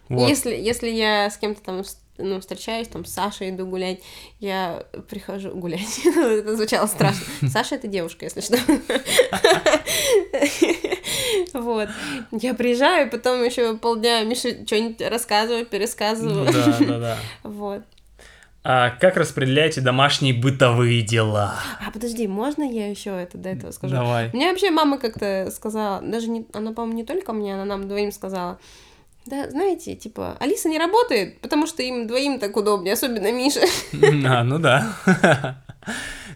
Вот. 0.09 0.29
Если, 0.29 0.55
если 0.55 0.91
я 0.91 1.31
с 1.31 1.39
кем-то 1.39 1.63
там 1.63 1.83
ну, 2.17 2.39
встречаюсь, 2.41 2.87
там, 2.87 3.05
с 3.05 3.13
Сашей 3.13 3.51
иду 3.51 3.67
гулять, 3.67 4.01
я 4.39 4.85
прихожу 5.09 5.51
гулять. 5.51 6.01
это 6.05 6.55
звучало 6.57 6.87
страшно. 6.87 7.25
Саша— 7.49 7.75
это 7.77 7.89
девушка, 7.89 8.27
если 8.27 8.41
что. 8.41 8.57
Вот. 11.53 11.89
Я 12.33 12.55
приезжаю, 12.55 13.11
потом 13.11 13.43
еще 13.45 13.77
полдня 13.77 14.23
Мише 14.25 14.65
что-нибудь 14.67 15.01
рассказываю, 15.01 15.67
пересказываю. 15.67 16.45
Ну 16.45 16.53
да, 16.53 16.79
да, 16.81 16.99
да. 16.99 17.17
Вот. 17.43 17.83
А 18.67 18.91
как 18.91 19.19
распределяете 19.19 19.83
домашние 19.83 20.33
бытовые 20.33 21.03
дела? 21.03 21.57
А, 21.87 21.91
подожди, 21.91 22.27
можно 22.27 22.63
я 22.63 22.89
еще 22.89 23.11
это 23.11 23.37
до 23.37 23.51
этого 23.51 23.73
скажу? 23.73 23.95
Давай. 23.95 24.31
Мне 24.33 24.49
вообще 24.49 24.71
мама 24.71 24.99
как-то 24.99 25.51
сказала, 25.55 26.01
даже 26.01 26.29
не, 26.31 26.47
она, 26.55 26.73
по-моему, 26.73 26.97
не 26.97 27.05
только 27.05 27.35
мне, 27.35 27.55
она 27.55 27.67
нам 27.67 27.87
двоим 27.87 28.11
сказала, 28.11 28.59
да, 29.27 29.51
знаете, 29.51 29.95
типа, 29.97 30.39
Алиса 30.41 30.71
не 30.71 30.79
работает, 30.79 31.41
потому 31.43 31.67
что 31.67 31.83
им 31.83 32.07
двоим 32.07 32.39
так 32.39 32.57
удобнее, 32.57 32.95
особенно 32.95 33.31
Миша. 33.33 33.61
А, 34.27 34.43
ну 34.45 34.59
да. 34.59 34.97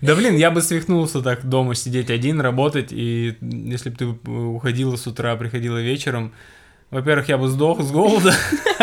Да 0.03 0.14
блин, 0.14 0.37
я 0.37 0.51
бы 0.51 0.61
свихнулся 0.61 1.22
так 1.22 1.49
дома 1.49 1.74
сидеть 1.74 2.11
один, 2.11 2.43
работать, 2.43 2.93
и 2.93 3.37
если 3.41 3.89
бы 3.89 3.97
ты 3.97 4.07
уходила 4.31 4.97
с 4.97 5.07
утра, 5.07 5.35
приходила 5.37 5.79
вечером, 5.79 6.35
во-первых, 6.91 7.28
я 7.28 7.36
бы 7.39 7.49
сдох 7.49 7.82
с 7.82 7.91
голода, 7.91 8.34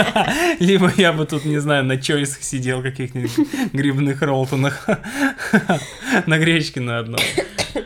либо 0.60 0.92
я 0.98 1.12
бы 1.14 1.26
тут, 1.26 1.46
не 1.46 1.58
знаю, 1.58 1.84
на 1.86 1.98
чойсах 1.98 2.44
сидел, 2.44 2.82
каких-нибудь 2.84 3.32
грибных 3.74 4.22
ролтонах, 4.22 4.88
на 6.28 6.38
гречке 6.38 6.82
на 6.82 7.00
одном. 7.00 7.20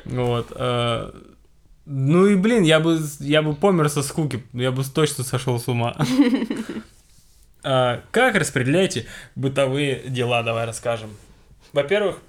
Вот. 0.05 0.51
э, 0.55 1.11
Ну 1.86 2.28
и, 2.28 2.36
блин, 2.36 2.63
я 2.63 2.80
бы, 2.80 2.99
я 3.20 3.41
бы 3.41 3.55
помер 3.55 3.89
со 3.89 4.03
скуки, 4.03 4.43
я 4.53 4.72
бы 4.72 4.84
точно 4.84 5.24
сошел 5.24 5.59
с 5.59 5.67
ума. 5.67 5.95
А, 7.61 8.01
Как 8.11 8.36
распределяете 8.36 9.05
бытовые 9.36 10.03
дела, 10.07 10.43
давай 10.43 10.65
расскажем. 10.65 11.09
Во-первых, 11.74 12.20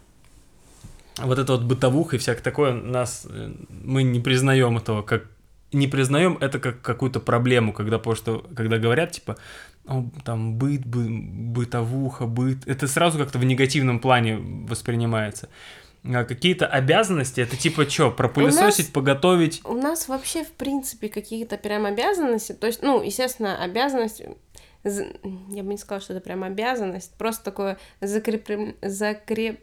вот 1.18 1.38
это 1.38 1.52
вот 1.52 1.62
бытовуха 1.62 2.16
и 2.16 2.18
всякое 2.18 2.42
такое, 2.42 2.72
нас, 2.72 3.28
э, 3.30 3.52
мы 3.84 4.02
не 4.02 4.18
признаем 4.18 4.76
этого 4.76 5.02
как 5.02 5.26
не 5.72 5.86
признаем 5.86 6.36
это 6.40 6.58
как 6.58 6.80
какую-то 6.82 7.20
проблему, 7.20 7.72
когда 7.72 7.98
просто, 7.98 8.42
когда 8.56 8.78
говорят, 8.78 9.12
типа, 9.12 9.36
«О, 9.86 10.04
там, 10.24 10.56
быт, 10.56 10.84
бы, 10.84 11.06
бытовуха, 11.08 12.26
быт, 12.26 12.66
это 12.66 12.86
сразу 12.86 13.18
как-то 13.18 13.38
в 13.38 13.44
негативном 13.44 14.00
плане 14.00 14.36
воспринимается. 14.38 15.48
А 16.04 16.24
какие-то 16.24 16.66
обязанности, 16.66 17.40
это 17.40 17.56
типа 17.56 17.88
что, 17.88 18.10
пропылесосить, 18.10 18.92
поготовить, 18.92 19.60
У 19.64 19.74
нас 19.74 20.08
вообще, 20.08 20.44
в 20.44 20.52
принципе, 20.52 21.08
какие-то 21.08 21.58
прям 21.58 21.84
обязанности, 21.84 22.52
то 22.52 22.66
есть, 22.66 22.82
ну, 22.82 23.02
естественно, 23.02 23.62
обязанность, 23.62 24.22
я 24.82 25.62
бы 25.62 25.70
не 25.70 25.76
сказала, 25.76 26.00
что 26.00 26.14
это 26.14 26.22
прям 26.22 26.42
обязанность, 26.42 27.16
просто 27.18 27.44
такое 27.44 27.78
закреплен... 28.00 28.76
закреп... 28.80 29.60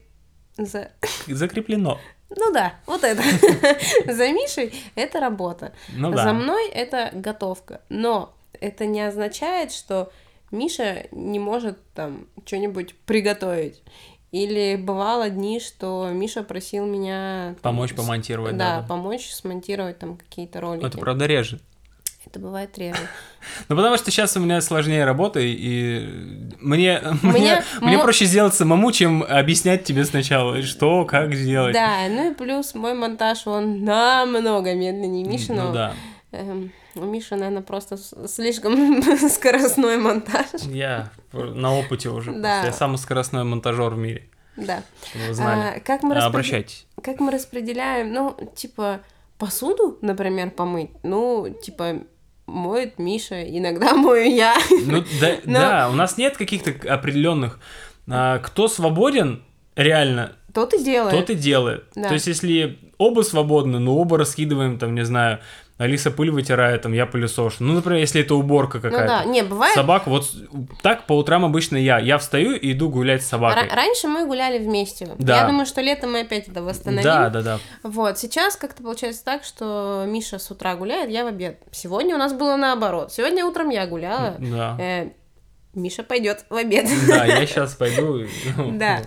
за- 0.57 0.91
закреплено. 1.27 1.99
Ну 2.29 2.51
да, 2.51 2.73
вот 2.85 3.03
это. 3.03 3.21
За 4.13 4.27
Мишей 4.31 4.73
это 4.95 5.19
работа. 5.19 5.73
Ну 5.93 6.09
За 6.11 6.25
да. 6.25 6.33
мной 6.33 6.67
это 6.69 7.09
готовка. 7.13 7.81
Но 7.89 8.33
это 8.59 8.85
не 8.85 9.01
означает, 9.01 9.71
что 9.71 10.11
Миша 10.51 11.07
не 11.11 11.39
может 11.39 11.77
там 11.93 12.27
что-нибудь 12.45 12.95
приготовить. 13.05 13.81
Или 14.31 14.75
бывало 14.75 15.29
дни, 15.29 15.59
что 15.61 16.09
Миша 16.11 16.43
просил 16.43 16.85
меня... 16.85 17.55
там, 17.61 17.75
Помочь 17.75 17.91
с- 17.91 17.95
помонтировать, 17.95 18.57
да. 18.57 18.81
да. 18.81 18.87
помочь 18.87 19.29
смонтировать 19.31 19.99
там 19.99 20.17
какие-то 20.17 20.59
ролики. 20.59 20.85
Это 20.85 20.97
правда 20.97 21.25
реже. 21.27 21.61
Это 22.29 22.39
бывает 22.39 22.77
реже. 22.77 22.99
Ну, 23.69 23.75
потому 23.77 23.95
что 23.97 24.11
сейчас 24.11 24.35
у 24.35 24.41
меня 24.41 24.59
сложнее 24.59 25.05
работа, 25.05 25.39
и 25.39 26.05
мне, 26.59 27.01
мне, 27.21 27.63
Мне- 27.81 27.99
проще 27.99 28.25
сделать 28.25 28.53
самому, 28.53 28.91
чем 28.91 29.23
объяснять 29.23 29.85
тебе 29.85 30.03
сначала, 30.03 30.61
что, 30.63 31.05
как 31.05 31.33
сделать. 31.33 31.73
Да, 31.73 32.07
ну 32.09 32.31
и 32.31 32.33
плюс 32.33 32.75
мой 32.75 32.93
монтаж, 32.93 33.47
он 33.47 33.83
намного 33.85 34.73
медленнее 34.73 35.25
Мишиного. 35.25 35.67
Ну 35.69 35.73
да. 35.73 35.93
Эм, 36.33 36.71
у 36.95 37.01
Миши, 37.05 37.35
наверное, 37.35 37.61
просто 37.61 37.97
слишком 38.27 39.01
скоростной 39.29 39.97
монтаж. 39.97 40.47
Я 40.63 41.09
на 41.31 41.73
опыте 41.77 42.09
уже. 42.09 42.33
Да. 42.33 42.65
Я 42.65 42.73
самый 42.73 42.97
скоростной 42.97 43.45
монтажер 43.45 43.91
в 43.93 43.97
мире, 43.97 44.27
Да. 44.57 44.83
чтобы 45.09 45.27
вы 45.27 45.33
знали. 45.33 45.77
А, 45.77 45.79
как, 45.79 46.03
мы 46.03 46.11
А, 46.11 46.15
распределяем, 46.15 46.27
Обращайтесь. 46.29 46.87
как 47.01 47.19
мы 47.21 47.31
распределяем, 47.31 48.11
ну, 48.11 48.35
типа, 48.55 48.99
посуду, 49.37 49.97
например, 50.01 50.49
помыть, 50.51 50.89
ну, 51.03 51.47
типа, 51.63 51.99
моет 52.47 52.97
Миша, 52.97 53.43
иногда 53.43 53.93
мою 53.95 54.33
я. 54.33 54.55
Ну 54.85 55.03
да, 55.21 55.35
Но- 55.45 55.59
да, 55.59 55.89
у 55.91 55.93
нас 55.93 56.17
нет 56.17 56.37
каких-то 56.37 56.71
определенных. 56.91 57.59
а, 58.09 58.39
кто 58.39 58.67
свободен, 58.67 59.43
реально, 59.75 60.31
Тот 60.53 60.73
и 60.73 60.83
делает. 60.83 61.11
тот 61.15 61.29
и 61.29 61.35
делает. 61.35 61.85
Да. 61.95 62.07
То 62.07 62.13
есть, 62.15 62.27
если 62.27 62.79
оба 62.97 63.21
свободны, 63.21 63.79
ну 63.79 63.97
оба 63.97 64.17
раскидываем, 64.17 64.79
там, 64.79 64.95
не 64.95 65.05
знаю, 65.05 65.39
Алиса 65.77 66.09
пыль 66.09 66.31
вытирает, 66.31 66.81
там, 66.81 66.93
я 66.93 67.05
пылесошу. 67.05 67.57
Ну, 67.63 67.73
например, 67.73 67.99
если 67.99 68.21
это 68.21 68.33
уборка 68.33 68.77
Ну 68.77 68.81
какая-то. 68.81 69.07
да, 69.07 69.23
не, 69.25 69.43
бывает. 69.43 69.75
Собака, 69.75 70.09
вот 70.09 70.25
так 70.81 71.05
по 71.05 71.13
утрам 71.15 71.45
обычно 71.45 71.77
я. 71.77 71.99
Я 71.99 72.17
встаю 72.17 72.55
и 72.55 72.71
иду 72.71 72.89
гулять 72.89 73.21
с 73.21 73.27
собакой. 73.27 73.63
Ра- 73.67 73.75
раньше 73.75 74.07
мы 74.07 74.25
гуляли 74.25 74.57
вместе. 74.57 75.07
Да. 75.19 75.41
Я 75.41 75.47
думаю, 75.47 75.67
что 75.67 75.81
летом 75.81 76.13
мы 76.13 76.21
опять 76.21 76.47
это 76.47 76.63
восстановим. 76.63 77.03
Да, 77.03 77.29
да, 77.29 77.41
да. 77.43 77.59
Вот, 77.83 78.17
сейчас 78.17 78.55
как-то 78.55 78.81
получается 78.81 79.23
так, 79.23 79.43
что 79.43 80.03
Миша 80.07 80.39
с 80.39 80.49
утра 80.49 80.75
гуляет, 80.75 81.11
я 81.11 81.23
в 81.23 81.27
обед. 81.27 81.59
Сегодня 81.71 82.15
у 82.15 82.17
нас 82.17 82.33
было 82.33 82.55
наоборот. 82.55 83.13
Сегодня 83.13 83.45
утром 83.45 83.69
я 83.69 83.85
гуляла, 83.85 84.35
Да. 84.39 84.75
э, 84.79 85.09
Миша 85.75 86.01
пойдет 86.01 86.43
в 86.49 86.55
обед. 86.55 86.87
Да, 87.07 87.23
я 87.25 87.45
сейчас 87.45 87.75
пойду. 87.75 88.21
Да. 88.73 89.01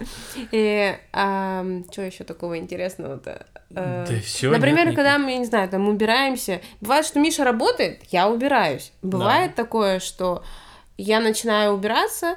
И 0.53 0.95
что 1.13 2.03
еще 2.03 2.23
такого 2.23 2.59
интересного-то? 2.59 3.47
Э, 3.75 4.07
Да 4.09 4.21
всё, 4.21 4.51
Например, 4.51 4.87
нет 4.87 4.97
когда 4.97 5.19
мы, 5.19 5.33
я 5.33 5.39
не 5.39 5.45
знаю, 5.45 5.69
там 5.69 5.89
убираемся, 5.89 6.61
бывает, 6.81 7.07
что 7.07 7.21
Миша 7.21 7.45
работает, 7.45 8.03
я 8.11 8.29
убираюсь. 8.29 8.93
Бывает 9.03 9.55
такое, 9.55 10.01
что 10.01 10.43
я 10.97 11.21
начинаю 11.21 11.73
убираться, 11.73 12.37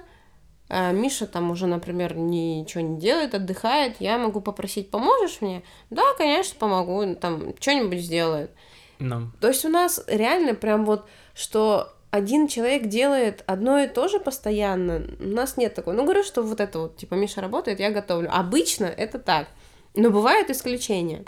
а 0.69 0.91
Миша 0.91 1.27
там 1.27 1.51
уже, 1.51 1.67
например, 1.67 2.15
ничего 2.15 2.81
не 2.81 2.99
делает, 2.99 3.36
отдыхает, 3.36 3.95
я 3.99 4.17
могу 4.17 4.41
попросить, 4.41 4.89
поможешь 4.89 5.41
мне? 5.41 5.63
Да, 5.89 6.03
конечно, 6.17 6.55
помогу, 6.57 7.15
там, 7.15 7.53
что-нибудь 7.59 7.99
сделает. 7.99 8.51
Ну, 8.99 9.31
То 9.41 9.49
есть 9.49 9.65
у 9.65 9.69
нас 9.69 10.03
реально 10.07 10.55
прям 10.55 10.86
вот, 10.86 11.07
что 11.34 11.93
один 12.11 12.47
человек 12.47 12.86
делает 12.88 13.43
одно 13.47 13.79
и 13.79 13.88
то 13.88 14.07
же 14.07 14.19
постоянно, 14.19 15.03
у 15.19 15.27
нас 15.27 15.57
нет 15.57 15.73
такого. 15.73 15.95
Ну, 15.95 16.03
говорю, 16.03 16.23
что 16.23 16.43
вот 16.43 16.59
это 16.59 16.79
вот, 16.79 16.97
типа, 16.97 17.15
Миша 17.15 17.41
работает, 17.41 17.79
я 17.79 17.89
готовлю. 17.89 18.29
Обычно 18.31 18.86
это 18.86 19.19
так. 19.19 19.47
Но 19.95 20.09
бывают 20.09 20.49
исключения. 20.49 21.23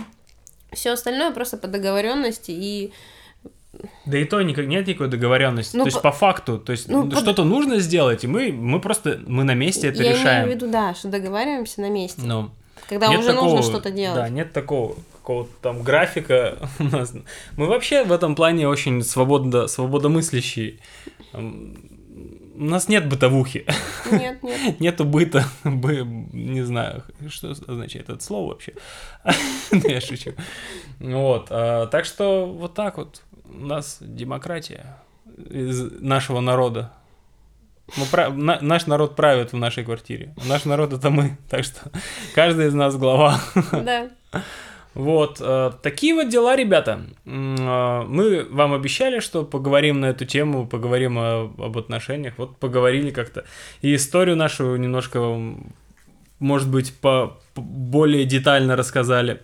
Все 0.74 0.92
остальное 0.92 1.32
просто 1.32 1.58
по 1.58 1.68
договоренности 1.68 2.52
и 2.52 2.92
Да 4.06 4.18
и 4.18 4.26
то 4.26 4.42
никак, 4.42 4.66
нет 4.66 4.88
никакой 4.88 5.08
договоренности. 5.08 5.76
Ну, 5.76 5.84
то 5.84 5.88
есть 5.88 5.98
по- 6.02 6.10
по 6.10 6.12
факту, 6.12 6.58
то 6.58 6.72
есть 6.72 6.88
Ну, 6.90 7.10
что-то 7.12 7.44
нужно 7.44 7.80
сделать, 7.80 8.24
и 8.24 8.28
мы, 8.28 8.52
мы 8.52 8.80
просто 8.80 9.20
мы 9.28 9.44
на 9.44 9.54
месте 9.54 9.88
это 9.90 10.02
я 10.04 10.12
решаем. 10.14 10.46
имею 10.46 10.58
в 10.58 10.62
виду, 10.62 10.72
да, 10.72 10.94
что 10.96 11.10
договариваемся 11.10 11.82
на 11.82 11.90
месте. 11.90 12.22
Ну, 12.24 12.50
когда 12.90 13.08
нет 13.08 13.20
уже 13.20 13.30
такого, 13.34 13.56
нужно 13.56 13.64
что-то 13.72 13.92
делать. 13.92 14.16
Да, 14.18 14.30
нет 14.30 14.52
такого 14.54 14.96
какого-то 15.14 15.52
там 15.62 15.82
графика 15.82 16.58
у 16.80 16.84
нас. 16.84 17.14
Мы 17.58 17.66
вообще 17.68 18.04
в 18.04 18.12
этом 18.12 18.36
плане 18.36 18.68
очень 18.68 19.04
свободно, 19.04 19.68
свободомыслящие. 19.68 20.80
У 22.58 22.64
нас 22.64 22.88
нет 22.88 23.10
бытовухи. 23.10 23.66
Нет, 24.12 24.42
нет. 24.44 24.80
Нету 24.80 25.04
быта. 25.06 25.46
Бы, 25.64 26.04
не 26.32 26.62
знаю, 26.64 27.04
что 27.28 27.52
означает 27.52 28.10
это 28.10 28.24
слово 28.24 28.50
вообще. 28.54 28.74
Я 29.72 30.00
шучу. 30.02 30.34
Вот. 31.00 31.48
а, 31.50 31.88
так 31.88 32.06
что 32.06 32.46
вот 32.46 32.74
так 32.74 32.98
вот. 32.98 33.24
У 33.44 33.66
нас 33.66 33.98
демократия 34.00 34.98
из 35.50 36.00
нашего 36.02 36.40
народа. 36.40 36.94
Мы 37.98 38.06
пра- 38.06 38.30
на- 38.30 38.60
наш 38.62 38.88
народ 38.88 39.16
правит 39.16 39.52
в 39.54 39.58
нашей 39.58 39.84
квартире. 39.84 40.34
Наш 40.48 40.66
народ 40.66 40.94
это 40.94 41.10
мы. 41.10 41.38
Так 41.50 41.64
что 41.66 41.92
каждый 42.34 42.68
из 42.68 42.74
нас 42.74 42.96
глава. 42.96 43.40
Да. 43.72 44.10
Вот, 44.96 45.38
э, 45.42 45.72
такие 45.84 46.16
вот 46.16 46.30
дела, 46.30 46.56
ребята. 46.56 47.02
Э, 47.26 48.04
Мы 48.08 48.46
вам 48.50 48.74
обещали, 48.74 49.20
что 49.20 49.44
поговорим 49.44 50.00
на 50.00 50.06
эту 50.08 50.26
тему, 50.26 50.66
поговорим 50.68 51.18
о- 51.20 51.54
об 51.58 51.78
отношениях. 51.78 52.34
Вот 52.38 52.58
поговорили 52.58 53.12
как-то. 53.12 53.44
И 53.82 53.94
историю 53.94 54.36
нашу 54.36 54.76
немножко 54.78 55.20
может 56.40 56.70
быть, 56.70 56.94
по 56.94 57.38
по- 57.54 57.62
более 57.62 58.26
детально 58.26 58.76
рассказали. 58.76 59.42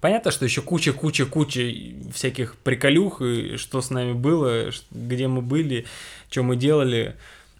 Понятно, 0.00 0.30
что 0.30 0.46
еще 0.46 0.62
куча-куча-куча 0.62 1.60
всяких 2.14 2.56
приколюх, 2.56 3.20
и 3.20 3.56
что 3.58 3.82
с 3.82 3.90
нами 3.90 4.14
было, 4.14 4.70
где 4.90 5.28
мы 5.28 5.42
были, 5.42 5.84
что 6.30 6.42
мы 6.42 6.56
делали 6.56 7.16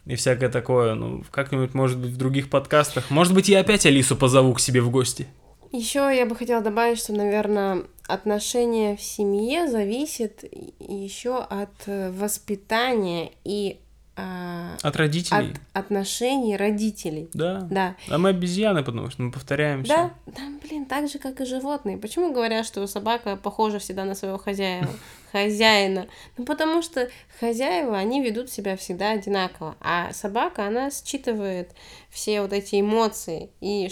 и 0.06 0.14
всякое 0.16 0.48
такое. 0.48 0.94
Ну, 0.94 1.22
как-нибудь, 1.30 1.74
может 1.74 1.98
быть, 1.98 2.12
в 2.12 2.16
других 2.16 2.48
подкастах. 2.48 3.10
Может 3.10 3.34
быть, 3.34 3.50
я 3.50 3.60
опять 3.60 3.84
Алису 3.84 4.16
позову 4.16 4.54
к 4.54 4.60
себе 4.60 4.80
в 4.80 4.90
гости. 4.90 5.26
Еще 5.72 5.98
я 6.14 6.26
бы 6.26 6.34
хотела 6.34 6.62
добавить, 6.62 6.98
что, 6.98 7.12
наверное, 7.12 7.84
отношение 8.06 8.96
в 8.96 9.02
семье 9.02 9.68
зависит 9.68 10.44
еще 10.80 11.38
от 11.38 11.70
э, 11.86 12.10
воспитания 12.10 13.30
и 13.44 13.78
а, 14.16 14.76
От 14.82 14.96
родителей. 14.96 15.52
от 15.52 15.84
отношений 15.84 16.56
родителей. 16.56 17.30
Да. 17.32 17.66
Да. 17.70 17.96
А 18.08 18.18
мы 18.18 18.30
обезьяны, 18.30 18.82
потому 18.82 19.10
что 19.10 19.22
мы 19.22 19.30
повторяемся. 19.30 19.94
Да, 19.94 20.10
да, 20.26 20.42
блин, 20.62 20.84
так 20.84 21.08
же, 21.08 21.18
как 21.18 21.40
и 21.40 21.44
животные. 21.46 21.96
Почему 21.96 22.32
говорят, 22.32 22.66
что 22.66 22.86
собака 22.86 23.36
похожа 23.36 23.78
всегда 23.78 24.04
на 24.04 24.14
своего 24.14 24.36
хозяина? 24.36 24.88
хозяина? 25.32 26.06
Ну, 26.36 26.44
потому 26.44 26.82
что 26.82 27.08
хозяева, 27.38 27.96
они 27.96 28.22
ведут 28.22 28.50
себя 28.50 28.76
всегда 28.76 29.12
одинаково, 29.12 29.76
а 29.80 30.12
собака, 30.12 30.66
она 30.66 30.90
считывает 30.90 31.70
все 32.10 32.42
вот 32.42 32.52
эти 32.52 32.80
эмоции 32.80 33.50
и 33.60 33.88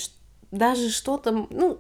даже 0.51 0.91
что-то, 0.91 1.47
ну, 1.51 1.79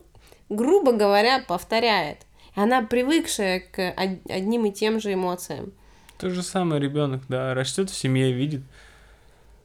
грубо 0.48 0.92
говоря, 0.92 1.42
повторяет. 1.46 2.18
Она 2.54 2.82
привыкшая 2.82 3.60
к 3.60 3.78
од- 3.96 4.30
одним 4.30 4.66
и 4.66 4.72
тем 4.72 5.00
же 5.00 5.12
эмоциям. 5.14 5.72
То 6.18 6.30
же 6.30 6.42
самое 6.42 6.80
ребенок, 6.82 7.22
да, 7.28 7.54
растет 7.54 7.90
в 7.90 7.94
семье, 7.96 8.32
видит 8.32 8.62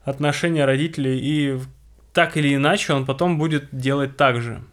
отношения 0.03 0.65
родителей, 0.65 1.19
и 1.19 1.59
так 2.13 2.37
или 2.37 2.53
иначе 2.55 2.93
он 2.93 3.05
потом 3.05 3.37
будет 3.39 3.67
делать 3.71 4.17
так 4.17 4.41
же. 4.41 4.63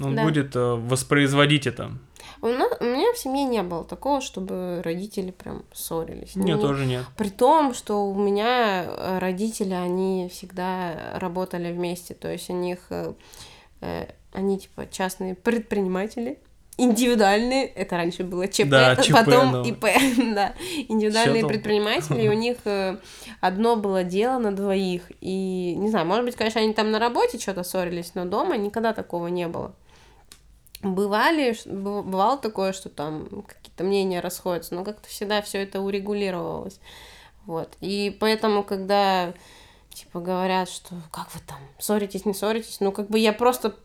Он 0.00 0.14
Да. 0.14 0.22
будет 0.24 0.54
э, 0.54 0.60
воспроизводить 0.74 1.66
это. 1.66 1.90
У, 2.42 2.46
на- 2.48 2.68
у 2.80 2.84
меня 2.84 3.12
в 3.12 3.18
семье 3.18 3.44
не 3.44 3.62
было 3.62 3.84
такого, 3.84 4.20
чтобы 4.20 4.82
родители 4.84 5.30
прям 5.30 5.64
ссорились. 5.72 6.36
Мне 6.36 6.54
Ни- 6.54 6.60
тоже 6.60 6.86
нет. 6.86 7.04
При 7.16 7.28
том, 7.28 7.74
что 7.74 8.06
у 8.08 8.14
меня 8.14 8.84
э, 8.86 9.18
родители, 9.18 9.72
они 9.74 10.28
всегда 10.32 10.94
работали 11.14 11.72
вместе, 11.72 12.14
то 12.14 12.30
есть 12.30 12.50
у 12.50 12.52
них, 12.54 12.78
э, 12.90 13.14
они 14.32 14.58
типа 14.58 14.86
частные 14.90 15.34
предприниматели, 15.34 16.38
индивидуальные, 16.76 17.66
это 17.66 17.96
раньше 17.96 18.24
было 18.24 18.48
ЧП, 18.48 18.68
Да, 18.68 18.96
ЧП, 19.02 19.12
потом 19.12 19.52
но- 19.52 19.64
ИП, 19.64 19.80
да, 20.34 20.54
индивидуальные 20.88 21.34
Всё 21.34 21.40
там. 21.42 21.48
предприниматели, 21.48 22.28
у 22.28 22.32
них 22.32 22.56
э, 22.64 22.96
одно 23.40 23.76
было 23.76 24.02
дело 24.04 24.38
на 24.38 24.54
двоих, 24.54 25.10
и, 25.20 25.74
не 25.76 25.88
знаю, 25.90 26.06
может 26.06 26.24
быть, 26.24 26.36
конечно, 26.36 26.60
они 26.60 26.72
там 26.72 26.90
на 26.90 26.98
работе 26.98 27.38
что-то 27.38 27.64
ссорились, 27.64 28.12
но 28.14 28.24
дома 28.24 28.56
никогда 28.56 28.92
такого 28.94 29.26
не 29.26 29.46
было. 29.48 29.74
Бывали, 30.82 31.54
бывало 31.66 32.38
такое, 32.38 32.72
что 32.72 32.88
там 32.88 33.28
какие-то 33.46 33.84
мнения 33.84 34.20
расходятся, 34.20 34.74
но 34.74 34.82
как-то 34.82 35.08
всегда 35.08 35.42
все 35.42 35.58
это 35.62 35.82
урегулировалось. 35.82 36.80
Вот. 37.44 37.76
И 37.82 38.16
поэтому, 38.18 38.62
когда 38.62 39.34
типа 39.92 40.20
говорят, 40.20 40.68
что 40.68 40.94
как 41.10 41.34
вы 41.34 41.40
там 41.46 41.58
ссоритесь, 41.78 42.24
не 42.24 42.34
ссоритесь, 42.34 42.80
ну 42.80 42.92
как 42.92 43.08
бы 43.08 43.18
я 43.18 43.32
просто 43.32 43.76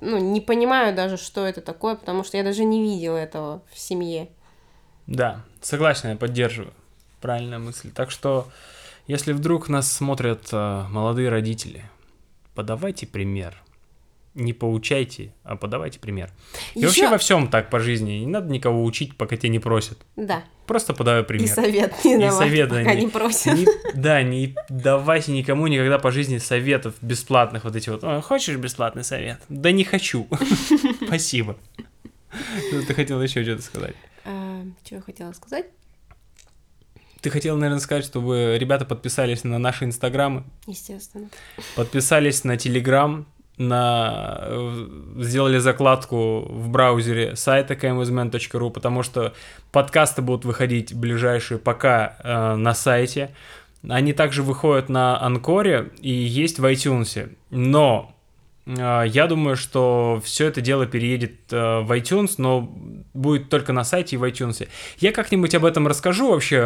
ну, 0.00 0.18
не 0.18 0.40
понимаю 0.40 0.94
даже, 0.94 1.16
что 1.16 1.46
это 1.46 1.60
такое, 1.60 1.94
потому 1.94 2.24
что 2.24 2.36
я 2.36 2.42
даже 2.42 2.64
не 2.64 2.82
видела 2.82 3.16
этого 3.16 3.62
в 3.70 3.78
семье. 3.78 4.28
Да, 5.06 5.44
согласен, 5.60 6.10
я 6.10 6.16
поддерживаю. 6.16 6.72
Правильная 7.20 7.58
мысль. 7.58 7.90
Так 7.92 8.10
что, 8.10 8.48
если 9.06 9.32
вдруг 9.32 9.68
нас 9.68 9.90
смотрят 9.90 10.48
э, 10.52 10.84
молодые 10.90 11.28
родители, 11.28 11.84
подавайте 12.54 13.06
пример. 13.06 13.61
Не 14.34 14.54
поучайте, 14.54 15.34
а 15.44 15.56
подавайте 15.56 15.98
пример. 16.00 16.30
И 16.74 16.84
вообще 16.84 17.08
во 17.08 17.18
всем 17.18 17.48
так 17.48 17.68
по 17.68 17.78
жизни. 17.80 18.12
Не 18.12 18.26
надо 18.26 18.50
никого 18.50 18.82
учить, 18.82 19.16
пока 19.16 19.36
тебя 19.36 19.50
не 19.50 19.58
просят. 19.58 19.98
Да. 20.16 20.42
Просто 20.66 20.94
подавай 20.94 21.22
пример. 21.22 21.44
И 21.44 21.48
совет 21.48 21.92
не 22.04 22.26
И 22.28 22.30
совет, 22.30 22.70
да, 22.70 22.78
пока 22.78 22.94
не- 22.94 23.02
не 23.04 23.08
просят. 23.08 23.58
Не- 23.58 23.66
да, 23.94 24.22
не 24.22 24.54
давайте 24.70 25.32
никому 25.32 25.66
никогда 25.66 25.98
по 25.98 26.10
жизни 26.10 26.38
советов 26.38 26.94
бесплатных 27.02 27.64
вот 27.64 27.76
эти 27.76 27.90
вот. 27.90 28.02
«Ой, 28.04 28.22
хочешь 28.22 28.56
бесплатный 28.56 29.04
совет? 29.04 29.38
Да 29.50 29.70
не 29.70 29.84
хочу. 29.84 30.26
Спасибо. 31.06 31.58
Ну, 32.72 32.82
Ты 32.86 32.94
хотел 32.94 33.20
еще 33.20 33.42
что-то 33.42 33.60
сказать. 33.62 33.94
что 34.84 34.94
я 34.94 35.00
хотела 35.02 35.32
сказать? 35.32 35.66
Ты 37.20 37.30
хотел, 37.30 37.56
наверное, 37.56 37.78
сказать, 37.80 38.04
чтобы 38.04 38.56
ребята 38.58 38.84
подписались 38.84 39.44
на 39.44 39.58
наши 39.58 39.84
инстаграмы, 39.84 40.42
Естественно. 40.66 41.28
подписались 41.76 42.42
на 42.42 42.56
телеграм, 42.56 43.26
на 43.58 44.48
сделали 45.18 45.58
закладку 45.58 46.40
в 46.48 46.68
браузере 46.68 47.36
сайта 47.36 47.74
kmsman.ru, 47.74 48.70
потому 48.70 49.02
что 49.02 49.34
подкасты 49.70 50.22
будут 50.22 50.44
выходить 50.44 50.94
ближайшие 50.94 51.58
пока 51.58 52.16
э, 52.22 52.54
на 52.56 52.74
сайте. 52.74 53.34
Они 53.88 54.12
также 54.12 54.42
выходят 54.42 54.88
на 54.88 55.20
Анкоре 55.20 55.90
и 56.00 56.10
есть 56.10 56.58
в 56.58 56.64
iTunes. 56.64 57.34
Но 57.50 58.14
я 58.66 59.26
думаю, 59.26 59.56
что 59.56 60.20
все 60.24 60.46
это 60.46 60.60
дело 60.60 60.86
переедет 60.86 61.52
э, 61.52 61.80
в 61.80 61.90
iTunes, 61.90 62.34
но 62.38 62.72
будет 63.12 63.48
только 63.48 63.72
на 63.72 63.82
сайте 63.82 64.14
и 64.14 64.18
в 64.18 64.24
iTunes. 64.24 64.68
Я 64.98 65.12
как-нибудь 65.12 65.54
об 65.54 65.64
этом 65.64 65.88
расскажу 65.88 66.30
вообще, 66.30 66.58
э, 66.58 66.60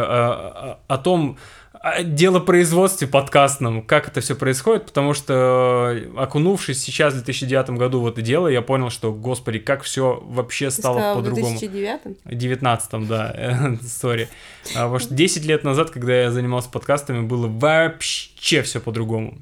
о, 0.87 0.99
том, 1.03 1.39
о 1.73 2.03
делопроизводстве 2.03 3.09
подкастном, 3.09 3.81
как 3.83 4.09
это 4.09 4.21
все 4.21 4.37
происходит, 4.37 4.85
потому 4.85 5.15
что 5.15 5.93
э, 5.95 6.11
окунувшись 6.19 6.83
сейчас 6.83 7.15
в 7.15 7.25
2009 7.25 7.71
году 7.71 8.03
в 8.03 8.09
это 8.09 8.21
дело, 8.21 8.49
я 8.49 8.61
понял, 8.61 8.91
что, 8.91 9.11
господи, 9.15 9.59
как 9.59 9.83
все 9.83 10.23
вообще 10.27 10.67
Ты 10.67 10.73
стало 10.73 10.99
сказала 10.99 11.15
в 11.15 11.17
по-другому. 11.17 11.59
2009 11.59 12.19
В 12.25 12.35
19 12.35 13.09
да, 13.09 13.77
сори. 13.83 14.29
А, 14.75 14.83
Потому 14.83 14.99
что 14.99 15.15
10 15.15 15.47
лет 15.47 15.65
назад, 15.65 15.91
когда 15.91 16.15
я 16.15 16.31
занимался 16.31 16.69
подкастами, 16.69 17.23
было 17.23 17.47
вообще 17.49 18.61
все 18.61 18.81
по-другому. 18.81 19.39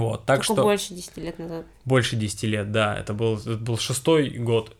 Вот, 0.00 0.24
так 0.24 0.38
Только 0.38 0.44
что 0.54 0.62
больше 0.62 0.94
10 0.94 1.16
лет 1.18 1.38
назад. 1.38 1.64
больше 1.84 2.16
10 2.16 2.42
лет, 2.44 2.72
да, 2.72 2.96
это 2.98 3.12
был, 3.14 3.36
это 3.38 3.56
был 3.56 3.78
шестой 3.78 4.30
год. 4.30 4.76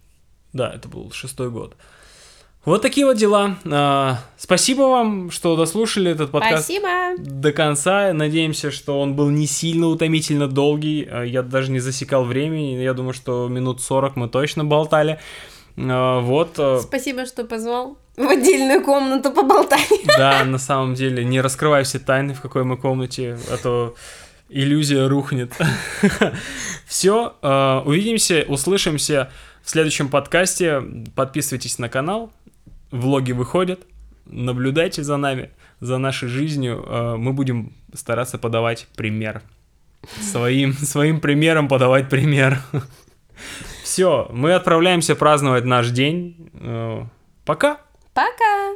Да, 0.52 0.70
это 0.72 0.88
был 0.88 1.10
шестой 1.12 1.50
год. 1.50 1.74
Вот 2.64 2.80
такие 2.80 3.04
вот 3.06 3.16
дела. 3.16 3.56
А, 3.64 4.18
Спасибо 4.36 4.82
вам, 4.82 5.32
что 5.32 5.56
дослушали 5.56 6.12
этот 6.12 6.30
подкаст 6.30 6.64
Спасибо! 6.66 7.16
до 7.18 7.50
конца. 7.52 8.12
Надеемся, 8.12 8.70
что 8.70 9.00
он 9.00 9.16
был 9.16 9.30
не 9.30 9.46
сильно 9.48 9.88
утомительно 9.88 10.46
долгий. 10.46 11.08
А, 11.10 11.22
Я 11.24 11.42
даже 11.42 11.72
не 11.72 11.80
засекал 11.80 12.24
времени. 12.24 12.80
Я 12.80 12.94
думаю, 12.94 13.14
что 13.14 13.48
минут 13.48 13.82
40 13.82 14.14
мы 14.14 14.28
точно 14.28 14.64
болтали. 14.64 15.18
А, 15.76 16.20
Вот. 16.20 16.50
а, 16.58 16.78
Спасибо, 16.80 17.26
что 17.26 17.44
позвал 17.44 17.96
в 18.16 18.28
отдельную 18.28 18.84
комнату 18.84 19.32
поболтать. 19.32 19.88
Да, 20.06 20.44
на 20.44 20.58
самом 20.58 20.94
деле, 20.94 21.24
не 21.24 21.40
раскрывай 21.40 21.82
все 21.82 21.98
тайны, 21.98 22.32
в 22.34 22.40
какой 22.42 22.62
мы 22.62 22.76
комнате, 22.76 23.38
а 23.50 23.56
то 23.56 23.96
иллюзия 24.52 25.06
рухнет. 25.08 25.52
Все, 26.86 27.34
увидимся, 27.84 28.44
услышимся 28.48 29.30
в 29.62 29.70
следующем 29.70 30.08
подкасте. 30.08 30.82
Подписывайтесь 31.14 31.78
на 31.78 31.88
канал, 31.88 32.32
влоги 32.90 33.32
выходят, 33.32 33.80
наблюдайте 34.26 35.02
за 35.02 35.16
нами, 35.16 35.50
за 35.80 35.98
нашей 35.98 36.28
жизнью. 36.28 36.84
Э, 36.86 37.16
Мы 37.16 37.32
будем 37.32 37.72
стараться 37.94 38.38
подавать 38.38 38.86
пример. 38.96 39.42
Своим, 40.20 40.72
своим 40.78 41.20
примером 41.20 41.68
подавать 41.68 42.08
пример. 42.08 42.58
Все, 43.82 44.28
мы 44.32 44.54
отправляемся 44.54 45.14
праздновать 45.16 45.64
наш 45.64 45.90
день. 45.90 46.50
Э, 46.54 47.04
Пока! 47.44 47.78
Пока! 48.14 48.71